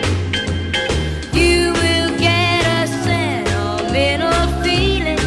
You 1.34 1.74
will 1.82 2.12
get 2.20 2.62
a 2.80 2.88
sentimental 3.06 4.42
feeling 4.64 5.24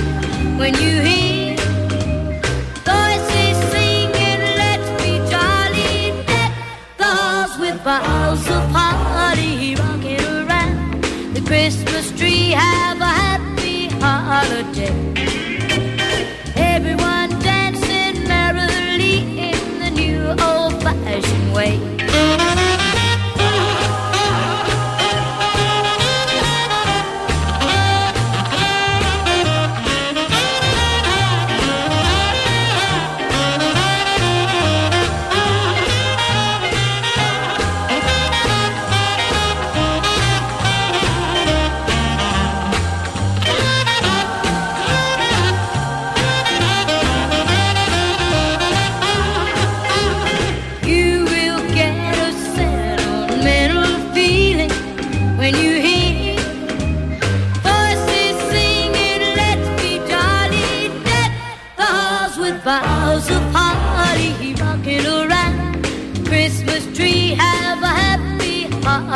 when 0.59 0.75
you 0.75 0.95
hear 1.09 1.57
voices 2.91 3.57
singing, 3.73 4.43
let's 4.63 4.89
be 5.03 5.13
jolly. 5.33 6.13
The 6.99 7.09
halls 7.19 7.59
with 7.59 7.83
boughs 7.85 8.47
of 8.57 8.65
holly 8.77 9.75
rocking 9.77 10.25
around 10.25 11.03
the 11.35 11.43
Christmas 11.47 12.11
tree. 12.19 12.55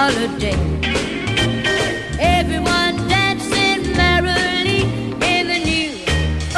holiday. 0.04 0.58
Everyone 2.38 2.94
dancing 3.08 3.80
merrily 4.00 4.80
in 5.32 5.42
the 5.52 5.60
new 5.70 5.92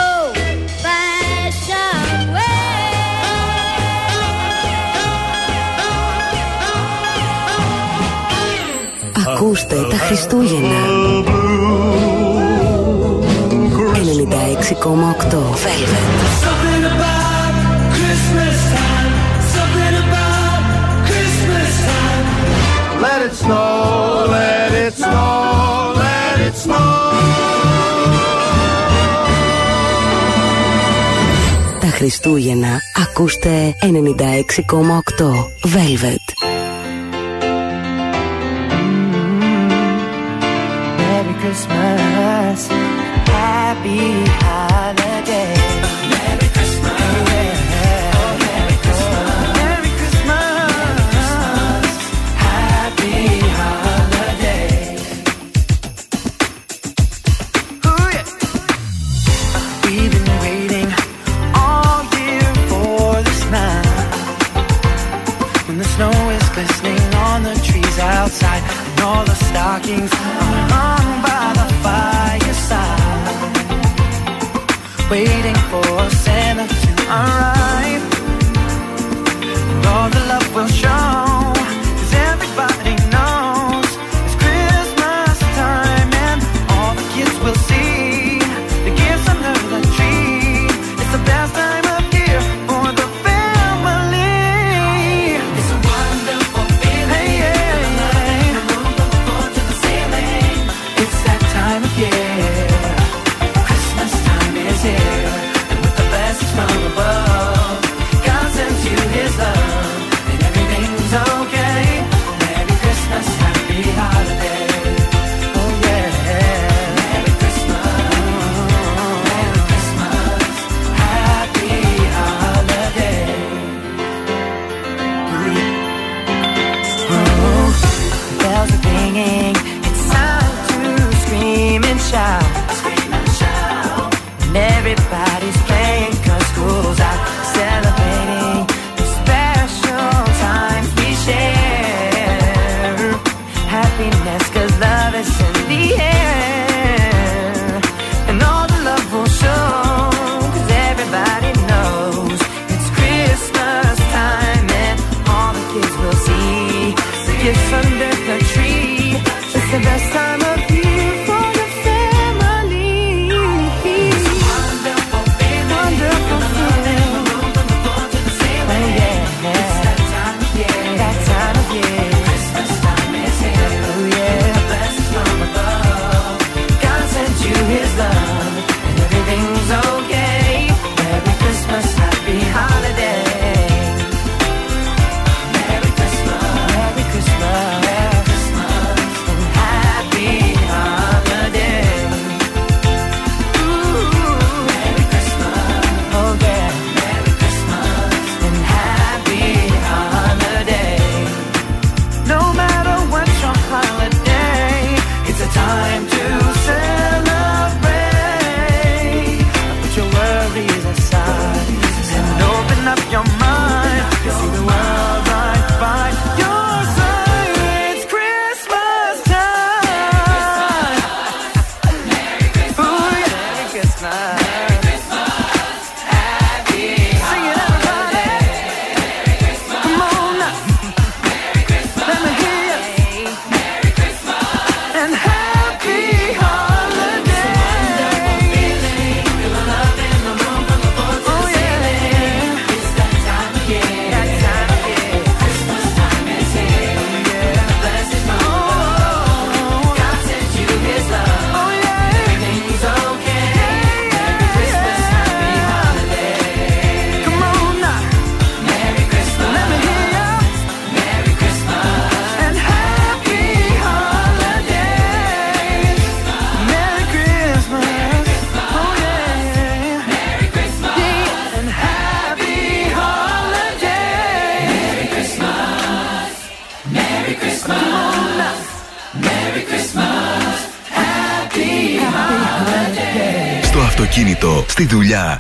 old 0.07 0.37
fashioned 0.85 2.27
way. 2.37 2.57
Ακούστε 9.27 9.77
τα 9.91 9.97
Χριστούγεννα. 9.97 10.83
96,8 14.67 15.55
Velvet. 15.65 16.56
Χριστούγεννα 31.97 32.81
ακούστε 33.09 33.75
96,8 33.81 33.91
Velvet. 35.63 36.27
Merry 40.99 41.35
Christmas, 41.43 42.61
happy, 43.33 44.01
happy. 44.45 44.76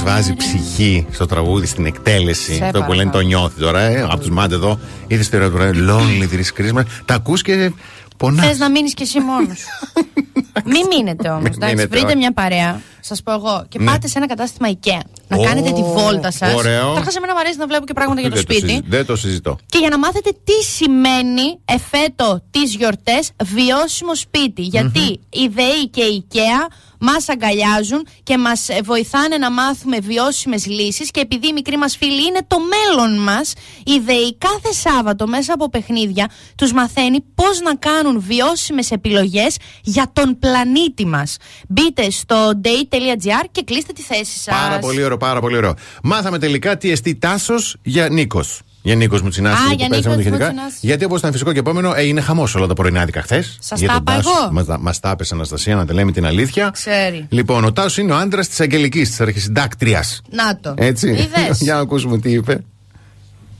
Ο 0.00 0.04
καλλιτέχνη 0.04 0.34
βάζει 0.34 0.34
ψυχή 0.34 1.06
στο 1.10 1.26
τραγούδι, 1.26 1.66
στην 1.66 1.86
εκτέλεση. 1.86 2.54
Σε 2.54 2.64
αυτό 2.64 2.82
που 2.82 2.92
λένε 2.92 3.10
το 3.10 3.20
νιώθει 3.20 3.60
τώρα, 3.60 3.80
ε, 3.80 4.02
από 4.02 4.18
τους 4.18 4.30
μάτε 4.30 4.54
εδώ. 4.54 4.78
Είδες 5.06 5.28
τη 5.28 5.38
τώρα 5.40 5.70
Lonely 5.74 6.28
this 6.34 6.60
Christmas. 6.60 6.82
Τα 7.04 7.14
ακούς 7.14 7.42
και 7.42 7.72
πονάς. 8.16 8.46
Θες 8.46 8.58
να 8.58 8.70
μείνεις 8.70 8.94
κι 8.94 9.02
εσύ 9.02 9.20
μόνος. 9.20 9.58
Μην 10.72 10.86
μείνετε 10.90 11.28
όμως. 11.28 11.56
μείνετε, 11.60 11.86
Βρείτε 11.86 12.06
όχι. 12.06 12.16
μια 12.16 12.32
παρέα, 12.32 12.80
σας 13.00 13.22
πω 13.22 13.32
εγώ, 13.32 13.64
και 13.68 13.78
Ναι. 13.78 13.84
πάτε 13.84 14.08
σε 14.08 14.18
ένα 14.18 14.26
κατάστημα 14.26 14.68
IKEA. 14.72 15.00
Να 15.28 15.36
Ω, 15.38 15.42
κάνετε 15.42 15.70
τη 15.72 15.82
βόλτα 15.82 16.30
σας. 16.30 16.54
ωραίο. 16.54 16.88
Καταρχά, 16.88 17.10
εμένα 17.16 17.32
μου 17.32 17.38
αρέσει 17.40 17.58
να 17.58 17.66
βλέπω 17.66 17.84
και 17.84 17.92
πράγματα 17.92 18.20
για 18.20 18.30
το 18.30 18.36
Δεν 18.36 18.44
το 18.46 18.52
σπίτι. 18.52 18.68
συζη- 18.68 18.84
Δεν 18.88 19.06
το 19.06 19.16
συζητώ. 19.16 19.56
Και 19.66 19.78
για 19.78 19.88
να 19.88 19.98
μάθετε 19.98 20.30
τι 20.44 20.52
σημαίνει 20.64 21.58
εφέτο 21.64 22.42
τις 22.50 22.74
γιορτές 22.74 23.30
βιώσιμο 23.44 24.14
σπίτι. 24.14 24.62
Γιατί 24.62 25.20
η 25.30 25.46
ΔΕΗ 25.54 25.88
και 25.90 26.02
η 26.02 26.24
IKEA 26.30 26.72
μας 27.02 27.28
αγκαλιάζουν 27.28 28.06
και 28.22 28.38
μας 28.38 28.68
βοηθάνε 28.84 29.36
να 29.36 29.50
μάθουμε 29.50 29.98
βιώσιμες 29.98 30.66
λύσεις. 30.66 31.10
Και 31.10 31.20
επειδή 31.20 31.48
οι 31.48 31.52
μικροί 31.52 31.76
μας 31.76 31.96
φίλοι 31.96 32.26
είναι 32.26 32.40
το 32.46 32.56
μέλλον 32.60 33.22
μας, 33.22 33.52
η 33.84 33.98
ΔΕΗ 33.98 34.36
κάθε 34.38 34.72
Σάββατο 34.72 35.26
μέσα 35.26 35.52
από 35.52 35.68
παιχνίδια 35.68 36.30
τους 36.56 36.72
μαθαίνει 36.72 37.20
πώς 37.34 37.60
να 37.60 37.74
κάνουν 37.74 38.20
βιώσιμες 38.20 38.90
επιλογές 38.90 39.56
για 39.82 40.10
τον 40.12 40.38
πλανήτη 40.38 41.06
μας. 41.06 41.36
Μπείτε 41.68 42.10
στο 42.10 42.60
day.gr 42.64 43.44
και 43.50 43.62
κλείστε 43.62 43.92
τη 43.92 44.02
θέση 44.02 44.38
σας. 44.38 44.54
Πάρα 44.54 44.78
πολύ 44.78 45.04
ωραίο, 45.04 45.16
πάρα 45.16 45.40
πολύ 45.40 45.56
ωραίο. 45.56 45.74
Μάθαμε 46.02 46.38
τελικά 46.38 46.76
τι 46.76 46.90
εστί 46.90 47.14
τάσος 47.14 47.76
για 47.82 48.08
Νίκος. 48.08 48.60
Για 48.82 48.94
Νίκος 48.94 49.22
Μουτσινάση 49.22 49.62
Α, 49.62 49.68
που 49.68 49.74
για 49.74 49.88
παίζαμε 49.88 50.16
Νίκος 50.16 50.30
το 50.30 50.36
γενικά. 50.36 50.44
Μουτσινάση. 50.50 50.76
Γιατί 50.80 51.04
όπως 51.04 51.18
ήταν 51.18 51.32
φυσικό 51.32 51.52
και 51.52 51.58
επόμενο, 51.58 51.94
έγινε 51.94 52.20
χαμός 52.20 52.54
όλα 52.54 52.66
τα 52.66 52.74
πρωινάδικα 52.74 53.22
χθες. 53.22 53.56
Σας 53.60 53.80
τα 53.80 53.94
είπα 54.00 54.12
εγώ. 54.12 54.76
Μας 54.80 55.00
τα 55.00 55.10
έπεσε 55.10 55.34
Αναστασία, 55.34 55.76
να 55.76 55.86
τα 55.86 55.94
λέμε 55.94 56.12
την 56.12 56.26
αλήθεια. 56.26 56.70
Ξέρει. 56.72 57.26
Λοιπόν, 57.28 57.64
ο 57.64 57.72
Τάσος 57.72 57.98
είναι 57.98 58.12
ο 58.12 58.16
άντρας 58.16 58.48
της 58.48 58.60
Αγγελικής, 58.60 59.08
της 59.08 59.20
αρχισυντάκτριας. 59.20 60.20
Να 60.30 60.56
το. 60.60 60.74
Έτσι. 60.76 61.08
Είδες; 61.10 61.60
Για 61.66 61.74
να 61.74 61.80
ακούσουμε 61.80 62.18
τι 62.18 62.30
είπε. 62.30 62.64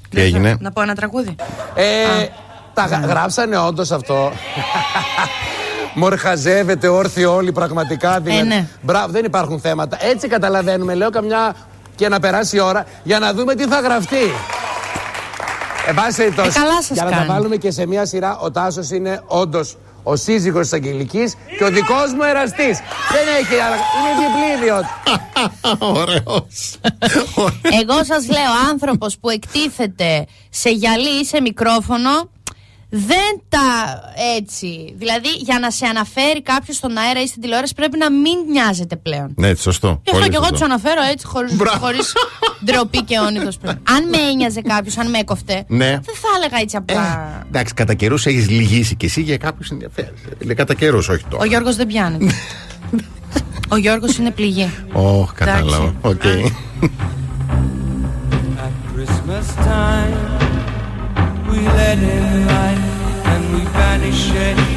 Τι 0.09 0.21
έγινε. 0.21 0.57
Να 0.61 0.71
πω 0.73 0.83
ένα 0.83 0.95
τραγούδι. 0.95 1.35
Ε, 1.75 1.85
τα 2.75 2.85
γα- 2.85 3.07
γράψανε 3.07 3.59
όντως 3.59 3.91
αυτό. 3.91 4.33
Μορχαζεύεται 5.95 6.89
όρθιο 6.89 7.35
όλοι 7.35 7.53
πραγματικά. 7.53 8.21
Δηλαδή. 8.21 8.47
ναι. 8.49 8.67
Μπράβο, 8.83 9.13
δεν 9.13 9.25
υπάρχουν 9.25 9.61
θέματα. 9.61 9.99
Έτσι 10.05 10.29
καταλαβαίνουμε, 10.29 10.95
λέω 10.95 11.11
καμιά 11.11 11.55
και 11.95 12.09
να 12.09 12.21
περάσει 12.21 12.57
η 12.57 12.61
ώρα 12.61 12.87
για 13.03 13.19
να 13.19 13.33
δούμε 13.35 13.55
τι 13.55 13.65
θα 13.67 13.81
γραφτεί. 13.81 14.17
Εν 15.87 15.95
πάση 15.95 16.17
περιπτώσει, 16.17 16.49
Ε, 16.49 16.53
καλά 16.61 16.83
σας 16.83 16.91
για 16.91 17.05
να 17.05 17.11
τα 17.11 17.17
κάνει. 17.17 17.29
βάλουμε 17.29 17.57
και 17.57 17.71
σε 17.71 17.87
μία 17.87 18.07
σειρά, 18.07 18.39
ο 18.39 18.51
Τάσος 18.51 18.91
είναι 18.91 19.23
όντως 19.27 19.77
ο 20.03 20.17
σύζυγος 20.17 20.61
της 20.63 20.73
Αγγελικής 20.73 21.35
και 21.59 21.65
ο 21.65 21.69
δικός 21.71 22.13
μου 22.15 22.23
εραστής. 22.23 22.79
Δεν 23.13 23.27
έχει 23.41 23.61
άλλα. 23.61 23.77
Είναι 23.77 24.13
διπλή 24.23 24.63
ιδιότητα. 24.63 25.01
Ωραίος. 26.01 26.77
Εγώ 27.81 28.05
σας 28.05 28.27
λέω, 28.29 28.53
άνθρωπος 28.71 29.19
που 29.19 29.29
εκτίθεται 29.31 30.27
σε 30.51 30.71
γυαλί 30.71 31.21
ή 31.21 31.25
σε 31.25 31.41
μικρόφωνο, 31.41 32.11
δεν 32.95 33.41
τα 33.49 33.61
έτσι. 34.37 34.95
Δηλαδή, 34.97 35.29
για 35.29 35.59
να 35.59 35.71
σε 35.71 35.87
αναφέρει 35.87 36.43
κάποιος 36.43 36.77
στον 36.77 36.97
αέρα 36.97 37.23
ή 37.23 37.27
στην 37.27 37.43
τηλεόραση, 37.43 37.75
πρέπει 37.75 37.99
να 37.99 38.11
μην 38.11 38.37
νοιάζεται 38.51 38.97
πλέον. 38.97 39.33
Ναι, 39.37 39.55
σωστό. 39.55 39.89
Γι' 39.89 39.95
αυτό 40.11 40.13
Πολύ 40.19 40.29
και 40.29 40.35
εγώ 40.37 40.45
σωστό. 40.45 40.59
τους 40.59 40.65
αναφέρω 40.65 41.03
έτσι, 41.13 41.27
χωρί 41.27 41.49
ντροπή 42.65 43.03
και 43.03 43.19
όνειδος. 43.19 43.59
αν 43.95 44.09
με 44.09 44.17
ένοιαζε 44.33 44.61
κάποιος, 44.61 44.97
αν 44.99 45.11
με 45.11 45.19
έκοφτε, 45.19 45.65
Ναι. 45.69 45.87
δεν 45.91 46.15
θα 46.23 46.29
έλεγα 46.37 46.59
έτσι 46.61 46.77
απλά. 46.77 47.43
Εντάξει, 47.49 47.75
κατά 47.75 47.95
καιρούς 47.95 48.27
έχεις 48.27 48.49
λυγίσει 48.51 48.95
και 48.97 49.07
εσύ 49.07 49.21
για 49.21 49.37
κάποιους 49.37 49.71
ενδιαφέρει. 49.71 50.13
Λέει 50.39 50.55
κατά 50.55 50.75
καιρούς, 50.75 51.09
όχι 51.09 51.25
Ο 51.25 51.29
τώρα. 51.31 51.47
Γιώργος 51.47 51.77
δεν 51.77 51.87
πιάνεται. 51.87 52.33
Ο 53.69 53.77
Γιώργος 53.77 54.17
είναι 54.17 54.31
πληγή. 54.31 54.71
Ωχ, 54.93 55.33
κατάλαβα. 55.33 55.95
OK. 56.01 56.23
Christmas 58.95 59.49
time, 59.67 60.52
we 61.53 61.59
let 61.59 61.99
in 61.99 62.47
light 62.47 62.79
and 63.27 63.55
we 63.55 63.61
banish 63.73 64.31
shade. 64.33 64.72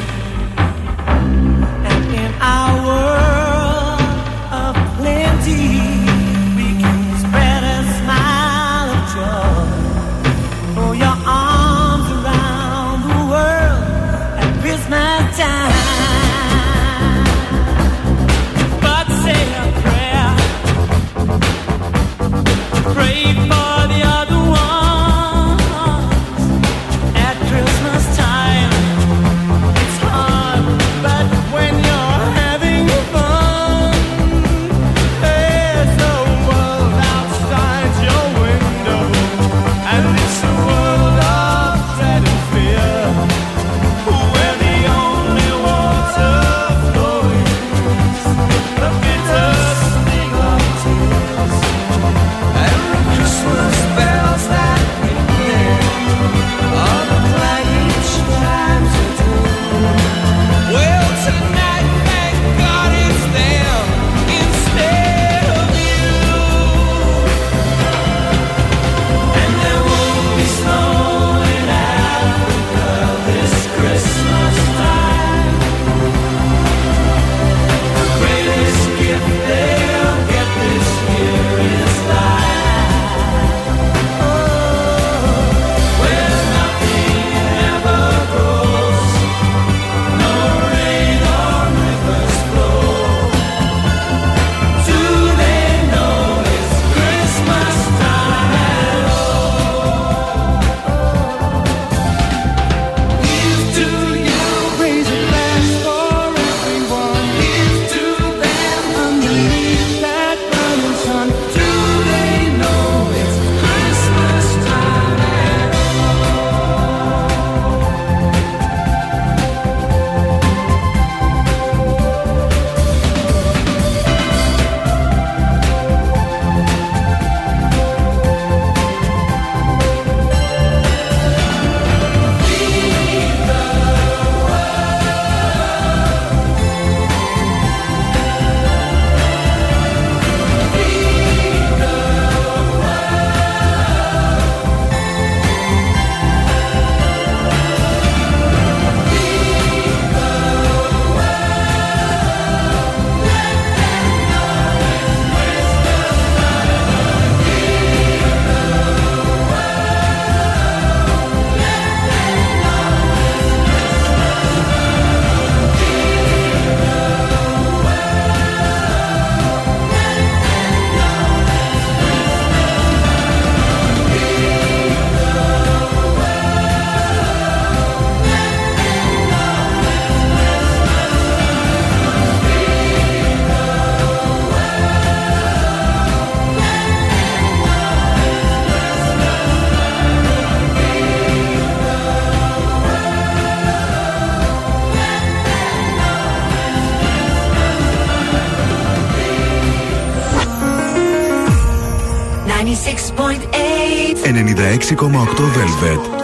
Velvet. 205.54 206.15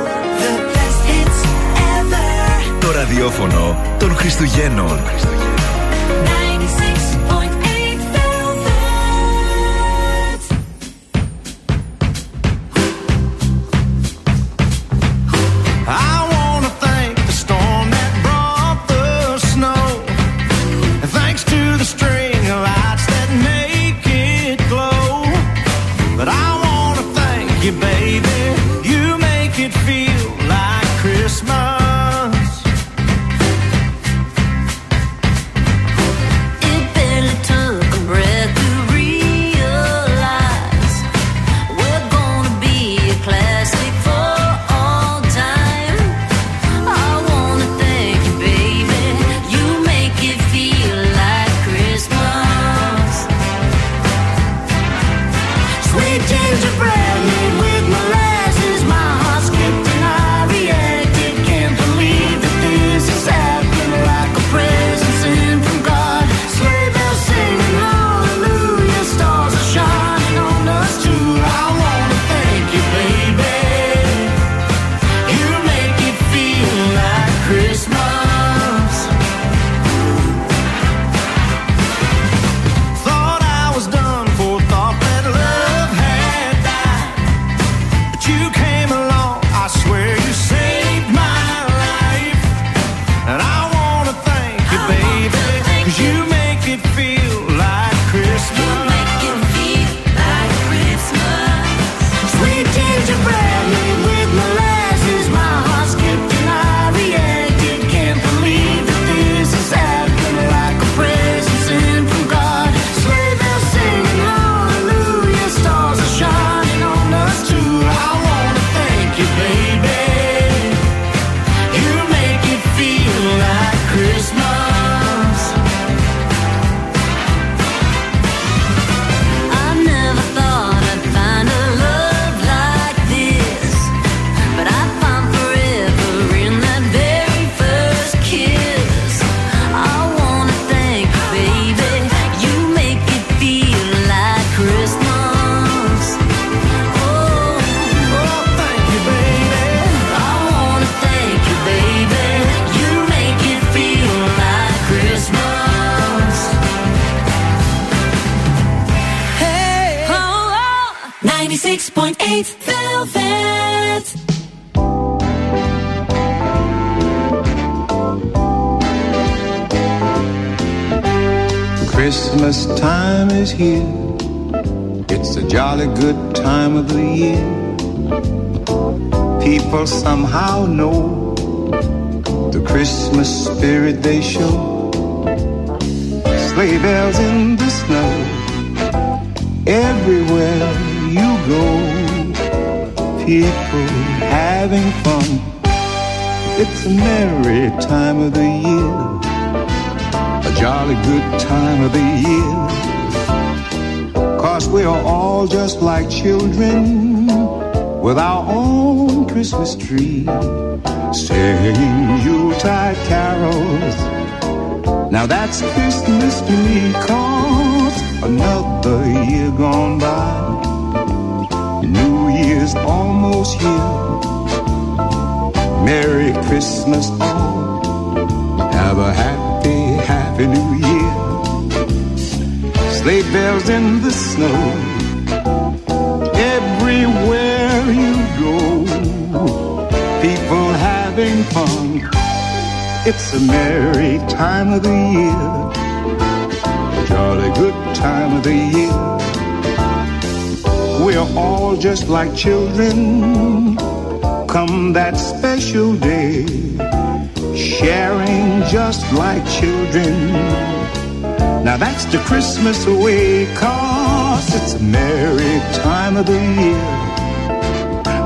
the 262.13 262.19
Christmas 262.19 262.87
away, 262.87 263.47
cause 263.57 264.55
it's 264.55 264.75
a 264.75 264.83
merry 264.83 265.61
time 265.83 266.19
of 266.19 266.27
the 266.27 266.41
year, 266.61 266.85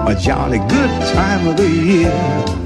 a 0.09 0.15
jolly 0.21 0.59
good 0.59 0.91
time 1.15 1.47
of 1.47 1.57
the 1.57 1.71
year. 1.71 2.57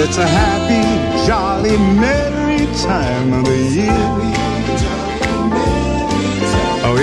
It's 0.00 0.16
a 0.16 0.24
happy, 0.24 1.26
jolly, 1.26 1.76
merry 1.76 2.66
time 2.76 3.32
of 3.32 3.44
the 3.46 3.56
year. 3.56 4.37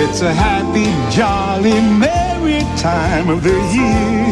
it's 0.04 0.20
a 0.20 0.32
happy, 0.32 0.88
jolly, 1.16 1.80
merry 2.04 2.60
time 2.76 3.28
of 3.34 3.42
the 3.42 3.56
year. 3.76 4.26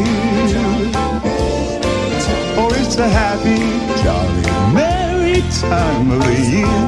Oh, 2.60 2.70
it's 2.80 2.96
a 3.06 3.08
happy, 3.20 3.60
jolly, 4.02 4.44
merry 4.78 5.38
time 5.68 6.06
of 6.14 6.20
the 6.28 6.36
year. 6.54 6.80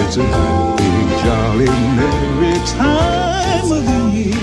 It's 0.00 0.16
a 0.16 0.26
happy, 0.36 0.92
jolly, 1.22 1.70
merry 1.98 2.54
time 2.76 3.70
of 3.76 3.82
the 3.88 4.00
year. 4.16 4.40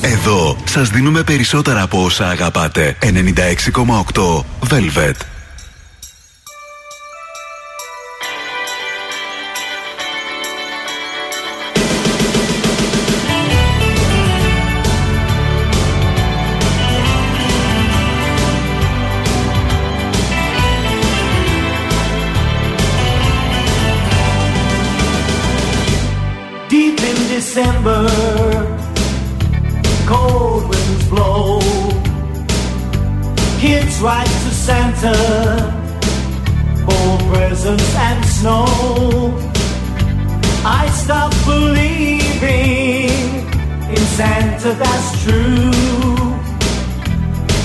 Εδώ 0.00 0.56
σας 0.64 0.88
δίνουμε 0.90 1.22
περισσότερα 1.22 1.82
από 1.82 2.04
όσα 2.04 2.28
αγαπάτε. 2.28 2.96
96,8 3.02 4.44
Velvet. 4.70 5.31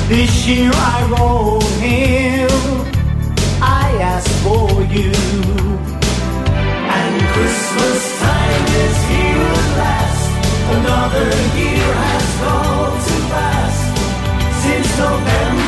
This 0.08 0.48
year 0.48 0.72
I 0.74 1.06
wrote 1.12 1.64
him, 1.84 2.50
I 3.62 3.92
asked 4.00 4.38
for 4.42 4.82
you. 4.84 5.12
And 6.98 7.16
Christmas 7.34 8.20
time 8.22 8.66
is 8.86 8.98
here 9.12 9.52
at 9.52 9.70
last. 9.82 10.26
Another 10.78 11.28
year 11.60 11.94
has 12.08 12.28
gone 12.40 12.96
too 13.06 13.22
fast 13.28 13.84
since 14.64 14.98
November. 14.98 15.67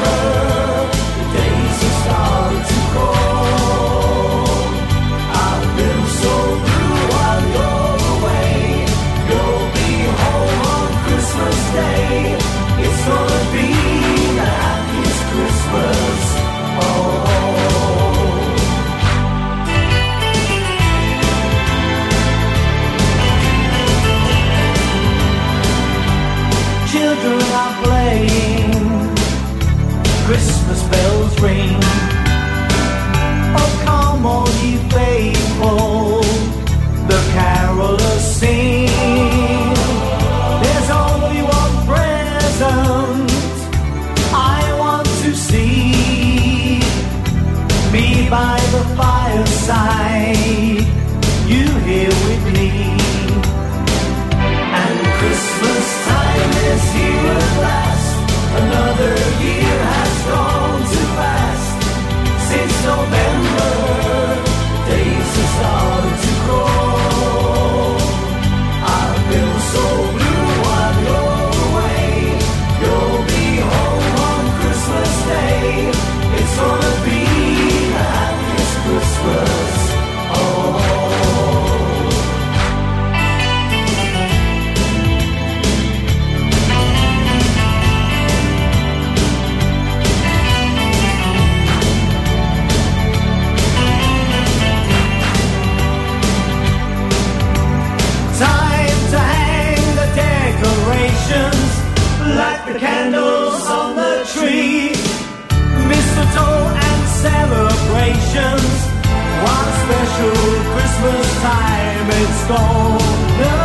Special 109.90 110.38
Christmas 110.74 111.28
time 111.42 112.08
it's 112.22 112.42
gonna 112.54 113.58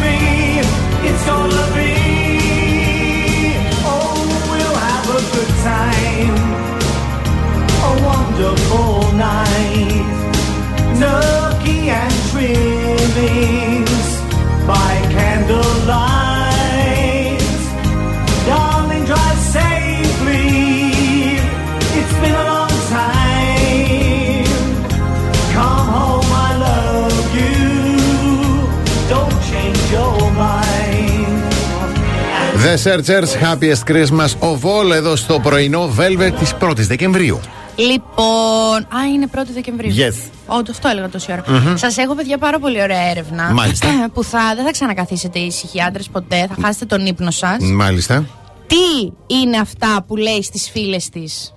be. 0.00 0.16
It's 1.08 1.24
gonna 1.30 1.66
be. 1.76 1.92
Oh, 3.84 4.16
we'll 4.50 4.78
have 4.88 5.06
a 5.18 5.22
good 5.34 5.52
time. 5.72 6.36
A 7.88 7.92
wonderful 8.10 9.12
night. 9.28 10.08
Turkey 10.98 11.80
and 12.00 12.14
trimmings 12.30 14.08
by 14.66 14.92
candlelight. 15.14 16.15
The 32.66 32.76
Searchers, 32.76 33.34
Happiest 33.44 33.84
Christmas 33.90 34.30
of 34.40 34.58
all 34.62 34.90
εδώ 34.92 35.16
στο 35.16 35.40
πρωινό 35.40 35.90
Velvet 35.98 36.32
της 36.38 36.54
1η 36.60 36.76
Δεκεμβρίου. 36.76 37.40
Λοιπόν. 37.76 38.76
Α, 38.76 39.06
είναι 39.14 39.28
1η 39.34 39.46
Δεκεμβρίου. 39.54 39.94
Yes. 39.96 40.30
Όντως, 40.46 40.76
αυτό 40.76 40.88
έλεγα 40.88 41.08
τόση 41.08 41.32
ώρα. 41.32 41.42
Μμμ. 41.46 41.76
Σας 41.76 41.96
έχω, 41.96 42.14
παιδιά, 42.14 42.38
πάρα 42.38 42.58
πολύ 42.58 42.82
ωραία 42.82 43.10
έρευνα. 43.10 43.52
Μάλιστα. 43.52 43.88
Που 44.14 44.24
θα, 44.24 44.52
δεν 44.54 44.64
θα 44.64 44.70
ξανακαθίσετε 44.70 45.38
ήσυχοι 45.38 45.82
άντρες 45.82 46.08
ποτέ. 46.08 46.46
Θα 46.48 46.54
χάσετε 46.62 46.84
τον 46.84 47.06
ύπνο 47.06 47.30
σας. 47.30 47.56
Μάλιστα. 47.60 48.26
Τι 48.66 49.12
είναι 49.26 49.56
αυτά 49.58 50.04
που 50.06 50.16
λέει 50.16 50.42
στις 50.42 50.70
φίλες 50.70 51.08
της, 51.08 51.54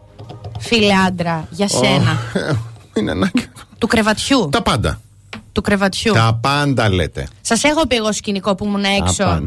φίλε 0.59 0.93
άντρα, 1.07 1.47
για 1.49 1.67
σένα; 1.67 2.17
Είναι 2.97 3.11
ανάγκη. 3.11 3.49
Του 3.77 3.87
κρεβατιού. 3.87 4.49
Τα 4.51 4.61
πάντα. 4.61 5.01
Του 5.51 5.61
κρεβατιού. 5.61 6.13
Τα 6.13 6.39
πάντα 6.41 6.89
λέτε. 6.89 7.27
Σας 7.41 7.63
έχω 7.63 7.87
πει 7.87 7.95
εγώ 7.95 8.11
σκηνικό 8.11 8.55
που 8.55 8.65
ήμουν 8.65 8.81
Τα 8.81 8.89
έξω. 8.89 9.43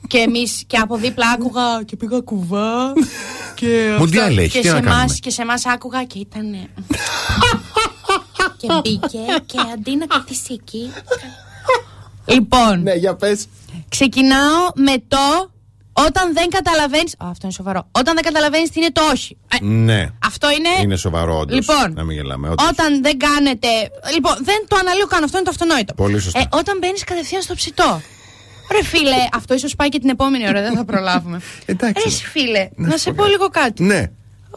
Πάντα. 0.00 0.06
Και 0.06 0.18
εμείς 0.18 0.64
και 0.66 0.76
από 0.76 0.96
δίπλα 0.96 1.30
άκουγα 1.30 1.82
και 1.84 1.96
πήγα 1.96 2.20
κουβά. 2.20 2.92
και 3.54 3.96
Μουντιάλ 3.98 4.38
έχει, 4.38 4.48
και, 4.50 4.60
τι 4.60 4.66
σε 4.66 4.72
να 4.72 4.78
εμάς, 4.78 4.94
κάνουμε; 4.94 5.14
και 5.20 5.30
σε 5.30 5.42
εμάς 5.42 5.66
άκουγα 5.66 6.04
και 6.04 6.18
ήταν. 6.18 6.52
και 8.56 8.66
μπήκε 8.82 9.18
και 9.46 9.58
αντί 9.74 9.96
να 9.96 10.06
καθίσει 10.06 10.52
εκεί. 10.52 10.92
λοιπόν. 12.24 12.82
Ναι, 12.82 12.92
για 12.94 13.14
πες. 13.14 13.46
Ξεκινάω 13.88 14.68
με 14.74 14.94
το 15.08 15.50
όταν 15.92 16.32
δεν 16.32 16.48
καταλαβαίνει. 16.48 17.10
Αυτό 17.18 17.38
είναι 17.42 17.52
σοβαρό. 17.52 17.88
Όταν 17.92 18.14
δεν 18.14 18.22
καταλαβαίνεις 18.24 18.70
τι 18.70 18.80
είναι 18.80 18.92
το 18.92 19.00
όχι. 19.12 19.36
Ε, 19.60 19.64
Ναι. 19.64 20.08
Αυτό 20.26 20.50
είναι. 20.50 20.68
Είναι 20.82 20.96
σοβαρό, 20.96 21.38
όντως. 21.38 21.56
Λοιπόν, 21.56 21.92
Να 21.94 22.04
μην 22.04 22.16
γελάμε. 22.16 22.48
όντως. 22.48 22.68
Όταν 22.68 23.02
δεν 23.02 23.18
κάνετε. 23.18 23.68
Λοιπόν, 24.14 24.34
δεν 24.40 24.64
το 24.68 24.76
αναλύω 24.80 25.06
καν. 25.06 25.24
Αυτό 25.24 25.36
είναι 25.36 25.46
το 25.46 25.50
αυτονόητο. 25.50 25.94
Πολύ 25.94 26.18
σωστά. 26.20 26.38
Ε, 26.40 26.48
όταν 26.50 26.78
μπαίνεις 26.80 27.04
κατευθείαν 27.04 27.42
στο 27.42 27.54
ψητό. 27.54 28.00
Ρε 28.72 28.84
φίλε, 28.84 29.16
αυτό 29.32 29.54
ίσως 29.54 29.74
πάει 29.76 29.88
και 29.88 29.98
την 29.98 30.08
επόμενη 30.08 30.48
ώρα, 30.48 30.62
δεν 30.62 30.74
θα 30.76 30.84
προλάβουμε. 30.84 31.40
Εντάξει. 31.64 32.02
Ρε 32.08 32.10
φίλε, 32.30 32.68
να, 32.74 32.96
σε 32.96 33.12
πω 33.12 33.24
λίγο 33.26 33.48
κάτι. 33.48 33.82
Ναι. 33.82 34.10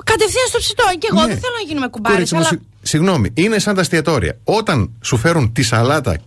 Κατευθείαν 0.03 0.47
στο 0.47 0.57
ψητό. 0.57 0.83
Και 0.99 1.07
εγώ 1.11 1.21
Ναι. 1.21 1.27
δεν 1.27 1.37
θέλω 1.39 1.53
να 1.61 1.67
γίνουμε 1.67 1.87
κουμπάρες. 1.87 2.15
Κορίτσι 2.17 2.33
μου, 2.35 2.39
Αλλά... 2.39 2.49
συγ- 2.49 2.61
συγγνώμη, 2.81 3.29
είναι 3.33 3.59
σαν 3.59 3.75
τα 3.75 3.81
εστιατόρια. 3.81 4.37
Όταν 4.43 4.91
σου 5.01 5.17
φέρουν 5.17 5.51
τη 5.53 5.63
σαλάτα 5.63 6.17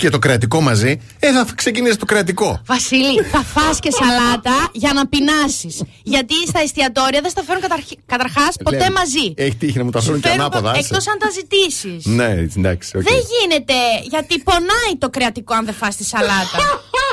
και 0.00 0.10
το 0.10 0.18
κρατικό 0.18 0.60
μαζί, 0.60 1.00
ε, 1.18 1.32
θα 1.32 1.46
ξεκινήσει 1.54 1.96
το 1.96 2.04
κρατικό. 2.04 2.60
Βασίλη, 2.66 3.22
θα 3.32 3.38
φας 3.42 3.78
και 3.78 3.90
σαλάτα 3.90 4.68
για 4.72 4.92
να 4.92 5.06
πεινάσεις. 5.08 5.82
Γιατί 6.02 6.34
στα 6.46 6.60
εστιατόρια 6.60 7.20
δεν 7.20 7.30
στα 7.30 7.42
φέρουν 7.42 7.62
καταρχάς 8.06 8.56
ποτέ 8.64 8.76
Λέμε, 8.76 8.90
μαζί. 8.90 9.26
Έχει 9.36 9.54
τύχει 9.54 9.78
να 9.78 9.84
μου 9.84 9.90
τα 9.90 10.00
φέρουν 10.00 10.20
και 10.20 10.28
ανάποδα. 10.28 10.70
άσε. 10.70 10.80
Εκτός 10.80 11.08
αν 11.08 11.18
τα 11.18 11.28
ζητήσεις. 11.38 12.04
Ναι, 12.06 12.28
εντάξει, 12.56 12.96
οκ. 12.96 13.02
Δεν 13.02 13.18
γίνεται, 13.32 13.74
γιατί 14.10 14.38
πονάει 14.48 14.92
το 14.98 15.08
κρεατικό 15.10 15.54
αν 15.54 15.64
δεν 15.64 15.74
φας 15.74 15.96
τη 15.96 16.04
σαλάτα. 16.04 16.58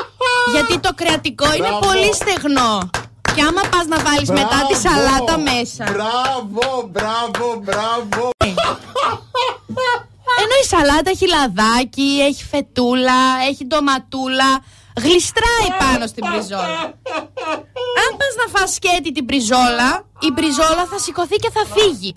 γιατί 0.54 0.78
το 0.78 0.90
κρεατικό 0.94 1.46
είναι 1.54 1.66
Μπράβο. 1.68 1.86
πολύ 1.86 2.10
στεγνό. 2.14 2.90
Και 3.34 3.42
άμα 3.48 3.60
πας 3.70 3.86
να 3.86 3.98
βάλεις 4.06 4.28
μετά 4.28 4.58
τη 4.70 4.74
Μπράβο. 4.78 4.88
σαλάτα 4.88 5.38
μέσα. 5.38 5.84
Μπράβο, 5.92 6.88
μπράβο, 6.92 7.62
μπράβο. 7.64 8.30
Ενώ 10.42 10.54
η 10.62 10.66
σαλάτα 10.72 11.10
έχει 11.14 11.26
λαδάκι, 11.28 12.10
έχει 12.28 12.44
φετούλα, 12.44 13.20
έχει 13.48 13.64
ντοματούλα. 13.66 14.50
Γλιστράει 15.02 15.68
πάνω 15.78 16.06
στην 16.06 16.24
μπριζόλα. 16.30 16.80
Αν 18.02 18.10
πας 18.18 18.32
να 18.42 18.58
φας 18.58 18.72
σκέτη 18.74 19.12
την 19.12 19.24
μπριζόλα, 19.24 19.90
η 20.20 20.30
μπριζόλα 20.34 20.84
θα 20.90 20.98
σηκωθεί 20.98 21.36
και 21.36 21.50
θα 21.56 21.62
φύγει. 21.74 22.12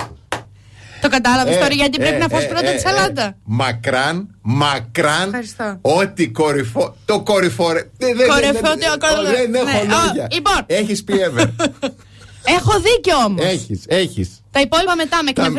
Το 1.01 1.09
κατάλαβες 1.09 1.55
Ε, 1.55 1.59
τώρα 1.59 1.73
γιατί 1.73 1.97
πρέπει 1.97 2.15
ε, 2.15 2.17
να 2.17 2.27
φας 2.27 2.43
ε, 2.43 2.45
πρώτα 2.47 2.67
ε, 2.67 2.71
τη 2.71 2.75
ε, 2.75 2.79
σαλάτα; 2.79 3.37
Μακράν, 3.43 4.35
μακράν. 4.41 5.25
Ευχαριστώ. 5.25 5.77
Ό,τι 5.81 6.27
κορυφό. 6.29 6.95
Το 7.05 7.21
κορυφόρε. 7.21 7.89
Δεν, 7.97 8.17
δεν, 8.17 8.27
Κορυφό, 8.27 8.51
δεν, 8.61 8.79
τι- 8.79 8.85
ο 8.85 8.97
κορυφό- 8.99 9.35
δεν 9.35 9.53
έχω 9.53 9.65
ναι, 9.65 9.93
ο, 9.93 9.97
λόγια. 10.05 10.27
λοιπόν. 10.31 10.59
Έχεις 10.65 11.03
πει 11.03 11.13
ever. 11.29 11.45
Έχω 12.57 12.79
δίκιο 12.79 13.15
όμως. 13.25 13.45
Έχεις, 13.45 13.83
έχεις. 13.87 14.29
Τα 14.51 14.59
υπόλοιπα 14.59 14.95
μετά 14.95 15.23
με 15.23 15.31
Τα- 15.31 15.43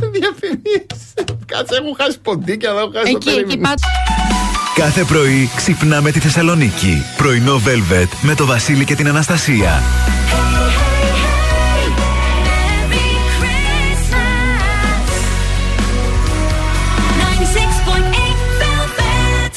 εκνευρίσατε. 0.06 1.36
Κάτσε, 1.46 1.74
έχω 1.74 1.96
χάσει 1.98 2.18
ποντίκια, 2.22 2.72
δεν 2.72 2.82
έχω 2.82 2.90
χάσει 2.94 3.12
το 3.12 3.16
εκεί, 3.16 3.28
εκεί 3.28 3.40
περίμενο. 3.40 3.68
πάτε. 3.68 3.82
Κάθε 4.74 5.04
πρωί 5.04 5.50
ξυπνάμε 5.56 6.10
τη 6.10 6.20
Θεσσαλονίκη. 6.20 7.02
Πρωινό 7.16 7.60
Velvet 7.66 8.08
με 8.20 8.34
το 8.34 8.46
Βασίλη 8.46 8.84
και 8.84 8.94
την 8.94 9.08
Αναστασία. 9.08 9.82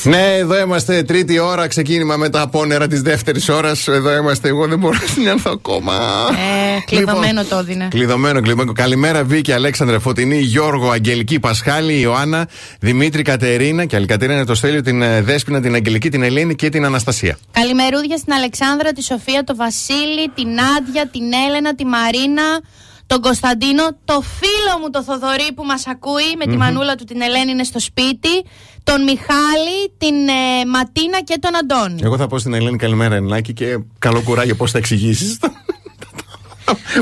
Ναι, 0.03 0.35
εδώ 0.37 0.59
είμαστε 0.59 1.03
τρίτη 1.03 1.39
ώρα, 1.39 1.67
ξεκίνημα 1.67 2.17
με 2.17 2.29
τα 2.29 2.41
απόνερα 2.41 2.87
της 2.87 3.01
δεύτερης 3.01 3.49
ώρας. 3.49 3.87
Εδώ 3.87 4.15
είμαστε, 4.15 4.47
εγώ 4.47 4.67
δεν 4.67 4.79
μπορώ 4.79 4.97
να 5.01 5.07
συνέλθω 5.07 5.51
ακόμα. 5.53 5.93
Ε, 6.75 6.79
κλειδωμένο 6.85 7.43
το 7.43 7.57
έδινε. 7.57 7.87
Κλειδωμένο, 7.89 8.41
κλειδωμένο. 8.41 8.71
Καλημέρα, 8.73 9.23
Βίκη, 9.23 9.51
Αλέξανδρε, 9.51 9.99
Φωτεινή, 9.99 10.39
Γιώργο, 10.39 10.89
Αγγελική, 10.89 11.39
Πασχάλη, 11.39 11.99
Ιωάννα, 11.99 12.47
Δημήτρη, 12.79 13.21
Κατερίνα. 13.21 13.85
Και 13.85 13.95
άλλη 13.95 14.05
Κατερίνα 14.05 14.37
είναι 14.37 14.45
το 14.45 14.55
Στέλιο, 14.55 14.81
την 14.81 15.01
ε, 15.01 15.21
Δέσποινα, 15.21 15.61
την 15.61 15.73
Αγγελική, 15.73 16.09
την 16.09 16.23
Ελένη 16.23 16.55
και 16.55 16.69
την 16.69 16.85
Αναστασία. 16.85 17.37
Καλημερούδια 17.51 18.17
στην 18.17 18.33
Αλεξάνδρα, 18.33 18.91
τη 18.91 19.03
Σοφία, 19.03 19.43
τον 19.43 19.55
Βασίλη, 19.55 20.29
την 20.35 20.49
Άντια, 20.77 21.07
την 21.11 21.23
Έλενα, 21.47 21.75
τη 21.75 21.85
Μαρίνα, 21.85 22.43
τον 23.07 23.21
Κωνσταντίνο, 23.21 23.83
το 24.05 24.21
φίλο 24.21 24.73
μου 24.81 24.89
το 24.89 25.03
Θοδωρή 25.03 25.49
που 25.55 25.63
μας 25.63 25.87
ακούει 25.87 26.35
με 26.37 26.45
τη 26.45 26.51
Μμμ. 26.51 26.57
μανούλα 26.57 26.95
του 26.95 27.03
την 27.03 27.21
Ελένη 27.21 27.51
είναι 27.51 27.63
στο 27.63 27.79
σπίτι, 27.79 28.43
τον 28.83 29.03
Μιχάλη, 29.03 29.91
την 29.97 30.15
ε, 30.27 30.65
Ματίνα 30.67 31.21
και 31.23 31.37
τον 31.39 31.51
Αντώνη. 31.55 31.99
Εγώ 32.03 32.17
θα 32.17 32.27
πω 32.27 32.37
στην 32.39 32.53
Ελένη 32.53 32.77
καλημέρα, 32.77 33.15
Εννάκη, 33.15 33.53
και 33.53 33.77
καλό 33.99 34.21
κουράγιο 34.21 34.55
πώς 34.55 34.71
θα 34.71 34.77
εξηγήσεις. 34.77 35.39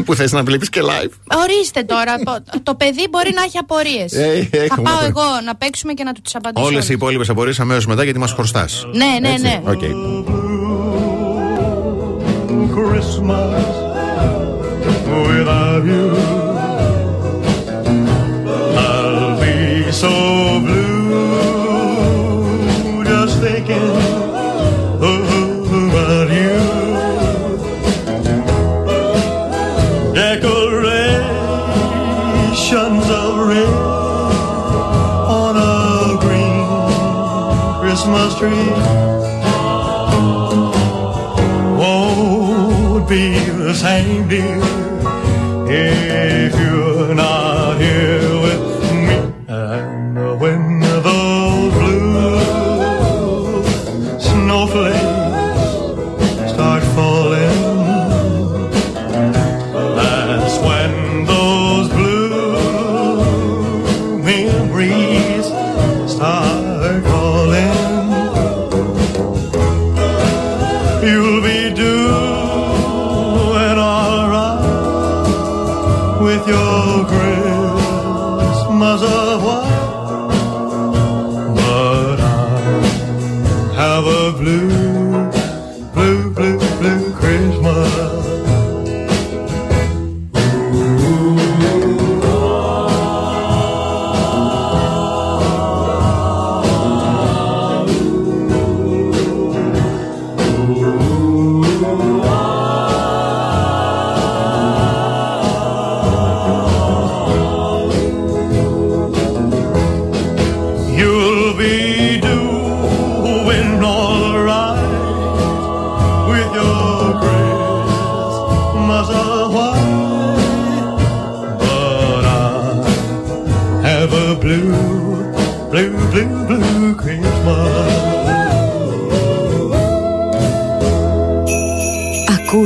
που 0.06 0.16
θες 0.16 0.32
να 0.32 0.44
βλέπεις 0.44 0.70
και 0.70 0.82
live. 0.84 1.12
Ορίστε 1.44 1.84
τώρα, 1.84 2.16
το, 2.18 2.44
το 2.64 2.76
παιδί 2.76 3.08
μπορεί 3.10 3.32
να 3.36 3.42
έχει 3.44 3.58
απορίες. 3.58 4.14
Ε, 4.14 4.48
θα 4.52 4.58
έχουμε 4.58 4.84
πάω 4.84 4.94
απορίες. 4.94 5.10
εγώ 5.10 5.42
να 5.46 5.56
παίξουμε 5.56 5.94
και 5.94 6.04
να 6.04 6.12
του 6.14 6.22
τις 6.22 6.36
απαντήσω. 6.36 6.66
Όλες 6.66 6.78
οι 6.80 6.86
όλες. 6.86 6.90
υπόλοιπες 6.96 7.30
απορίες 7.30 7.60
αμέσως 7.60 7.86
μετά 7.86 8.04
γιατί 8.04 8.20
μας 8.20 8.32
χρωστάς. 8.32 8.86
Ναι, 8.94 9.30
ναι, 9.30 9.36
ναι. 9.42 9.62
OK. 9.66 9.82
Christmas 12.76 13.68
without 15.28 15.84
you. 15.92 16.08
I'll 18.88 19.40
be 19.42 19.92
so 19.92 20.49
street. 38.40 38.99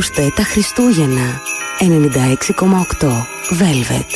Ακούστε 0.03 0.33
τα 0.37 0.43
Χριστούγεννα 0.43 1.41
96,8 1.79 3.09
Velvet. 3.51 4.11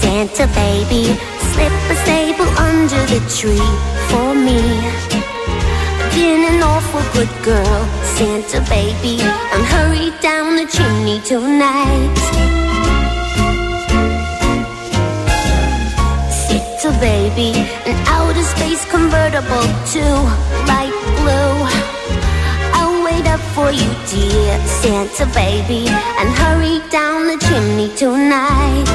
Santa 0.00 0.46
baby, 0.60 1.04
slip 1.50 1.76
a 1.92 1.96
sable 2.06 2.52
under 2.68 3.02
the 3.12 3.20
tree 3.38 3.70
for 4.08 4.28
me. 4.46 4.60
I've 6.00 6.10
been 6.14 6.42
an 6.52 6.60
awful 6.72 7.04
good 7.16 7.34
girl, 7.50 7.80
Santa 8.16 8.60
baby, 8.76 9.16
and 9.52 9.62
hurry 9.74 10.08
down 10.28 10.48
the 10.60 10.66
chimney 10.74 11.18
tonight. 11.30 12.15
Baby, 16.99 17.51
an 17.85 17.95
outer 18.07 18.43
space 18.43 18.83
convertible 18.89 19.67
to 19.93 20.03
light 20.65 20.95
blue. 21.17 21.57
I'll 22.73 23.03
wait 23.03 23.25
up 23.27 23.39
for 23.55 23.71
you, 23.71 23.89
dear 24.09 24.57
Santa 24.65 25.25
baby, 25.33 25.87
and 26.19 26.29
hurry 26.41 26.79
down 26.89 27.27
the 27.27 27.37
chimney 27.47 27.89
tonight. 27.95 28.87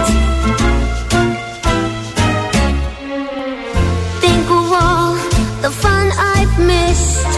Think 4.21 4.47
of 4.51 4.73
all 4.73 5.15
the 5.61 5.71
fun 5.71 6.11
I've 6.19 6.57
missed. 6.59 7.33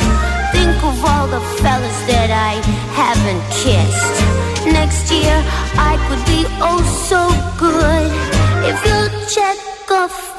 Think 0.53 0.77
of 0.82 1.05
all 1.05 1.27
the 1.27 1.41
fellas 1.61 1.99
that 2.07 2.31
I 2.31 2.55
haven't 3.01 3.43
kissed. 3.62 4.16
Next 4.66 5.11
year 5.11 5.36
I 5.77 5.97
could 6.09 6.24
be 6.27 6.47
oh 6.61 6.82
so 7.09 7.23
good 7.59 8.11
if 8.66 8.77
you'll 8.86 9.05
off 9.36 9.53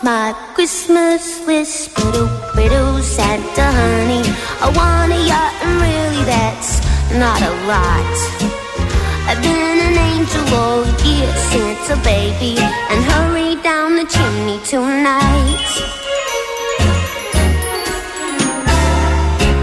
my 0.06 0.36
Christmas 0.54 1.42
list. 1.48 1.96
Biddle, 1.96 2.30
biddle, 2.56 3.02
Santa 3.02 3.66
honey. 3.80 4.22
I 4.62 4.68
want 4.78 5.12
a 5.12 5.20
yacht 5.32 5.54
and 5.64 5.76
really 5.82 6.24
that's 6.30 6.72
not 7.24 7.42
a 7.42 7.54
lot. 7.66 8.16
I've 9.28 9.42
been 9.42 9.78
an 9.88 9.98
angel 10.12 10.46
all 10.62 10.86
year, 11.02 11.30
Santa 11.50 11.98
baby, 12.04 12.54
and 12.92 13.00
hurry 13.12 13.56
down 13.64 13.96
the 13.96 14.06
chimney 14.06 14.60
tonight. 14.74 15.70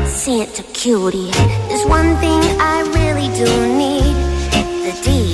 Santa 0.09 0.65
cutie, 0.73 1.31
there's 1.69 1.87
one 1.87 2.17
thing 2.17 2.41
I 2.59 2.83
really 2.99 3.29
do 3.39 3.49
need 3.79 4.17
the 4.87 4.95
deed 5.05 5.32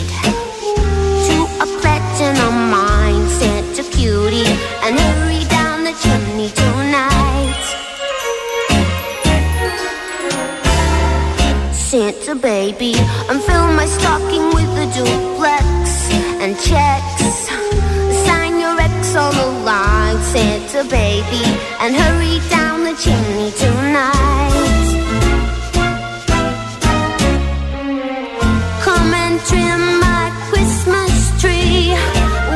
Baby, 21.30 21.44
and 21.80 21.94
hurry 21.94 22.40
down 22.48 22.84
the 22.84 22.94
chimney 22.94 23.50
tonight. 23.52 24.14
Come 28.80 29.12
and 29.12 29.38
trim 29.40 30.00
my 30.00 30.32
Christmas 30.48 31.12
tree 31.40 31.92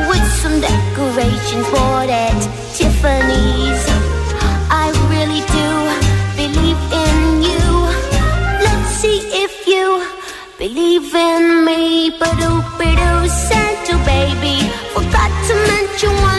with 0.09 0.25
some 0.41 0.59
decorations 0.59 1.69
bought 1.69 2.09
at 2.09 2.33
Tiffany's. 2.73 3.83
I 4.71 4.89
really 5.13 5.43
do 5.53 5.69
believe 6.35 6.81
in 7.05 7.43
you. 7.43 7.65
Let's 8.65 8.89
see 9.01 9.19
if 9.43 9.67
you 9.67 10.03
believe 10.57 11.13
in 11.13 11.65
me. 11.65 12.09
Ba-doo, 12.17 12.61
ba-doo, 12.79 13.27
Santa 13.29 13.97
baby. 14.03 14.67
Forgot 14.93 15.31
to 15.47 15.53
mention 15.69 16.13
one 16.23 16.32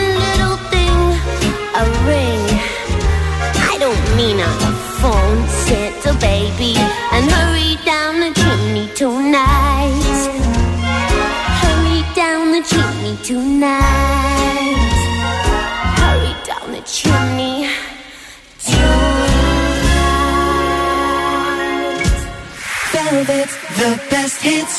hits 24.45 24.77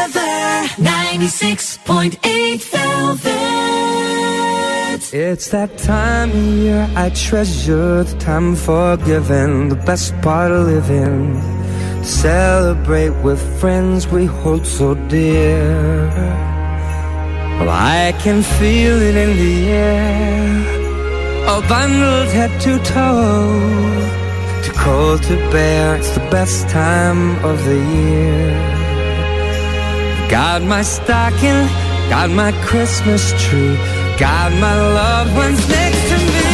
ever. 0.00 0.32
96.8 0.80 2.62
Velvet. 2.72 3.42
It's 5.12 5.48
that 5.50 5.70
time 5.76 6.30
of 6.30 6.44
year 6.62 6.82
I 6.96 7.10
treasure 7.10 8.04
the 8.04 8.16
time 8.18 8.56
for 8.56 8.96
giving, 8.96 9.68
the 9.68 9.80
best 9.90 10.08
part 10.22 10.50
of 10.50 10.60
living. 10.66 11.20
Celebrate 12.02 13.14
with 13.26 13.40
friends 13.60 14.08
we 14.08 14.24
hold 14.24 14.64
so 14.66 14.94
dear. 15.16 16.08
Well, 17.58 17.72
I 17.98 18.14
can 18.24 18.38
feel 18.58 18.96
it 19.08 19.16
in 19.24 19.30
the 19.42 19.56
air, 19.90 21.48
all 21.48 21.62
bundled 21.72 22.30
head 22.38 22.52
to 22.64 22.72
toe. 22.94 23.60
Too 24.64 24.76
cold 24.84 25.20
to 25.28 25.36
bear, 25.52 25.96
it's 25.98 26.12
the 26.18 26.26
best 26.36 26.58
time 26.70 27.22
of 27.44 27.56
the 27.68 27.78
year. 27.96 28.81
Got 30.32 30.62
my 30.62 30.80
stocking, 30.80 31.68
got 32.08 32.30
my 32.30 32.52
Christmas 32.64 33.34
tree, 33.36 33.76
got 34.16 34.50
my 34.64 34.76
loved 34.80 35.36
ones 35.36 35.60
next 35.68 36.08
to 36.08 36.16
me. 36.16 36.52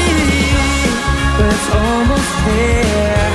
It's 1.47 1.67
almost 1.71 2.35
here, 2.51 3.31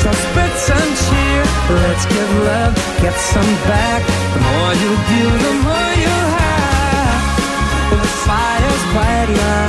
so 0.00 0.08
spread 0.24 0.52
some 0.56 0.90
cheer. 1.04 1.42
Let's 1.84 2.06
give 2.08 2.32
love, 2.48 2.72
get 3.04 3.12
some 3.20 3.52
back. 3.68 4.00
The 4.32 4.40
more 4.48 4.72
you 4.80 4.92
give, 5.12 5.34
the 5.44 5.54
more 5.68 5.92
you 6.04 6.16
have. 6.40 7.20
The 8.00 8.10
fire's 8.24 8.84
quite 8.96 9.28
low 9.28 9.68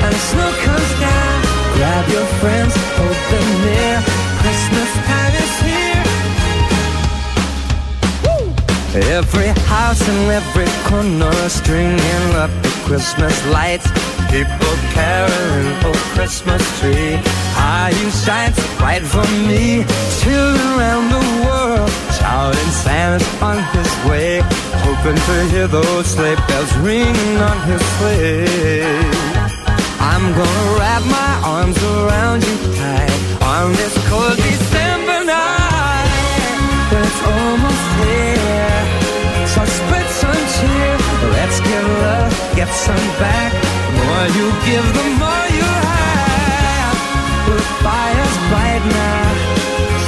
and 0.00 0.12
the 0.16 0.22
snow 0.32 0.50
comes 0.64 0.92
down, 0.96 1.36
grab 1.76 2.08
your 2.08 2.28
friends, 2.40 2.72
them 2.72 3.48
near. 3.68 4.00
Christmas 4.40 4.90
time 5.04 5.34
is 5.34 5.60
here. 5.60 5.89
Every 9.08 9.48
house 9.66 10.06
and 10.08 10.30
every 10.30 10.68
corner 10.88 11.32
stringing 11.48 12.34
up 12.34 12.50
the 12.62 12.70
Christmas 12.84 13.34
lights. 13.48 13.86
People 14.30 14.74
caroling, 14.92 15.74
for 15.80 15.94
Christmas 16.14 16.62
tree. 16.78 17.16
How 17.56 17.88
you 17.88 18.10
shine 18.10 18.52
so 18.52 18.78
bright 18.78 19.02
for 19.02 19.26
me. 19.48 19.84
Children 20.20 20.66
around 20.78 21.06
the 21.16 21.24
world 21.44 21.90
shouting 22.18 22.72
Santa's 22.82 23.42
on 23.42 23.58
his 23.74 23.90
way. 24.08 24.40
Hoping 24.84 25.16
to 25.16 25.36
hear 25.52 25.66
those 25.66 26.06
sleigh 26.06 26.36
bells 26.46 26.72
ringing 26.78 27.36
on 27.38 27.58
his 27.68 27.82
sleigh. 27.96 29.30
I'm 30.00 30.26
gonna 30.38 30.78
wrap 30.78 31.02
my 31.04 31.32
arms 31.44 31.78
around 31.82 32.44
you 32.44 32.56
tight 32.76 33.42
on 33.42 33.72
this 33.72 33.94
cold 34.08 34.36
December 34.36 34.89
it's 36.92 37.20
almost 37.22 37.86
here. 38.02 38.80
So 39.52 39.60
spread 39.78 40.08
some 40.22 40.42
cheer. 40.56 40.94
Let's 41.36 41.58
give 41.60 41.86
love, 42.06 42.32
get 42.56 42.70
some 42.86 43.06
back. 43.22 43.52
The 43.54 44.02
more 44.08 44.26
you 44.38 44.46
give, 44.66 44.86
the 44.98 45.06
more 45.22 45.46
you 45.58 45.70
have. 45.94 46.96
The 47.46 47.58
fire's. 47.84 48.30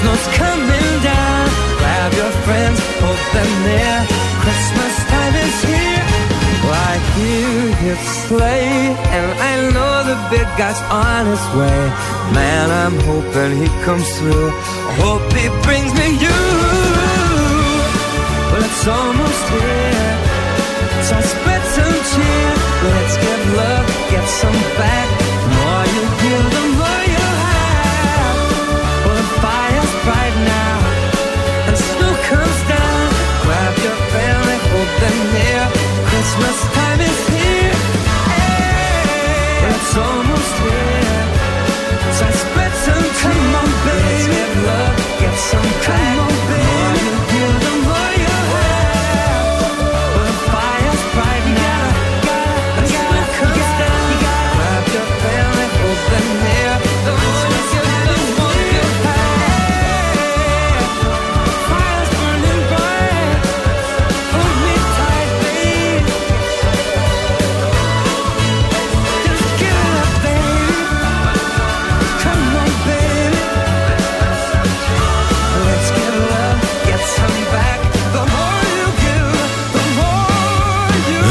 Snow's 0.02 0.26
coming 0.34 1.02
down. 1.04 1.48
Grab 1.78 2.12
your 2.14 2.32
friends, 2.42 2.80
hold 2.98 3.22
them 3.32 3.50
near. 3.62 4.31
Hear 7.16 7.74
his 7.84 8.00
sleigh, 8.24 8.96
and 9.16 9.28
I 9.50 9.52
know 9.74 9.94
the 10.10 10.18
big 10.30 10.48
guy's 10.56 10.80
on 10.88 11.26
his 11.26 11.44
way. 11.56 11.80
Man, 12.32 12.66
I'm 12.82 12.96
hoping 13.10 13.52
he 13.62 13.68
comes 13.84 14.08
through. 14.18 14.48
I 14.48 14.92
hope 15.04 15.26
he 15.36 15.46
brings 15.66 15.92
me 16.00 16.08
you. 16.24 16.40
Well, 18.50 18.64
it's 18.64 18.84
almost 18.86 19.44
here. 19.52 20.12
So 21.08 21.14
spread 21.20 21.62
some 21.76 21.98
cheer. 22.10 22.50
Let's 22.88 23.16
give 23.24 23.42
love, 23.60 23.86
get 24.12 24.26
some 24.40 24.60
back. 24.80 25.08
The 25.44 25.50
more 25.56 25.84
you 25.94 26.04
give, 26.22 26.46
the 26.56 26.64
more 26.80 27.02
you 27.14 27.26
have. 27.48 28.36
Well, 29.04 29.16
the 29.20 29.28
fire's 29.44 29.94
bright 30.04 30.36
now, 30.56 30.76
and 31.68 31.76
snow 31.76 32.12
comes 32.28 32.60
down. 32.72 33.04
Grab 33.44 33.74
your 33.86 33.98
family, 34.14 34.58
hold 34.70 34.92
them 35.02 35.18
near. 35.36 35.64
Christmas 36.08 36.71
somos 39.92 40.40
tres. 40.56 41.01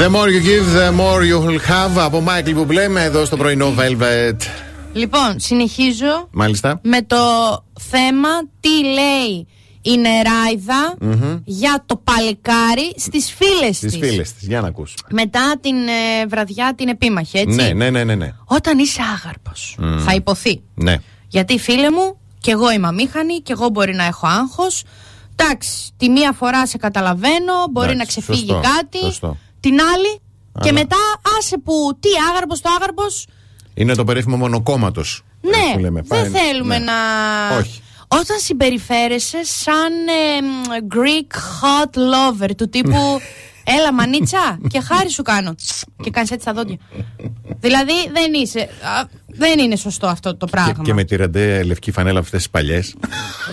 The 0.02 0.10
more 0.10 0.30
you 0.36 0.42
give, 0.52 0.66
the 0.82 0.92
more 0.92 1.22
you 1.24 1.40
will 1.46 1.60
have. 1.70 1.98
Από 2.00 2.24
Michael 2.28 2.54
που 2.66 2.72
λέμε 2.72 3.04
εδώ 3.04 3.26
στο 3.26 3.38
πρωινό 3.38 3.74
Velvet. 3.78 4.36
Λοιπόν, 4.94 5.36
συνεχίζω 5.40 6.28
Μάλιστα. 6.32 6.80
με 6.84 7.02
το 7.02 7.18
θέμα 7.80 8.30
τι 8.60 8.70
λέει 8.84 9.48
η 9.82 9.98
νεράιδα 9.98 10.96
Μμμ. 11.00 11.38
για 11.46 11.84
το 11.86 11.96
παλικάρι 12.04 12.94
στις 12.96 13.34
φίλες 13.38 13.76
Στις 13.78 13.92
της. 13.98 14.08
φίλες 14.10 14.34
της, 14.34 14.48
για 14.48 14.62
να 14.62 14.68
ακούς. 14.68 14.94
Μετά 15.10 15.54
την 15.62 15.76
ε, 15.88 16.26
βραδιά 16.28 16.74
την 16.78 16.88
επίμαχη, 16.88 17.38
έτσι. 17.38 17.56
Ναι, 17.56 17.74
ναι, 17.74 17.90
ναι, 17.90 18.04
ναι. 18.04 18.16
ναι. 18.16 18.34
Όταν 18.46 18.80
είσαι 18.80 19.02
άγαρπος, 19.16 19.76
Μμ. 19.80 19.98
θα 20.06 20.14
υποθεί. 20.14 20.62
ναι. 20.74 20.96
Γιατί 21.28 21.60
φίλε 21.60 21.92
μου, 21.92 22.18
κι 22.40 22.50
εγώ 22.50 22.72
είμαι 22.72 22.88
αμήχανη, 22.88 23.40
κι 23.42 23.52
εγώ 23.52 23.70
μπορεί 23.70 23.94
να 23.96 24.04
έχω 24.06 24.28
άγχος. 24.28 24.84
Εντάξει, 25.36 25.92
τη 25.98 26.10
μία 26.10 26.32
φορά 26.32 26.68
σε 26.68 26.78
καταλαβαίνω, 26.78 27.54
μπορεί 27.72 27.92
Εντάξει, 27.92 27.98
να 27.98 28.24
ξεφύγει 28.24 28.52
σωστό, 28.52 28.70
κάτι. 28.78 28.98
σωστό. 28.98 29.38
Την 29.62 29.80
άλλη, 29.96 30.20
και 30.62 30.70
Αλλά- 30.70 30.74
μετά 30.74 30.98
άσε 31.38 31.58
που 31.58 31.98
τι 32.00 32.10
άγαρπος 32.32 32.62
το 32.62 32.70
άγαρπος. 32.78 33.28
Είναι 33.74 33.96
το 33.96 34.04
περίφημο 34.04 34.38
μονοκόμματος. 34.38 35.24
Ναι, 35.42 35.74
που 35.74 35.80
λέμε. 35.80 36.02
δεν 36.02 36.32
Πάει- 36.32 36.42
θέλουμε 36.42 36.78
ναι. 36.78 36.86
να. 36.86 36.94
Όχι. 37.58 37.82
Όταν 38.08 38.38
συμπεριφέρεσαι 38.40 39.40
σαν 39.44 39.92
ε, 40.08 40.42
μ, 40.42 40.88
Greek 40.94 41.36
hot 41.62 41.94
lover 41.98 42.50
του 42.58 42.70
τύπου 42.70 43.20
Έλα 43.80 43.94
μανίτσα 43.94 44.60
και 44.68 44.80
χάρη 44.82 45.10
σου 45.10 45.22
κάνω 45.22 45.56
Και 46.04 46.10
κάνεις 46.10 46.32
έτσι 46.32 46.46
τα 46.46 46.54
δόντια 46.54 46.78
Δηλαδή 47.60 47.94
δεν 48.14 48.34
είσαι 48.34 48.60
α, 48.60 49.04
Δεν 49.28 49.60
είναι 49.60 49.76
σωστό 49.76 50.08
αυτό 50.08 50.36
το 50.38 50.46
Και, 50.46 50.52
πράγμα 50.52 50.84
και 50.84 50.94
με 50.94 51.04
τη 51.04 51.16
ραντέ 51.16 51.64
λευκή 51.64 51.92
φανέλα 51.92 52.20
αυτές 52.20 52.40
τις 52.40 52.50
παλιές. 52.50 52.96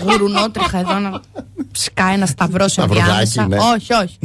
Γουρουνότριχα 0.03 0.77
εδώ 0.79 0.99
να 0.99 1.21
σκάει 1.71 2.13
ένα 2.13 2.25
σταυρό 2.25 2.67
Σταυροδάκι, 2.67 3.09
ενδιάμεσα 3.09 3.47
ναι. 3.47 3.57
Όχι 3.73 3.93
όχι 3.93 4.17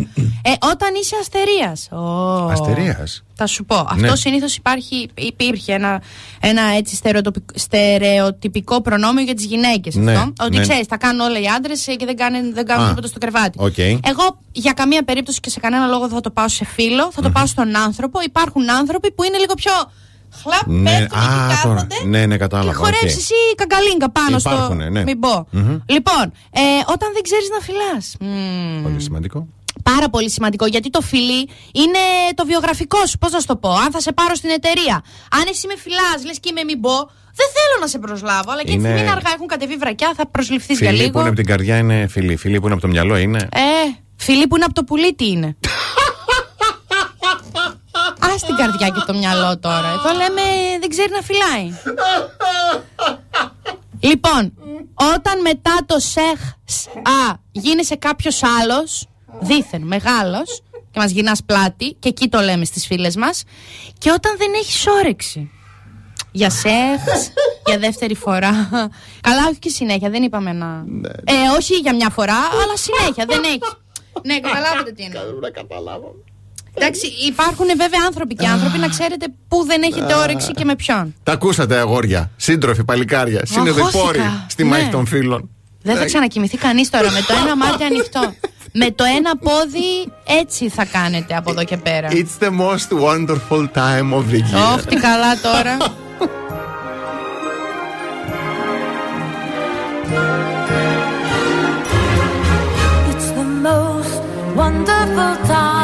ε, 0.42 0.50
Όταν 0.60 0.94
είσαι 1.00 1.16
αστερίας 1.20 1.88
Ω. 1.92 2.48
Αστερίας. 2.50 3.22
Θα 3.36 3.46
σου 3.46 3.64
πω. 3.64 3.74
Ναι. 3.74 3.82
Αυτό 4.06 4.16
συνήθως 4.16 4.56
υπάρχει, 4.56 5.08
υπήρχε 5.14 5.72
ένα, 5.72 6.02
ένα 6.40 6.62
έτσι 6.62 6.94
στερεοτοπικ- 6.96 7.58
στερεοτυπικό 7.58 8.80
προνόμιο 8.82 9.22
για 9.24 9.34
τις 9.34 9.44
γυναίκες. 9.44 9.94
Ναι, 9.94 10.12
αυτό. 10.12 10.32
Ότι 10.40 10.56
ναι. 10.56 10.62
ξέρεις, 10.62 10.86
τα 10.86 10.96
κάνουν 10.96 11.20
όλα 11.20 11.40
οι 11.40 11.46
άντρες 11.46 11.84
και 11.98 12.04
δεν 12.04 12.16
κάνουν, 12.16 12.54
δεν 12.54 12.66
κάνουν 12.66 12.84
Α, 12.84 12.88
τίποτα 12.88 13.06
στο 13.06 13.18
κρεβάτι. 13.18 13.58
οκ. 13.60 13.78
Εγώ 13.78 14.38
για 14.52 14.72
καμία 14.72 15.02
περίπτωση 15.04 15.40
και 15.40 15.50
σε 15.50 15.60
κανένα 15.60 15.86
λόγο 15.86 16.00
δεν 16.00 16.14
θα 16.14 16.20
το 16.20 16.30
πάω 16.30 16.48
σε 16.48 16.64
φίλο, 16.64 17.10
θα 17.12 17.22
το 17.22 17.30
πάω 17.30 17.46
στον 17.46 17.76
άνθρωπο. 17.76 18.20
Υπάρχουν 18.20 18.70
άνθρωποι 18.70 19.12
που 19.12 19.22
είναι 19.22 19.38
λίγο 19.38 19.54
πιο. 19.54 19.72
Χλαπ, 20.42 20.66
Ναι, 20.66 20.90
πέφτουν 20.90 21.04
εκεί 21.04 21.16
α, 21.16 21.60
τώρα. 21.62 21.74
κάθονται 21.74 21.96
Ναι, 22.04 22.26
ναι, 22.26 22.34
και 22.34 22.38
κατάλαβα. 22.44 22.74
χορεύει 22.74 22.96
οκ. 23.04 23.10
εσύ 23.22 23.34
καγκαλίνκα 23.56 24.10
πάνω 24.10 24.36
Υπάρχουνε, 24.36 24.82
στο. 24.84 24.92
ναι. 24.92 25.02
Μην 25.02 25.18
πω. 25.20 25.46
Μμμ. 25.50 25.78
Λοιπόν, 25.86 26.24
ε, 26.50 26.62
όταν 26.94 27.08
δεν 27.16 27.22
ξέρεις 27.28 27.48
να 27.54 27.60
φιλάς. 27.66 28.04
Πολύ 28.82 29.00
σημαντικό. 29.00 29.46
Πάρα 29.82 30.08
πολύ 30.08 30.30
σημαντικό 30.30 30.66
γιατί 30.66 30.90
το 30.90 31.00
φιλί 31.00 31.40
είναι 31.82 32.02
το 32.34 32.44
βιογραφικό 32.46 33.06
σου. 33.06 33.18
Πώς 33.18 33.30
να 33.32 33.40
σου 33.40 33.46
το 33.46 33.56
πω, 33.56 33.70
Αν 33.70 33.90
θα 33.92 34.00
σε 34.00 34.12
πάρω 34.12 34.34
στην 34.34 34.50
εταιρεία, 34.50 34.96
αν 35.38 35.44
εσύ 35.50 35.66
με 35.66 35.74
φιλάς, 35.76 36.18
λες 36.26 36.38
και 36.40 36.48
είμαι 36.52 36.62
μην 36.64 36.80
πω, 36.80 36.94
δεν 37.38 37.48
θέλω 37.56 37.76
να 37.80 37.86
σε 37.86 37.98
προσλάβω. 37.98 38.50
Αλλά 38.52 38.62
και 38.64 38.70
Είναι- 38.70 38.78
τη 38.80 38.84
στιγμή 38.84 39.00
είναι 39.00 39.10
αργά, 39.16 39.30
έχουν 39.34 39.46
κατεβεί 39.46 39.76
βρακιά, 39.76 40.12
θα 40.16 40.26
προσληφθείς 40.26 40.78
για 40.78 40.88
Φιλί 40.88 41.00
λίγο. 41.00 41.12
που 41.12 41.18
είναι 41.18 41.28
από 41.28 41.36
την 41.36 41.46
καρδιά 41.46 41.76
είναι 41.76 42.06
φιλί. 42.06 42.36
Φιλί 42.36 42.58
που 42.60 42.64
είναι 42.64 42.72
από 42.74 42.82
το 42.82 42.88
μυαλό 42.88 43.16
είναι. 43.16 43.38
Ε, 43.38 43.60
φιλί 44.16 44.46
που 44.46 44.56
είναι 44.56 44.64
από 44.64 44.74
το 44.74 44.84
πουλί, 44.84 45.14
τι 45.14 45.26
είναι; 45.30 45.56
Α 48.24 48.34
την 48.46 48.56
καρδιά 48.56 48.88
και 48.88 49.02
το 49.06 49.14
μυαλό 49.14 49.58
τώρα. 49.58 49.88
Εδώ 49.88 50.12
λέμε 50.12 50.42
δεν 50.80 50.88
ξέρει 50.88 51.10
να 51.12 51.20
φυλάει. 51.20 51.78
Λοιπόν, 54.00 54.52
όταν 55.14 55.40
μετά 55.40 55.76
το 55.86 55.98
σεχ 55.98 56.40
σ, 56.64 56.86
α 56.86 57.38
γίνεσαι 57.52 57.96
κάποιος 57.96 58.42
άλλος, 58.42 59.08
δίθεν 59.40 59.82
μεγάλος, 59.82 60.62
και 60.90 61.00
μας 61.00 61.10
γυρνάς 61.10 61.44
πλάτη, 61.46 61.96
και 61.98 62.08
εκεί 62.08 62.28
το 62.28 62.40
λέμε 62.40 62.64
στις 62.64 62.86
φίλες 62.86 63.16
μας, 63.16 63.42
και 63.98 64.10
όταν 64.10 64.36
δεν 64.38 64.52
έχεις 64.54 64.86
όρεξη. 64.86 65.50
Για 66.32 66.50
σεξ, 66.50 67.30
για 67.66 67.78
δεύτερη 67.78 68.14
φορά. 68.14 68.68
Καλά, 69.20 69.46
όχι 69.48 69.58
και 69.58 69.68
συνέχεια, 69.68 70.10
δεν 70.10 70.22
είπαμε 70.22 70.52
να. 70.52 70.84
Ε, 71.24 71.34
όχι 71.56 71.74
για 71.74 71.94
μια 71.94 72.10
φορά, 72.10 72.36
αλλά 72.36 72.76
συνέχεια, 72.76 73.24
δεν 73.28 73.42
έχει. 73.44 73.60
Ναι, 74.22 74.40
καταλάβατε 74.40 74.92
τι 74.92 75.02
είναι. 75.02 75.18
Εντάξει, 76.74 77.06
υπάρχουν 77.26 77.66
βέβαια 77.66 78.00
άνθρωποι 78.06 78.34
και 78.34 78.46
άνθρωποι 78.46 78.78
να 78.78 78.88
ξέρετε 78.88 79.26
πού 79.48 79.64
δεν 79.66 79.82
έχετε 79.82 80.14
όρεξη 80.14 80.52
και 80.52 80.64
με 80.64 80.76
ποιον. 80.76 81.14
Τα 81.22 81.32
ακούσατε, 81.32 81.76
αγόρια. 81.78 82.30
Σύντροφοι, 82.36 82.84
παλικάρια. 82.84 83.40
Συνοδοιπόροι 83.44 84.18
Αγχώθηκα. 84.18 84.46
στη 84.48 84.62
Ναι. 84.64 84.68
μάχη 84.70 84.88
των 84.88 85.06
φίλων. 85.06 85.48
Δεν 85.82 85.96
θα 85.96 86.04
ξανακοιμηθεί 86.04 86.56
κανείς 86.56 86.90
τώρα 86.90 87.10
με 87.10 87.20
το 87.26 87.34
ένα 87.44 87.56
μάτι 87.56 87.84
ανοιχτό. 87.84 88.34
με 88.72 88.90
το 88.90 89.04
ένα 89.16 89.36
πόδι 89.36 90.12
έτσι 90.40 90.68
θα 90.68 90.84
κάνετε 90.84 91.36
από 91.36 91.50
εδώ 91.50 91.64
και 91.64 91.76
πέρα. 91.76 92.08
It's 92.10 92.44
the 92.44 92.50
most 92.50 92.98
wonderful 93.00 93.68
time 93.74 94.12
of 94.18 94.24
the 94.32 94.38
year. 94.38 94.74
Όχι, 94.76 94.86
τι 94.86 94.96
καλά 94.96 95.36
τώρα. 95.42 95.76
It's 103.10 103.28
the 103.38 103.46
most 103.68 104.22
wonderful 104.60 105.34
time 105.52 105.83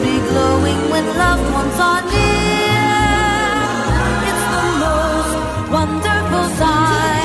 glowing 0.31 0.79
when 0.91 1.05
loved 1.17 1.47
ones 1.59 1.77
are 1.89 2.03
near. 2.13 2.91
It's 4.29 4.45
the 4.55 4.65
most 4.85 5.33
wonderful 5.77 6.45
time 6.57 7.20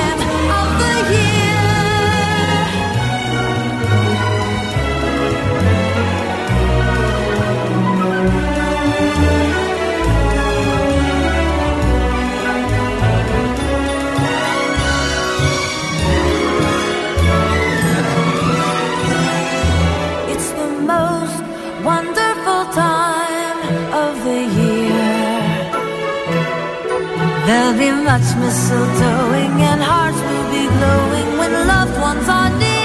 There'll 27.47 27.79
be 27.79 27.93
much 27.93 28.27
mistletoeing 28.43 29.61
and 29.71 29.81
hearts 29.81 30.19
will 30.19 30.51
be 30.51 30.67
glowing 30.67 31.39
when 31.39 31.53
loved 31.69 32.01
ones 32.01 32.29
are 32.29 32.51
near. 32.59 32.76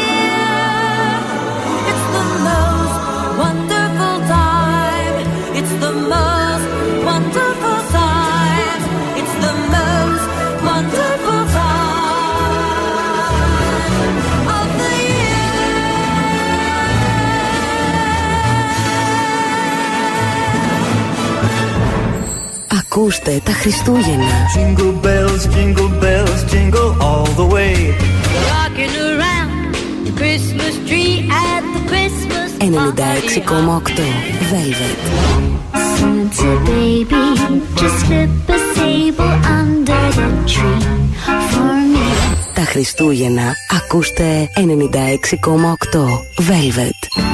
Ακούστε 23.01 23.41
τα 23.43 23.51
Χριστούγεννα. 23.51 24.37
Jingle 24.55 24.93
bells, 25.05 25.43
jingle 25.55 25.91
bells, 26.03 26.41
jingle 26.51 26.89
all 27.07 27.25
the 27.39 27.47
way. 27.55 27.75
Rocking 28.53 28.95
around 29.09 29.57
the 30.05 30.13
Christmas 30.21 30.73
tree 30.87 31.15
at 31.49 31.63
the 31.75 31.81
Christmas 31.91 32.49
96,8 32.59 33.99
Velvet. 34.51 34.99
Santa 35.95 36.51
baby, 36.69 37.25
just 37.79 37.97
slip 38.05 38.49
a 38.55 38.59
sable 38.75 39.35
under 39.59 40.03
the 40.17 40.27
tree 40.53 40.83
for 41.51 41.73
me. 41.93 42.07
Τα 42.53 42.61
Χριστούγεννα 42.65 43.53
ακούστε 43.77 44.49
96,8 44.55 45.99
Velvet. 46.37 47.30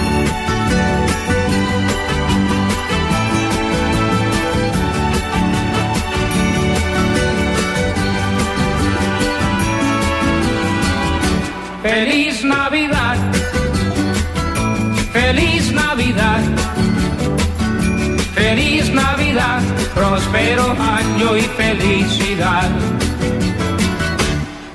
Navidad, 19.38 19.62
próspero 19.94 20.72
año 20.72 21.38
y 21.38 21.42
felicidad. 21.42 22.70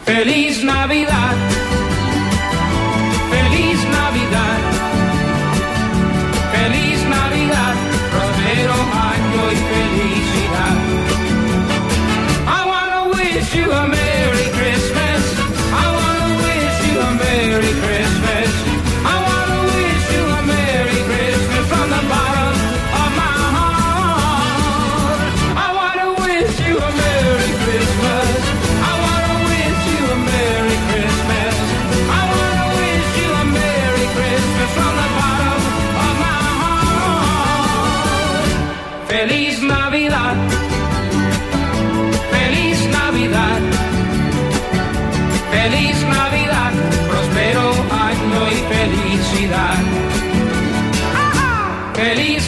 Feliz 0.04 0.62
Navidad, 0.62 1.31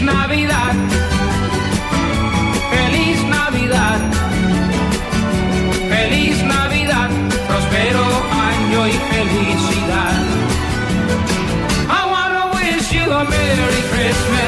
Navidad. 0.05 0.75
Feliz 2.71 3.19
Navidad. 3.25 3.99
Feliz 5.89 6.43
Navidad, 6.45 7.11
próspero 7.49 8.05
año 8.51 8.89
y 8.89 8.93
felicidad. 9.13 10.23
I 11.89 12.03
wanna 12.13 12.45
wish 12.55 12.93
you 12.93 13.11
a 13.11 13.25
Merry 13.25 13.83
Christmas. 13.93 14.44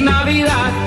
Navidad. 0.00 0.79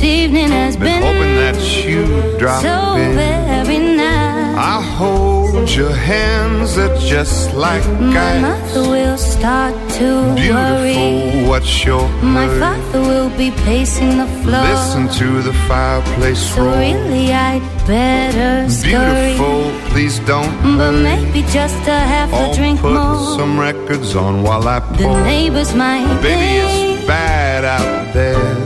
This 0.00 0.08
evening 0.08 0.48
has 0.48 0.76
Been 0.78 0.86
been 0.86 1.02
hoping 1.02 1.34
that 1.44 1.58
you'd 1.84 2.38
drop 2.38 2.62
so 2.62 2.94
in. 2.96 3.16
very 3.16 3.78
nice. 3.78 4.56
I 4.56 4.80
hold 4.96 5.68
your 5.70 5.92
hands, 5.92 6.74
they're 6.76 6.96
just 6.96 7.52
like 7.54 7.84
My 8.00 8.16
ice. 8.36 8.40
mother 8.40 8.88
will 8.88 9.18
start 9.18 9.74
to 9.98 10.06
worry. 10.40 10.94
Beautiful, 10.96 11.48
what's 11.50 11.84
your 11.84 12.08
My 12.22 12.46
hurry? 12.46 12.60
father 12.60 13.00
will 13.10 13.28
be 13.36 13.50
pacing 13.68 14.16
the 14.16 14.26
floor. 14.40 14.62
Listen 14.72 15.06
to 15.20 15.42
the 15.42 15.52
fireplace 15.68 16.40
So 16.54 16.62
roar. 16.64 16.78
really, 16.78 17.34
I'd 17.34 17.60
better 17.86 18.70
scurry. 18.70 19.36
Beautiful, 19.36 19.70
please 19.92 20.18
don't 20.20 20.54
But 20.78 20.94
hurry. 20.94 21.02
maybe 21.10 21.42
just 21.52 21.76
a 21.86 22.00
half 22.12 22.32
a 22.32 22.36
I'll 22.36 22.54
drink 22.54 22.80
put 22.80 22.94
more. 22.94 23.36
some 23.38 23.60
records 23.60 24.16
on 24.16 24.42
while 24.42 24.66
I 24.66 24.80
pour. 24.80 25.14
The 25.14 25.24
neighbors 25.24 25.74
might 25.74 26.06
Baby, 26.22 26.64
it's 26.64 27.06
bad 27.06 27.64
out 27.66 28.14
there. 28.14 28.59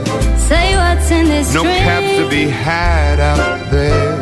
No 1.07 1.61
cabs 1.63 2.17
to 2.17 2.27
be 2.29 2.49
had 2.49 3.19
out 3.19 3.69
there. 3.69 4.17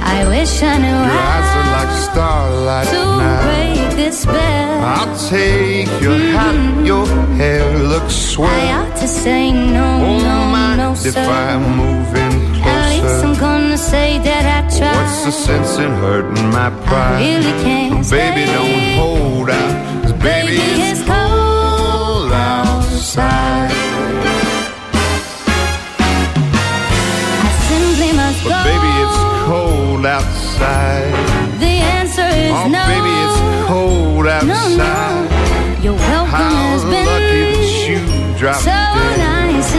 I 0.00 0.26
wish 0.28 0.62
I 0.62 0.78
knew 0.78 0.88
Your 0.88 1.26
eyes 1.32 1.50
are 1.58 1.70
like 1.76 1.92
starlight 2.10 2.86
to 2.88 3.04
now. 3.20 3.42
break 3.44 3.96
this 3.96 4.20
spell. 4.22 4.80
I'll 4.82 5.28
take 5.28 5.88
your 6.00 6.16
mm-hmm. 6.16 6.36
hat, 6.36 6.86
your 6.86 7.06
hair 7.36 7.78
looks 7.78 8.14
swell. 8.14 8.48
I 8.48 8.72
ought 8.78 8.96
to 8.96 9.06
say 9.08 9.52
no, 9.52 9.84
Oh, 10.08 10.18
no, 10.54 10.76
no, 10.76 10.92
if 10.92 10.98
sir. 11.12 11.20
I 11.20 11.58
move 11.58 12.14
in 12.16 12.62
At 12.64 12.88
least 12.88 13.24
I'm 13.26 13.34
gonna 13.38 13.76
say 13.76 14.18
that 14.20 14.44
I 14.56 14.60
tried. 14.78 14.96
What's 14.96 15.24
the 15.26 15.32
sense 15.32 15.76
in 15.78 15.90
hurting 16.00 16.48
my 16.50 16.70
pride? 16.86 17.16
I 17.16 17.36
really 17.36 17.62
can't 17.62 18.10
Baby, 18.10 18.46
stay. 18.46 18.54
don't 18.56 18.96
hold 18.98 19.50
out. 19.50 20.02
'cause 20.02 20.12
baby, 20.14 20.56
Baby, 20.56 20.82
it's 20.90 21.02
cold 21.02 22.32
outside. 22.32 23.71
But 28.44 28.64
baby, 28.64 28.90
it's 29.02 29.18
cold 29.46 30.04
outside. 30.06 31.12
The 31.60 31.74
answer 31.98 32.26
is 32.26 32.50
Oh, 32.52 32.68
no. 32.68 32.82
baby, 32.90 33.12
it's 33.24 33.38
cold 33.68 34.26
outside. 34.26 35.84
Your 35.84 35.94
welcome 35.94 36.30
How 36.30 36.50
has 36.70 36.82
been 36.84 37.06
lucky 37.06 37.42
that 37.54 37.88
you 37.88 38.38
dropped 38.38 38.60
so 38.62 38.70
in. 38.70 39.18
nice 39.18 39.72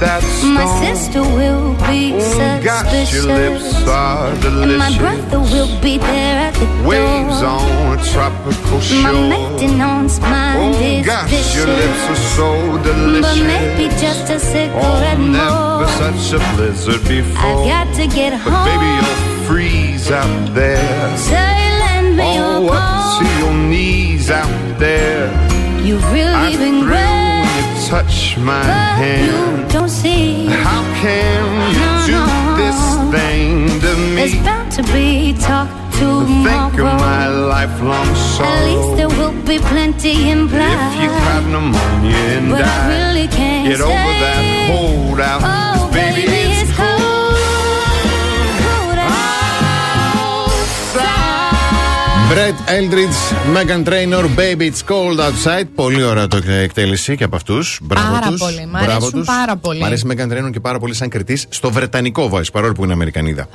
that. 0.00 0.22
My 0.44 0.66
sister 0.84 1.22
will 1.22 1.74
be 1.88 2.14
Oh, 2.14 2.60
gosh, 2.62 2.84
suspicious. 2.84 3.24
your 3.24 3.36
lips 3.36 3.88
are 3.88 4.28
and 4.28 4.78
my 4.78 4.90
brother 4.98 5.40
will 5.40 5.72
be 5.80 5.98
there 5.98 6.38
at 6.48 6.54
the 6.54 6.66
Waves 6.88 7.40
door. 7.40 7.50
on 7.50 7.98
a 7.98 8.04
tropical 8.12 8.78
My 8.78 9.12
shore. 9.12 9.28
maintenance 9.28 10.20
mind 10.20 10.74
Oh 10.76 10.82
is 10.82 11.06
gosh, 11.06 11.30
vicious. 11.30 11.56
your 11.56 11.66
lips 11.80 12.02
are 12.12 12.22
so 12.38 12.78
delicious. 12.82 13.38
But 13.38 13.46
maybe 13.46 13.84
just 14.00 14.30
a 14.30 14.38
cigarette 14.38 15.18
Oh, 15.18 15.26
never 15.38 15.78
more. 15.80 15.88
such 16.02 16.32
a 16.38 16.56
blizzard 16.56 17.02
before. 17.08 17.42
I've 17.44 17.66
got 17.74 17.88
to 18.00 18.06
get 18.06 18.32
But 18.32 18.40
home. 18.52 18.68
baby, 18.68 18.90
you'll 18.96 19.44
freeze 19.48 20.10
out 20.10 20.54
there. 20.54 21.16
Say, 21.16 21.56
lend 21.82 22.16
me 22.16 22.24
Oh, 22.38 22.62
your 22.62 22.72
up 22.74 23.18
to 23.18 23.24
your 23.40 23.54
knees 23.54 24.30
out 24.30 24.78
there. 24.78 25.26
You've 25.82 26.04
really 26.12 26.56
thrill 26.56 26.58
been 26.58 26.78
when 26.80 26.86
great, 26.86 27.46
you 27.56 27.88
touch 27.88 28.36
my 28.38 28.60
but 28.60 28.98
hand. 29.00 29.65
Don't 29.72 29.88
see. 29.88 30.46
How 30.46 30.82
can 31.02 31.42
you 31.74 31.80
No, 31.80 32.06
do 32.06 32.12
no. 32.12 32.56
this 32.60 32.80
thing 33.14 33.80
to 33.80 33.96
me? 34.14 34.22
It's 34.22 34.34
bound 34.46 34.72
to 34.72 34.82
be 34.94 35.34
talk 35.40 35.68
tomorrow. 35.98 36.70
Think 36.70 36.80
of 36.80 37.00
my 37.00 37.28
lifelong 37.28 38.14
sorrow. 38.14 38.48
At 38.48 38.64
least 38.68 38.96
there 38.98 39.08
will 39.08 39.32
be 39.44 39.58
plenty 39.58 40.30
implied. 40.30 40.92
If 40.94 41.02
you 41.02 41.08
caught 41.08 41.44
pneumonia 41.52 42.16
and 42.36 42.50
but 42.50 42.62
I 42.64 42.88
really 42.94 43.28
can't 43.28 43.68
get 43.68 43.80
over 43.80 43.92
that 44.24 44.42
holdout. 44.70 45.40
Oh, 45.42 45.46
'cause 45.46 45.94
baby, 45.94 46.45
Brett 52.30 52.58
Eldridge, 52.78 53.18
Megan 53.56 53.82
Trainor, 53.88 54.24
Baby 54.38 54.70
It's 54.70 54.82
Cold 54.90 55.18
Outside. 55.20 55.64
Πολύ 55.74 56.02
ωραία 56.02 56.26
το 56.26 56.36
εκτέλεση 56.36 57.16
και 57.16 57.24
από 57.24 57.36
αυτούς. 57.36 57.78
Μπράβο 57.82 58.12
Πάρα 58.12 58.26
τους. 58.26 58.40
πολύ, 58.40 58.66
μ' 58.66 58.70
Μπράβο 58.70 58.90
αρέσουν 58.90 59.10
τους. 59.12 59.26
πάρα 59.26 59.56
πολύ. 59.56 59.80
Μ' 59.80 59.84
αρέσει 59.84 60.06
η 60.06 60.10
Megan 60.16 60.32
Trainor 60.32 60.50
και 60.52 60.60
πάρα 60.60 60.78
πολύ 60.78 60.94
σαν 60.94 61.08
κριτής 61.08 61.46
στο 61.48 61.70
βρετανικό 61.70 62.30
voice, 62.32 62.52
παρόλο 62.52 62.72
που 62.72 62.84
είναι 62.84 62.92
Αμερικανίδα. 62.92 63.42
Α, 63.42 63.46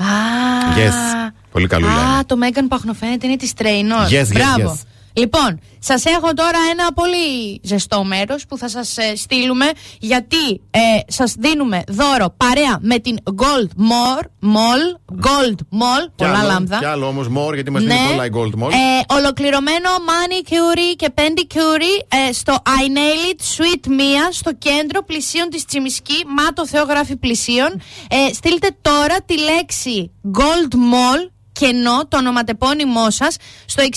Yes. 0.78 1.32
Πολύ 1.52 1.68
καλούλα. 1.68 1.92
είναι. 1.92 2.02
Α, 2.20 2.26
το 2.26 2.38
Μέγαν 2.38 2.68
που 2.68 2.76
αχνοφαίνεται 2.76 3.28
είναι 3.28 3.36
της 3.36 3.54
Τρέινορ. 3.54 4.06
Yes, 4.10 4.22
yes, 4.22 4.28
Μπράβο. 4.34 4.80
yes. 4.82 4.88
Λοιπόν, 5.14 5.60
σας 5.80 6.06
έχω 6.06 6.34
τώρα 6.34 6.58
ένα 6.72 6.94
πολύ 6.94 7.60
ζεστό 7.64 8.04
μέρος 8.04 8.46
που 8.46 8.58
θα 8.58 8.70
σας 8.70 8.98
στείλουμε 9.16 9.66
γιατί 10.00 10.62
ε, 10.72 10.80
σας 11.08 11.36
δίνουμε 11.40 11.84
δώρο 11.88 12.34
παρέα 12.38 12.78
με 12.82 13.00
την 13.00 13.18
Gold 13.36 13.70
Mall. 13.80 14.32
Mall 14.44 15.16
Gold 15.26 15.60
Mall. 15.80 16.04
Κι 16.06 16.12
πολλά 16.16 16.40
άλλο, 16.40 16.48
λάμδα. 16.48 16.78
Κι 16.78 16.86
άλλο 16.86 17.08
όμως 17.08 17.28
more, 17.28 17.54
γιατί 17.54 17.72
μας 17.72 17.84
δίνει 17.84 18.00
πολλά 18.10 18.26
η 18.26 18.30
Gold 18.34 18.64
Mall. 18.64 18.72
Ε, 18.72 19.14
ολοκληρωμένο 19.14 19.90
manicure 19.90 20.96
και 20.96 21.14
pedicure 21.16 22.06
ε, 22.30 22.32
στο 22.32 22.54
I 22.54 22.98
Nail 22.98 23.34
It 23.34 23.40
Sweet 23.58 23.88
Mia 23.88 24.28
στο 24.32 24.54
κέντρο 24.54 25.04
πλησίων 25.04 25.50
της 25.50 25.66
Τσιμισκή. 25.66 26.24
Μα 26.38 26.54
το 26.54 26.68
Θεό 26.68 26.84
γράφει 26.84 27.16
πλησίων. 27.16 27.82
Ε, 28.10 28.34
στείλτε 28.34 28.68
τώρα 28.82 29.22
τη 29.26 29.40
λέξη 29.40 30.12
Gold 30.38 30.74
Mall 30.74 31.30
κενό 31.62 32.06
το 32.08 32.18
ονοματεπώνυμό 32.18 33.10
σας 33.12 33.36
στο 33.66 33.84
6943842162 33.84 33.88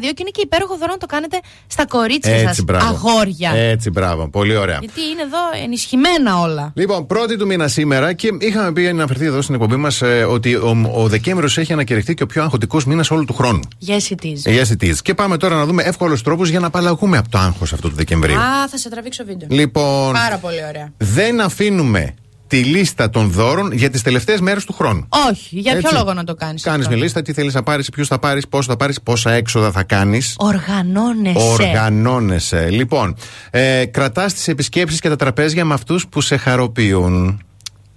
και 0.00 0.20
είναι 0.20 0.30
και 0.32 0.40
υπέροχο 0.44 0.76
δώρο 0.76 0.92
να 0.92 0.98
το 0.98 1.06
κάνετε 1.06 1.38
στα 1.66 1.86
κορίτσια 1.86 2.32
Έτσι, 2.34 2.46
σας. 2.46 2.60
μπράβο. 2.64 2.86
Αγόρια. 2.86 3.50
Έτσι, 3.54 3.90
μπράβο. 3.90 4.28
Πολύ 4.28 4.56
ωραία. 4.56 4.78
Γιατί 4.80 5.00
είναι 5.12 5.22
εδώ 5.22 5.38
ενισχυμένα 5.64 6.38
όλα. 6.38 6.72
Λοιπόν, 6.74 7.06
πρώτη 7.06 7.36
του 7.36 7.46
μήνα 7.46 7.68
σήμερα 7.68 8.12
και 8.12 8.28
είχαμε 8.40 8.72
πει 8.72 8.82
να 8.82 8.90
αναφερθεί 8.90 9.24
εδώ 9.24 9.42
στην 9.42 9.54
εκπομπή 9.54 9.76
μας 9.76 10.02
ότι 10.28 10.54
ο, 10.54 10.92
ο 10.94 11.08
Δεκέμβριος 11.08 11.58
έχει 11.58 11.72
ανακηρυχθεί 11.72 12.14
και 12.14 12.22
ο 12.22 12.26
πιο 12.26 12.42
αγχωτικός 12.42 12.84
μήνας 12.84 13.10
όλου 13.10 13.24
του 13.24 13.34
χρόνου. 13.34 13.60
Yes, 13.86 13.92
it 14.14 14.24
is. 14.24 14.58
Yes, 14.58 14.66
it 14.78 14.84
is. 14.90 14.94
Και 15.02 15.14
πάμε 15.14 15.36
τώρα 15.36 15.56
να 15.56 15.66
δούμε 15.66 15.82
εύκολους 15.82 16.22
τρόπους 16.22 16.48
για 16.48 16.60
να 16.60 16.66
απαλλαγούμε 16.66 17.18
από 17.18 17.28
το 17.28 17.38
άγχος 17.38 17.72
αυτού 17.72 17.88
του 17.88 17.94
Δεκεμβρίου. 17.96 18.38
Α, 18.38 18.68
θα 18.68 18.76
σε 18.78 18.90
τραβήξω 18.90 19.24
βίντεο. 19.24 19.48
Λοιπόν, 19.50 20.12
Πάρα 20.12 20.36
πολύ 20.36 20.64
ωραία. 20.68 20.92
δεν 20.96 21.40
αφήνουμε 21.40 22.14
τη 22.50 22.64
λίστα 22.64 23.10
των 23.10 23.30
δώρων 23.30 23.72
για 23.72 23.90
τις 23.90 24.02
τελευταίες 24.02 24.40
μέρες 24.40 24.64
του 24.64 24.72
χρόνου. 24.72 25.06
Όχι, 25.30 25.58
για 25.58 25.72
ποιο 25.72 25.80
Έτσι. 25.80 25.94
λόγο 25.94 26.14
να 26.14 26.24
το 26.24 26.34
κάνεις. 26.34 26.62
Κάνεις 26.62 26.88
μια 26.88 26.96
λίστα, 26.96 27.22
τι 27.22 27.32
θέλεις 27.32 27.54
να 27.54 27.62
πάρεις, 27.62 27.88
ποιους 27.88 28.08
θα 28.08 28.18
πάρεις, 28.18 28.48
πόσο 28.48 28.70
θα 28.70 28.76
πάρεις, 28.76 29.00
πόσα 29.02 29.30
έξοδα 29.30 29.70
θα 29.70 29.82
κάνεις. 29.82 30.34
Οργανώνεσαι. 30.38 31.38
Οργανώνεσαι. 31.38 32.68
Λοιπόν, 32.70 33.16
ε, 33.50 33.84
κρατάς 33.84 34.34
τις 34.34 34.48
επισκέψεις 34.48 35.00
και 35.00 35.08
τα 35.08 35.16
τραπέζια 35.16 35.64
με 35.64 35.74
αυτούς 35.74 36.06
που 36.08 36.20
σε 36.20 36.36
χαροποιούν. 36.36 37.42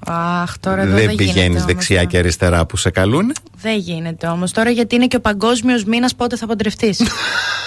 Αχ, 0.05 0.57
τώρα 0.59 0.81
εδώ 0.81 0.95
δεν 0.95 1.05
δεν 1.05 1.15
πηγαίνεις 1.15 1.35
γίνεται 1.35 1.65
δεξιά 1.65 1.97
όμως. 1.97 2.11
και 2.11 2.17
αριστερά 2.17 2.65
που 2.65 2.77
σε 2.77 2.89
καλούν. 2.89 3.33
Δεν 3.61 3.77
γίνεται 3.77 4.27
όμως. 4.27 4.51
Τώρα 4.51 4.69
γιατί 4.69 4.95
είναι 4.95 5.07
και 5.07 5.15
ο 5.15 5.21
παγκόσμιος 5.21 5.83
μήνας, 5.83 6.15
πότε 6.15 6.37
θα 6.37 6.45
παντρευτείς; 6.45 7.01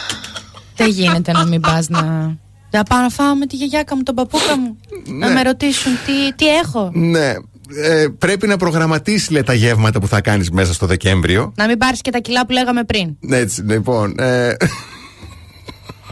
δεν 0.76 0.88
γίνεται 0.88 1.32
να 1.32 1.44
μην 1.44 1.60
πας 1.60 1.88
να. 1.88 2.36
Θα 2.70 2.82
πάω 2.82 3.00
να 3.00 3.08
φάω 3.08 3.34
με 3.34 3.46
τη 3.46 3.56
γιαγιάκα 3.56 3.96
μου, 3.96 4.02
τον 4.02 4.14
παππούκα 4.14 4.58
μου. 4.58 4.76
Να 5.06 5.28
Ναι. 5.28 5.34
με 5.34 5.42
ρωτήσουν 5.42 5.92
τι, 6.06 6.34
τι 6.34 6.48
έχω. 6.48 6.90
Ναι. 6.94 7.34
Ε, 7.82 8.06
πρέπει 8.18 8.46
να 8.46 8.56
προγραμματίσεις 8.56 9.30
λέει, 9.30 9.42
τα 9.42 9.54
γεύματα 9.54 10.00
που 10.00 10.06
θα 10.08 10.20
κάνεις 10.20 10.50
μέσα 10.50 10.72
στο 10.74 10.86
Δεκέμβριο. 10.86 11.52
Να 11.56 11.66
μην 11.66 11.78
πάρεις 11.78 12.00
και 12.00 12.10
τα 12.10 12.18
κιλά 12.18 12.46
που 12.46 12.52
λέγαμε 12.52 12.84
πριν. 12.84 13.16
Έτσι, 13.30 13.62
λοιπόν. 13.62 14.14
Ε, 14.18 14.54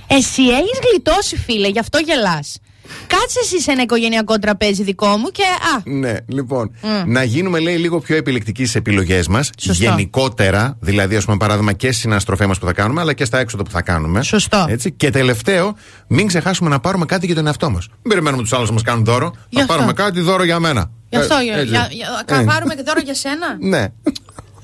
Εσύ 0.06 0.42
έχεις 0.42 0.78
γλιτώσει, 0.90 1.36
φίλε, 1.36 1.68
γι' 1.68 1.78
αυτό 1.78 1.98
γελάς. 1.98 2.58
Κάτσε 3.06 3.38
εσύ 3.42 3.60
σε 3.60 3.70
ένα 3.70 3.82
οικογενειακό 3.82 4.38
τραπέζι 4.38 4.82
δικό 4.82 5.06
μου 5.16 5.28
και. 5.28 5.42
Α, 5.42 5.80
ναι, 5.84 6.14
λοιπόν. 6.26 6.70
Μμ. 6.82 7.12
Να 7.12 7.22
γίνουμε, 7.22 7.58
λέει, 7.58 7.76
λίγο 7.76 8.00
πιο 8.00 8.16
επιλεκτικοί 8.16 8.62
στις 8.62 8.74
επιλογές 8.74 9.28
μας. 9.28 9.50
Σωστό. 9.58 9.84
Γενικότερα, 9.84 10.76
δηλαδή, 10.80 11.16
ας 11.16 11.24
πούμε, 11.24 11.36
παράδειγμα 11.36 11.72
και 11.72 11.86
στι 11.92 12.00
συναστροφέ 12.00 12.46
μας 12.46 12.58
που 12.58 12.66
θα 12.66 12.72
κάνουμε, 12.72 13.00
αλλά 13.00 13.12
και 13.12 13.24
στα 13.24 13.38
έξοδα 13.38 13.62
που 13.62 13.70
θα 13.70 13.82
κάνουμε. 13.82 14.22
Σωστό. 14.22 14.66
Έτσι. 14.68 14.92
Και 14.92 15.10
τελευταίο, 15.10 15.76
μην 16.08 16.26
ξεχάσουμε 16.26 16.68
να 16.70 16.80
πάρουμε 16.80 17.04
κάτι 17.04 17.26
για 17.26 17.34
τον 17.34 17.46
εαυτό 17.46 17.70
μας. 17.70 17.88
Μην 17.88 18.08
περιμένουμε 18.08 18.42
τους 18.42 18.52
άλλους 18.52 18.68
να 18.68 18.72
μας 18.74 18.82
κάνουν 18.82 19.04
δώρο. 19.04 19.32
Γι' 19.48 19.56
Θα 19.56 19.62
αυτό. 19.62 19.74
πάρουμε 19.74 19.92
κάτι 19.92 20.20
δώρο 20.20 20.44
για 20.44 20.58
μένα. 20.60 20.90
γι' 21.08 21.16
αυτό. 21.16 21.34
Ε, 21.36 21.42
για, 21.42 21.54
έτσι. 21.54 21.66
για, 21.68 21.88
για, 21.90 22.06
Ε, 22.28 22.34
θα 22.34 22.44
πάρουμε 22.44 22.74
και 22.74 22.82
δώρο 22.86 23.00
για 23.04 23.14
σένα. 23.14 23.56
Ναι. 23.60 23.86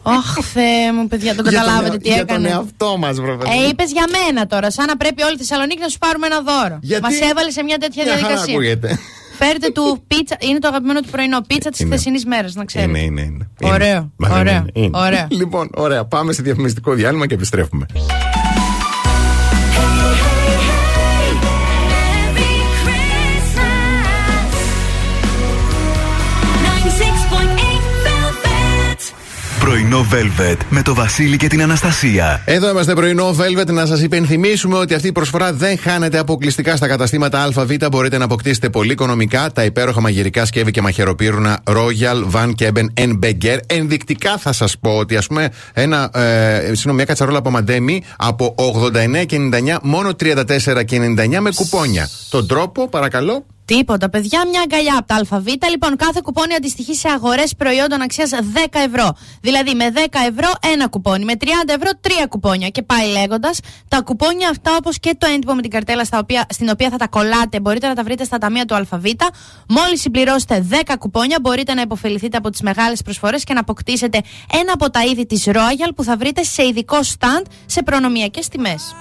Αχ, 0.02 0.34
Θεέ 0.52 0.92
μου, 0.92 1.06
παιδιά, 1.08 1.34
τον 1.34 1.44
Για 1.48 1.52
τον 1.52 1.60
καταλάβετε 1.60 1.94
εα- 1.94 1.98
τι 2.00 2.08
για 2.08 2.16
έκανε. 2.20 2.48
τον 2.48 2.56
εαυτό 2.56 2.96
μας, 2.98 3.20
βρε 3.20 3.36
παιδί. 3.36 3.50
Ε, 3.64 3.68
είπες 3.68 3.90
για 3.92 4.04
μένα 4.16 4.46
τώρα, 4.46 4.70
σαν 4.70 4.86
να 4.86 4.96
πρέπει 4.96 5.22
όλη 5.22 5.32
τη 5.32 5.38
Θεσσαλονίκη 5.38 5.80
να 5.80 5.88
σου 5.88 5.98
πάρουμε 5.98 6.26
ένα 6.26 6.40
δώρο. 6.40 6.78
Γιατί; 6.82 7.02
Μας 7.02 7.20
έβαλες 7.30 7.52
σε 7.52 7.62
μια 7.62 7.78
τέτοια 7.78 8.02
Μια 8.04 8.12
χαρά 8.12 8.26
διαδικασία. 8.26 8.54
ακούγεται. 8.54 8.98
Φέρτε 9.38 9.70
του 9.70 10.02
πίτσα, 10.06 10.36
είναι 10.40 10.58
το 10.58 10.68
αγαπημένο 10.68 11.00
του 11.00 11.08
πρωινό, 11.10 11.40
πίτσα 11.46 11.70
της 11.70 11.80
Είναι. 11.80 11.90
χθεσινής 11.90 12.24
μέρας, 12.26 12.54
να 12.54 12.64
ξέρετε. 12.64 12.90
Είναι, 12.90 13.00
είναι, 13.00 13.20
είναι. 13.20 13.50
Ωραίο, 13.62 13.86
Είναι. 13.96 14.10
Μα 14.16 14.28
δεν 14.28 14.38
ωραίο, 14.38 14.52
είναι, 14.54 14.70
είναι. 14.72 14.98
ωραίο. 14.98 15.26
Λοιπόν, 15.30 15.70
ωραία. 15.74 16.04
Πάμε 16.04 16.32
σε 16.32 16.42
διαφημιστικό 16.42 16.92
διάλειμμα 16.94 17.26
και 17.26 17.34
επιστρέφουμε. 17.34 17.86
Πρωινό 29.70 30.06
Velvet 30.12 30.56
με 30.68 30.82
το 30.82 30.94
Βασίλη 30.94 31.36
και 31.36 31.46
την 31.46 31.62
Αναστασία. 31.62 32.42
Εδώ 32.44 32.70
είμαστε 32.70 32.94
πρωινό 32.94 33.36
Velvet 33.36 33.72
να 33.72 33.86
σας 33.86 34.02
υπενθυμίσουμε 34.02 34.78
ότι 34.78 34.94
αυτή 34.94 35.08
η 35.08 35.12
προσφορά 35.12 35.52
δεν 35.52 35.78
χάνεται 35.78 36.18
αποκλειστικά 36.18 36.76
στα 36.76 36.88
καταστήματα 36.88 37.42
ΑΒ. 37.42 37.70
Μπορείτε 37.90 38.18
να 38.18 38.24
αποκτήσετε 38.24 38.70
πολύ 38.70 38.92
οικονομικά 38.92 39.50
τα 39.52 39.64
υπέροχα 39.64 40.00
μαγειρικά 40.00 40.44
σκεύη 40.44 40.70
και 40.70 40.80
μαχαιροπύρουνα 40.80 41.62
Royal 41.64 42.30
Van 42.32 42.50
Keben 42.58 42.86
and 42.94 43.18
Beger. 43.22 43.58
Ενδεικτικά 43.66 44.38
θα 44.38 44.52
σας 44.52 44.78
πω 44.78 44.90
ότι 44.90 45.16
ας 45.16 45.26
πούμε 45.26 45.48
ένα, 45.72 46.10
ε, 46.14 46.72
μια 46.92 47.04
κατσαρόλα 47.04 47.38
από 47.38 47.50
μαντέμι 47.50 48.02
από 48.16 48.54
89,99 48.56 49.78
μόνο 49.82 50.14
34,99 50.14 51.40
με 51.40 51.50
κουπόνια. 51.54 52.08
Τον 52.30 52.46
τρόπο 52.46 52.88
παρακαλώ. 52.88 53.44
Τίποτα, 53.76 54.10
παιδιά, 54.10 54.46
μια 54.50 54.60
αγκαλιά 54.60 54.96
από 54.98 55.06
τα 55.06 55.36
ΑΒ. 55.36 55.46
Λοιπόν, 55.70 55.96
κάθε 55.96 56.20
κουπόνι 56.22 56.54
αντιστοιχεί 56.54 56.94
σε 56.94 57.08
αγορές 57.08 57.54
προϊόντων 57.56 58.00
αξίας 58.00 58.30
10 58.30 58.78
ευρώ. 58.86 59.16
Δηλαδή, 59.40 59.74
με 59.74 59.90
10 59.90 60.18
ευρώ 60.28 60.50
ένα 60.72 60.88
κουπόνι, 60.88 61.24
με 61.24 61.32
30 61.40 61.46
ευρώ 61.66 61.90
τρία 62.00 62.26
κουπόνια. 62.26 62.68
Και 62.68 62.82
πάει 62.82 63.06
λέγοντας, 63.08 63.60
τα 63.88 64.00
κουπόνια 64.00 64.48
αυτά, 64.48 64.76
όπως 64.78 64.98
και 65.00 65.14
το 65.18 65.26
έντυπο 65.26 65.54
με 65.54 65.62
την 65.62 65.70
καρτέλα 65.70 66.04
στα 66.04 66.18
οποία, 66.18 66.46
στην 66.48 66.68
οποία 66.68 66.90
θα 66.90 66.96
τα 66.96 67.08
κολλάτε, 67.08 67.60
μπορείτε 67.60 67.88
να 67.88 67.94
τα 67.94 68.02
βρείτε 68.02 68.24
στα 68.24 68.38
ταμεία 68.38 68.64
του 68.64 68.74
ΑΒ. 68.74 69.04
Μόλις 69.68 70.00
συμπληρώσετε 70.00 70.66
10 70.70 70.96
κουπόνια, 70.98 71.38
μπορείτε 71.40 71.74
να 71.74 71.80
υποφεληθείτε 71.80 72.36
από 72.36 72.50
τις 72.50 72.60
μεγάλες 72.60 73.02
προσφορές 73.02 73.44
και 73.44 73.54
να 73.54 73.60
αποκτήσετε 73.60 74.20
ένα 74.52 74.72
από 74.72 74.90
τα 74.90 75.04
είδη 75.04 75.26
της 75.26 75.44
Royal 75.46 75.90
που 75.96 76.02
θα 76.02 76.16
βρείτε 76.16 76.42
σε 76.42 76.66
ειδικό 76.66 76.98
stand 77.18 77.42
σε 77.66 77.82
προνομιακές 77.82 78.48
τιμές. 78.48 78.94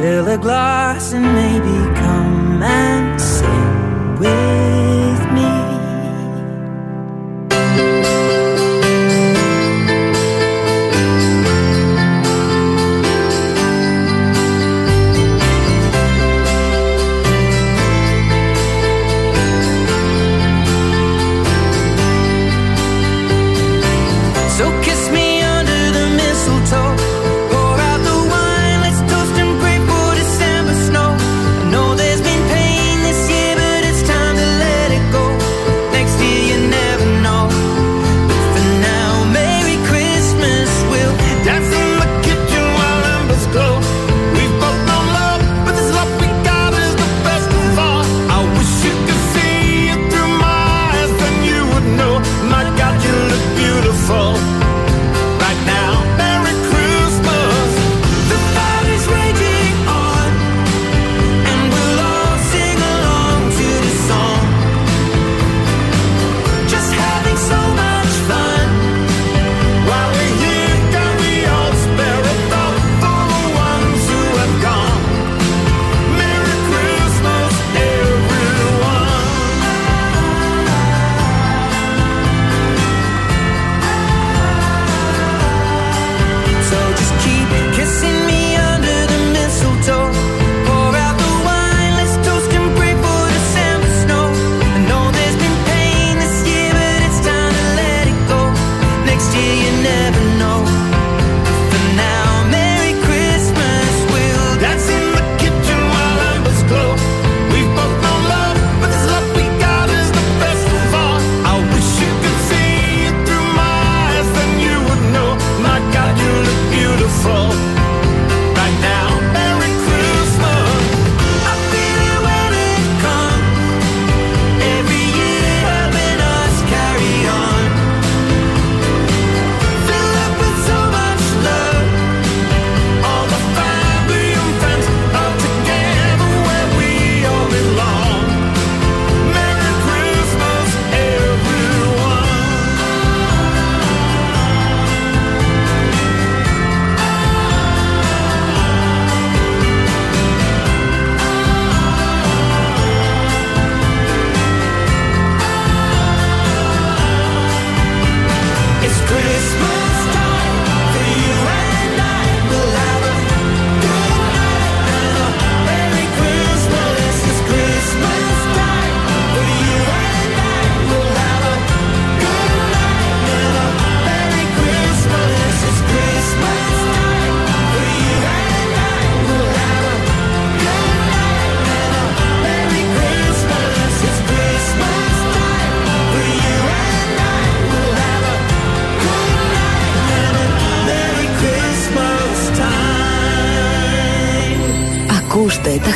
Fill 0.00 0.28
a 0.28 0.38
glass 0.38 1.12
and 1.12 1.24
maybe 1.24 1.76
come 1.98 2.62
and 2.62 3.20
sing 3.20 4.16
with 4.20 4.67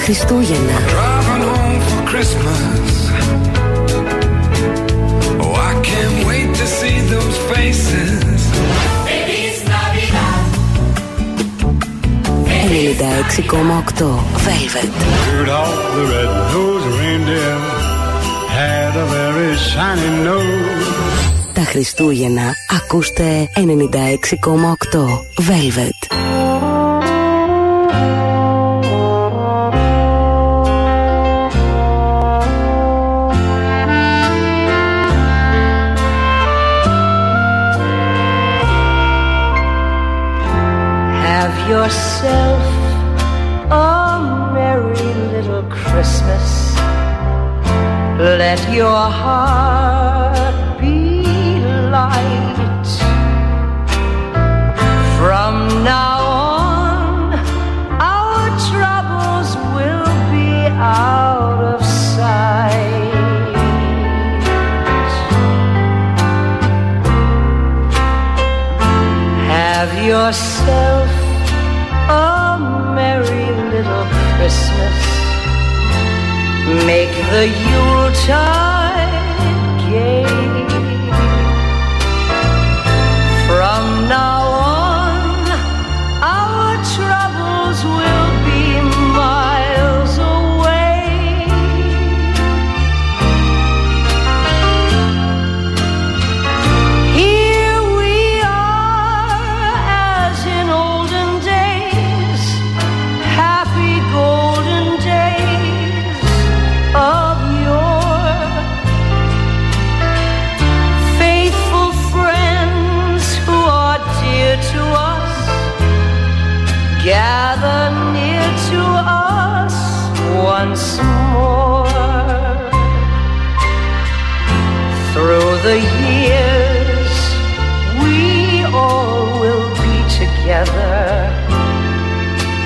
Χριστούγεννα. 0.02 0.91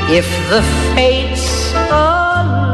If 0.09 0.29
the 0.49 0.63
fates 0.95 1.73
allow. 1.73 2.66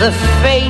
the 0.00 0.10
fate 0.42 0.69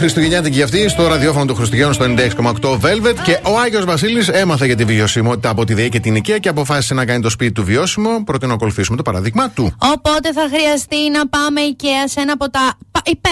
Χριστουγεννιάτικη 0.00 0.56
και 0.56 0.62
αυτή, 0.62 0.88
στο 0.88 1.06
ραδιόφωνο 1.06 1.44
του 1.44 1.54
Χριστουγέννου 1.54 1.92
στο 1.92 2.04
96,8 2.04 2.70
Velvet. 2.80 3.14
Και 3.24 3.38
ο 3.42 3.58
Άγιος 3.58 3.84
Βασίλης 3.84 4.28
έμαθε 4.28 4.66
για 4.66 4.76
τη 4.76 4.84
βιωσιμότητα 4.84 5.48
από 5.48 5.64
τη 5.64 5.74
ΔΕΗ 5.74 5.88
και 5.88 6.00
την 6.00 6.16
IKEA 6.16 6.36
και 6.40 6.48
αποφάσισε 6.48 6.94
να 6.94 7.04
κάνει 7.04 7.22
το 7.22 7.30
σπίτι 7.30 7.52
του 7.52 7.64
βιώσιμο. 7.64 8.24
Προτείνω 8.24 8.48
να 8.50 8.54
ακολουθήσουμε 8.56 8.96
το 8.96 9.02
παράδειγμα 9.02 9.50
του. 9.50 9.74
Οπότε 9.78 10.32
θα 10.32 10.48
χρειαστεί 10.54 11.10
να 11.10 11.28
πάμε 11.28 11.60
IKEA 11.76 12.04
σε 12.04 12.20
ένα 12.20 12.32
από 12.32 12.50
τα 12.50 12.60
πα- 12.60 12.79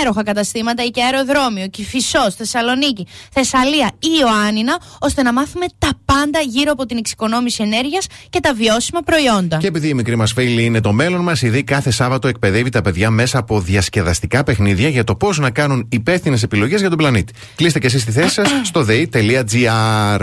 υπέροχα 0.09 0.23
καταστήματα, 0.23 0.83
IKEA 0.87 1.01
Αεροδρόμιο, 1.13 1.69
Κυφισό, 1.69 2.31
Θεσσαλονίκη, 2.31 3.07
Θεσσαλία 3.33 3.91
ή 3.99 4.09
Ιωάννινα, 4.21 4.81
ώστε 5.01 5.23
να 5.23 5.33
μάθουμε 5.33 5.67
τα 5.79 5.91
πάντα 6.05 6.41
γύρω 6.41 6.73
από 6.73 6.87
την 6.87 6.97
εξοικονόμηση 6.97 7.63
ενέργειας 7.63 8.07
και 8.31 8.41
τα 8.41 8.55
βιώσιμα 8.55 9.01
προϊόντα. 9.01 9.57
Και 9.57 9.67
επειδή 9.67 9.89
οι 9.89 9.95
μικροί 9.95 10.17
μας 10.17 10.33
φίλοι 10.33 10.65
είναι 10.65 10.81
το 10.81 10.93
μέλλον 10.93 11.21
μας, 11.21 11.43
η 11.43 11.49
ΔΕΗ 11.49 11.65
κάθε 11.65 11.91
Σάββατο 11.91 12.29
εκπαιδεύει 12.29 12.71
τα 12.71 12.83
παιδιά 12.83 13.11
μέσα 13.11 13.39
από 13.39 13.61
διασκεδαστικά 13.61 14.45
παιχνίδια 14.45 14.89
για 14.89 15.05
το 15.05 15.15
πώς 15.15 15.39
να 15.39 15.51
κάνουν 15.51 15.87
υπεύθυνες 15.91 16.43
επιλογές 16.43 16.81
για 16.81 16.89
τον 16.89 16.99
πλανήτη. 16.99 17.33
Κλείστε 17.55 17.79
και 17.79 17.87
εσείς 17.87 18.05
τη 18.05 18.13
θέση 18.13 18.33
σας 18.33 18.49
στο 18.65 18.83
ΔΕΗ.gr. 18.83 20.21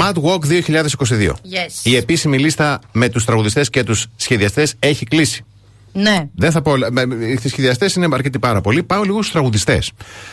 Mad 0.00 0.14
Walk 0.14 0.40
2022. 0.44 1.28
Yes. 1.28 1.34
Η 1.82 1.96
επίσημη 1.96 2.38
λίστα 2.38 2.80
με 2.92 3.08
τους 3.08 3.24
τραγουδιστές 3.24 3.70
και 3.70 3.82
τους 3.82 4.06
σχεδιαστές 4.16 4.74
έχει 4.78 5.04
κλείσει. 5.04 5.44
Ναι. 5.96 6.28
Δεν 6.34 6.50
θα 6.50 6.62
πω. 6.62 6.70
όλα. 6.70 6.92
Με- 6.92 7.06
με- 7.06 7.14
Οι 7.24 7.48
σχεδιαστές 7.48 7.90
είναι 7.96 8.08
αρκετοί 8.12 8.38
πάρα 8.38 8.60
πολλοί. 8.60 8.82
Πάω 8.82 9.02
λίγο 9.02 9.16
στους 9.18 9.32
τραγουδιστές. 9.32 9.92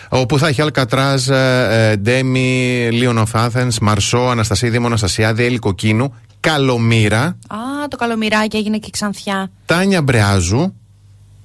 Όπου 0.09 0.37
θα 0.39 0.47
έχει 0.47 0.61
Alcatrash, 0.61 1.29
ε, 1.29 1.95
Ντέμι, 1.99 2.87
Leon 2.91 3.23
of 3.27 3.45
Athens, 3.47 3.77
Μαρσό, 3.81 4.17
Αναστασίδη, 4.19 4.77
Αναστασιάδη, 4.77 5.43
Έλλη 5.43 5.57
Κοκκίνου, 5.57 6.13
Καλομήρα, 6.39 7.23
Α, 7.47 7.57
το 7.89 7.97
καλομυράκι 7.97 8.57
έγινε 8.57 8.77
και 8.77 8.89
ξανθιά. 8.91 9.51
Τάνια 9.65 10.01
Μπρεάζου. 10.01 10.73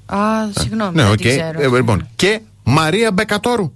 Α, 0.07 0.19
συγγνώμη. 0.59 0.95
Ναι, 0.95 1.03
δεν 1.03 1.11
οκ. 1.11 1.17
την 1.17 1.29
ξέρω. 1.31 1.61
Ε, 1.63 1.77
λοιπόν, 1.77 2.09
και 2.17 2.41
Μαρία 2.65 3.13
Μπεκατόρου. 3.13 3.73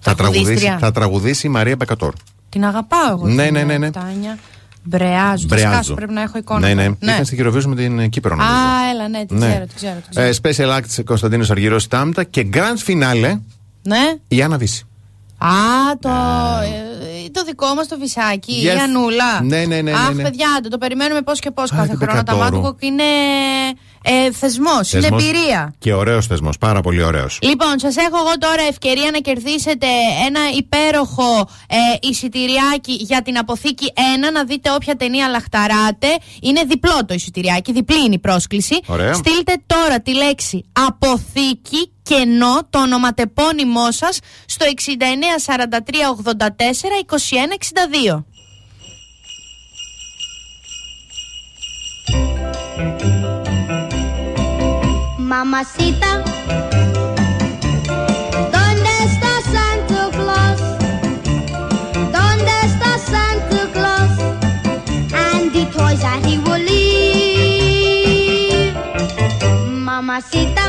Θα 0.00 0.14
τραγουδήσει, 0.14 0.42
Τραγουδίστρια. 0.44 0.78
θα 0.80 0.90
τραγουδήσει 0.92 1.46
η 1.46 1.50
Μαρία 1.50 1.76
Μπεκατόρου. 1.76 2.16
Την 2.48 2.64
αγαπάω 2.64 3.10
εγώ. 3.10 3.26
Ναι, 3.26 3.44
την, 3.44 3.52
ναι, 3.52 3.62
ναι, 3.62 3.78
ναι. 3.78 3.90
Τάνια. 3.90 4.38
Μπρεάζου. 4.84 5.48
Θα 5.48 5.54
Μπρεάζου. 5.54 5.72
σκάσω, 5.74 5.94
πρέπει 5.94 6.12
να 6.12 6.20
έχω 6.22 6.38
εικόνα. 6.38 6.60
Ναι, 6.68 6.74
ναι. 6.74 6.88
ναι. 7.00 7.12
Είχαν 7.12 7.24
στην 7.24 7.46
Eurovision 7.46 7.64
με 7.64 7.74
την 7.74 8.08
Κύπρο, 8.08 8.34
νομίζω. 8.36 8.54
Α, 8.54 8.90
έλα, 8.94 9.08
ναι, 9.08 9.24
την 9.26 9.38
Ναι. 9.38 9.46
ξέρω, 9.48 9.64
την 9.66 9.74
ξέρω. 9.76 9.94
Την 9.94 10.10
ξέρω. 10.10 10.26
Ε, 10.26 10.32
special 10.70 10.78
Acts 10.80 11.04
Κωνσταντίνος 11.04 11.50
Αργυρός 11.50 11.86
Τάμτα 11.88 12.24
και 12.24 12.46
Grand 12.52 12.90
Finale 12.90 13.38
Ναι. 13.82 14.12
η 14.28 14.42
Άννα 14.42 14.56
Βύση. 14.58 14.86
Α, 15.38 15.48
το, 16.00 16.08
ε, 16.08 17.28
το 17.32 17.42
δικό 17.44 17.74
μας 17.74 17.88
το 17.88 17.98
βυσάκι, 17.98 18.52
Yes. 18.62 18.64
η 18.64 18.68
Ανούλα. 18.78 19.42
Ναι, 19.42 19.56
ναι, 19.58 19.64
ναι, 19.66 19.80
ναι, 19.80 19.92
Αχ, 19.92 20.12
ναι. 20.14 20.22
παιδιά, 20.22 20.46
το, 20.62 20.68
το 20.68 20.78
περιμένουμε 20.78 21.22
πώς 21.22 21.38
και 21.40 21.50
πώς 21.50 21.70
κάθε 21.70 21.86
την 21.88 21.96
χρόνο. 21.96 22.22
Τα 22.22 22.34
Μπεκατόρου. 22.34 22.56
Μάτουκοκ 22.60 22.82
είναι 22.82 23.02
ε, 24.04 24.32
θεσμός, 24.32 24.92
είναι 24.92 25.02
Θεσμός 25.02 25.22
εμπειρία. 25.22 25.74
Και 25.78 25.92
ωραίος 25.92 26.26
θεσμός, 26.26 26.58
πάρα 26.58 26.80
πολύ 26.80 27.02
ωραίος. 27.02 27.38
Λοιπόν, 27.42 27.78
σας 27.78 27.96
έχω 27.96 28.16
εγώ 28.16 28.38
τώρα 28.38 28.62
ευκαιρία 28.68 29.10
να 29.10 29.18
κερδίσετε 29.18 29.86
ένα 30.26 30.40
υπέροχο 30.56 31.48
ε, 31.68 31.76
εισιτηριάκι 32.00 32.92
για 32.92 33.22
την 33.22 33.38
αποθήκη 33.38 33.92
1, 34.28 34.32
να 34.32 34.44
δείτε 34.44 34.70
όποια 34.70 34.96
ταινία 34.96 35.28
λαχταράτε. 35.28 36.08
Είναι 36.42 36.62
διπλό 36.62 37.04
το 37.06 37.14
εισιτηριάκι, 37.14 37.72
διπλή 37.72 38.04
είναι 38.04 38.14
η 38.14 38.18
πρόσκληση. 38.18 38.80
Ωραία. 38.86 39.12
Στείλτε 39.12 39.54
τώρα 39.66 40.00
τη 40.00 40.14
λέξη 40.14 40.64
αποθήκη 40.72 41.92
κενό 42.02 42.66
το 42.70 42.78
ονοματεπώνυμό 42.78 43.92
σας 43.92 44.18
στο 44.46 44.66
694384 44.66 44.70
2162. 48.16 48.24
Mamacita, 55.32 56.10
¿dónde 58.52 58.90
Santa 59.50 60.02
Claus? 60.12 60.60
¿Dónde 62.12 62.52
está 62.64 62.90
Santa 62.98 63.62
Claus? 63.72 64.14
And 65.14 65.50
the 65.54 65.64
toys 65.72 66.00
that 66.02 66.20
he 66.26 66.36
will 66.36 66.62
leave. 66.68 67.22
Mamacita, 69.86 70.61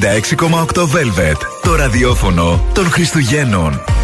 96,8 0.00 0.82
Velvet. 0.82 1.36
Το 1.62 1.74
ραδιόφωνο 1.74 2.64
των 2.74 2.84
Χριστουγέννων. 2.84 3.99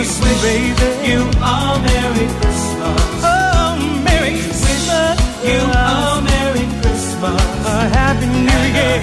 Christmas, 0.00 0.42
baby. 0.42 1.12
You 1.12 1.20
a 1.20 1.78
Merry 1.84 2.26
Christmas. 2.40 3.20
Oh, 3.22 4.00
Merry 4.02 4.32
We 4.32 4.40
Christmas. 4.40 5.44
you 5.44 5.60
a 5.60 6.22
Merry 6.24 6.64
Christmas. 6.80 7.42
A 7.66 7.88
Happy 7.96 8.24
New 8.24 8.62
Year. 8.72 9.02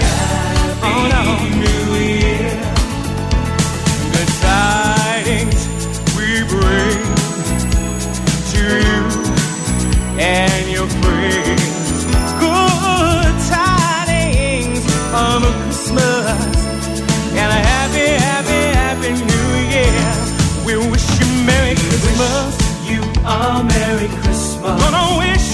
Oh, 0.81 1.07
no. 1.51 1.56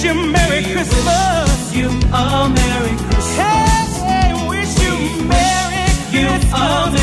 Wish 0.04 0.16
you 0.16 0.32
Merry 0.32 0.66
We 0.66 0.74
Christmas. 0.74 1.72
wish 1.72 1.78
You 1.78 1.88
a 2.14 2.50
Merry 2.50 2.96
Christmas. 2.98 3.98
Hey, 4.04 4.48
wish 4.50 4.76
you 4.84 5.24
Merry 5.26 5.86
You 6.12 6.28
Christmas, 6.28 6.54
a 6.54 7.03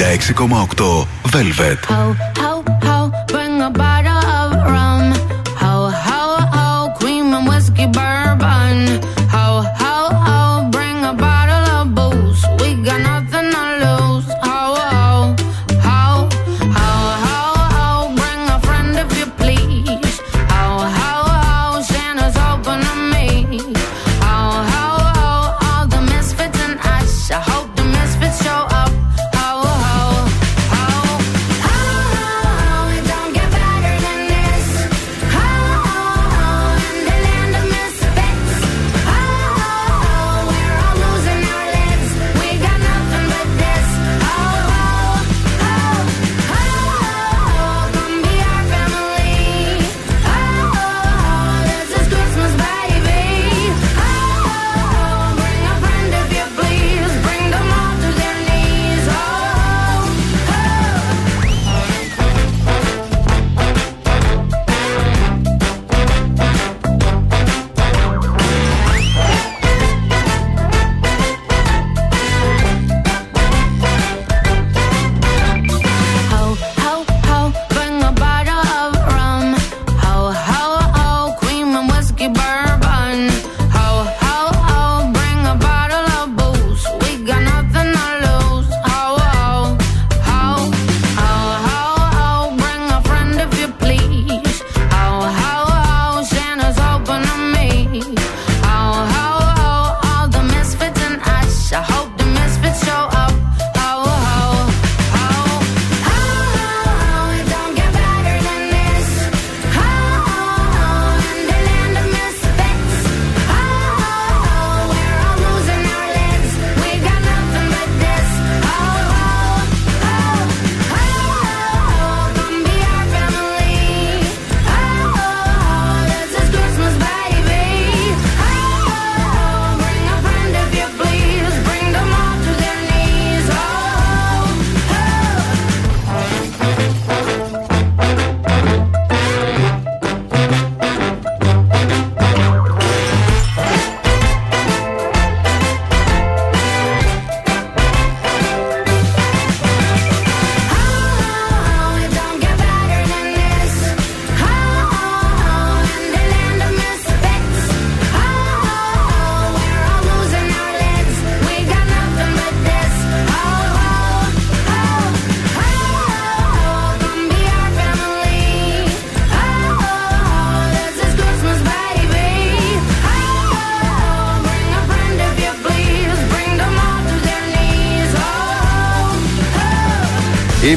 96,8 0.00 1.06
Velvet. 1.22 1.84
Ho, 1.84 2.14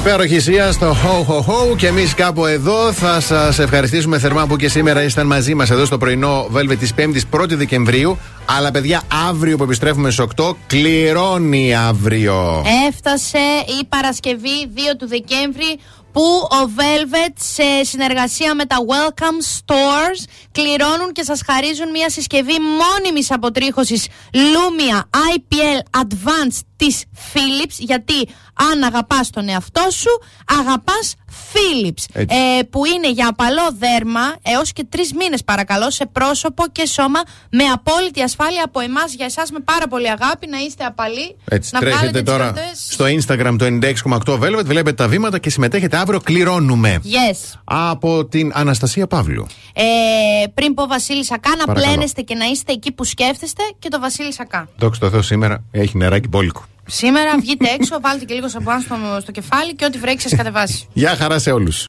υπέροχη 0.05 0.39
Σία 0.39 0.71
στο 0.71 0.95
Ho 1.03 1.31
Ho 1.31 1.39
Ho 1.39 1.77
και 1.77 1.87
εμείς 1.87 2.13
κάπου 2.13 2.45
εδώ 2.45 2.93
θα 2.93 3.19
σας 3.19 3.59
ευχαριστήσουμε 3.59 4.19
θερμά 4.19 4.47
που 4.47 4.55
και 4.55 4.69
σήμερα 4.69 5.03
ήσταν 5.03 5.27
μαζί 5.27 5.55
μας 5.55 5.69
εδώ 5.69 5.85
στο 5.85 5.97
πρωινό 5.97 6.47
Velvet 6.55 6.77
της 6.79 6.91
5η 6.97 7.39
1η 7.41 7.49
Δεκεμβρίου. 7.49 8.17
Αλλά 8.45 8.71
παιδιά, 8.71 9.01
αύριο 9.29 9.57
που 9.57 9.63
επιστρέφουμε 9.63 10.11
στις 10.11 10.25
8, 10.35 10.55
κληρώνει 10.67 11.75
αύριο. 11.75 12.63
Έφτασε 12.87 13.37
η 13.81 13.85
Παρασκευή 13.89 14.71
2 14.75 14.79
του 14.97 15.07
Δεκέμβρη 15.07 15.79
που 16.13 16.21
ο 16.43 16.71
Velvet 16.77 17.33
σε 17.39 17.83
συνεργασία 17.83 18.55
με 18.55 18.65
τα 18.65 18.77
Welcome 18.77 19.41
Stores 19.57 20.21
κληρώνουν 20.51 21.11
και 21.11 21.23
σας 21.23 21.41
χαρίζουν 21.45 21.89
μια 21.89 22.09
συσκευή 22.09 22.55
μόνιμης 22.59 23.31
αποτρίχωσης 23.31 24.07
Lumia 24.31 24.99
IPL 25.33 26.01
Advanced 26.01 26.61
της 26.75 27.03
Philips 27.33 27.77
γιατί 27.77 28.27
αν 28.53 28.83
αγαπάς 28.83 29.29
τον 29.29 29.49
εαυτό 29.49 29.87
σου 29.91 30.19
αγαπάς 30.47 31.15
Philips 31.53 32.03
Έτσι. 32.13 32.37
ε, 32.59 32.63
που 32.63 32.85
είναι 32.85 33.11
για 33.11 33.27
απαλό 33.27 33.75
δέρμα 33.79 34.35
έως 34.41 34.73
και 34.73 34.85
τρεις 34.89 35.13
μήνες 35.13 35.43
παρακαλώ 35.43 35.91
σε 35.91 36.05
πρόσωπο 36.11 36.63
και 36.71 36.85
σώμα 36.87 37.19
με 37.51 37.63
απόλυτη 37.63 38.21
ασφάλεια 38.21 38.63
από 38.65 38.79
εμάς 38.79 39.13
για 39.13 39.25
εσάς 39.25 39.51
με 39.51 39.59
πάρα 39.59 39.87
πολύ 39.87 40.09
αγάπη 40.09 40.47
να 40.47 40.57
είστε 40.57 40.83
απαλοί 40.83 41.35
Έτσι, 41.49 41.69
να 41.73 41.79
βγάλετε 41.79 41.99
τρέχετε 41.99 42.21
τις 42.23 42.31
τώρα 42.31 42.43
γιορτές. 42.53 42.87
στο 42.89 43.05
Instagram 43.05 43.55
το 43.59 43.65
96,8 44.35 44.39
Velvet, 44.39 44.65
βλέπετε 44.65 44.93
τα 45.03 45.07
βήματα 45.07 45.39
και 45.39 45.49
συμμετέχετε 45.49 45.97
αύριο. 45.97 46.19
Κληρώνουμε. 46.19 47.01
Yes. 47.03 47.59
Από 47.63 48.25
την 48.25 48.51
Αναστασία 48.55 49.07
Παύλου. 49.07 49.45
Ε, 49.73 49.83
πριν 50.53 50.73
πω 50.73 50.87
Βασίλη 50.87 51.25
Σακά, 51.25 51.49
να 51.49 51.65
Παρακαλώ. 51.65 51.85
πλένεστε 51.93 52.21
και 52.21 52.35
να 52.35 52.45
είστε 52.45 52.71
εκεί 52.71 52.91
που 52.91 53.03
σκέφτεστε 53.03 53.63
και 53.79 53.89
το 53.89 53.99
Βασίλη 53.99 54.33
Σακά. 54.33 54.67
Δόξα 54.77 54.99
τω 54.99 55.09
Θεώ 55.09 55.21
σήμερα 55.21 55.63
έχει 55.71 55.97
νεράκι 55.97 56.27
μπόλικο. 56.27 56.63
Σήμερα 56.85 57.37
βγείτε 57.39 57.69
έξω, 57.79 57.99
βάλτε 58.03 58.25
και 58.25 58.33
λίγο 58.33 58.47
σαμπουάν 58.49 58.81
στο, 58.81 58.95
στο 59.21 59.31
κεφάλι 59.31 59.75
και 59.75 59.85
ό,τι 59.85 59.97
βρέξει 59.97 60.29
σας 60.29 60.37
κατεβάσει. 60.37 60.87
Γεια 60.93 61.15
χαρά 61.23 61.39
σε 61.39 61.51
όλους. 61.51 61.81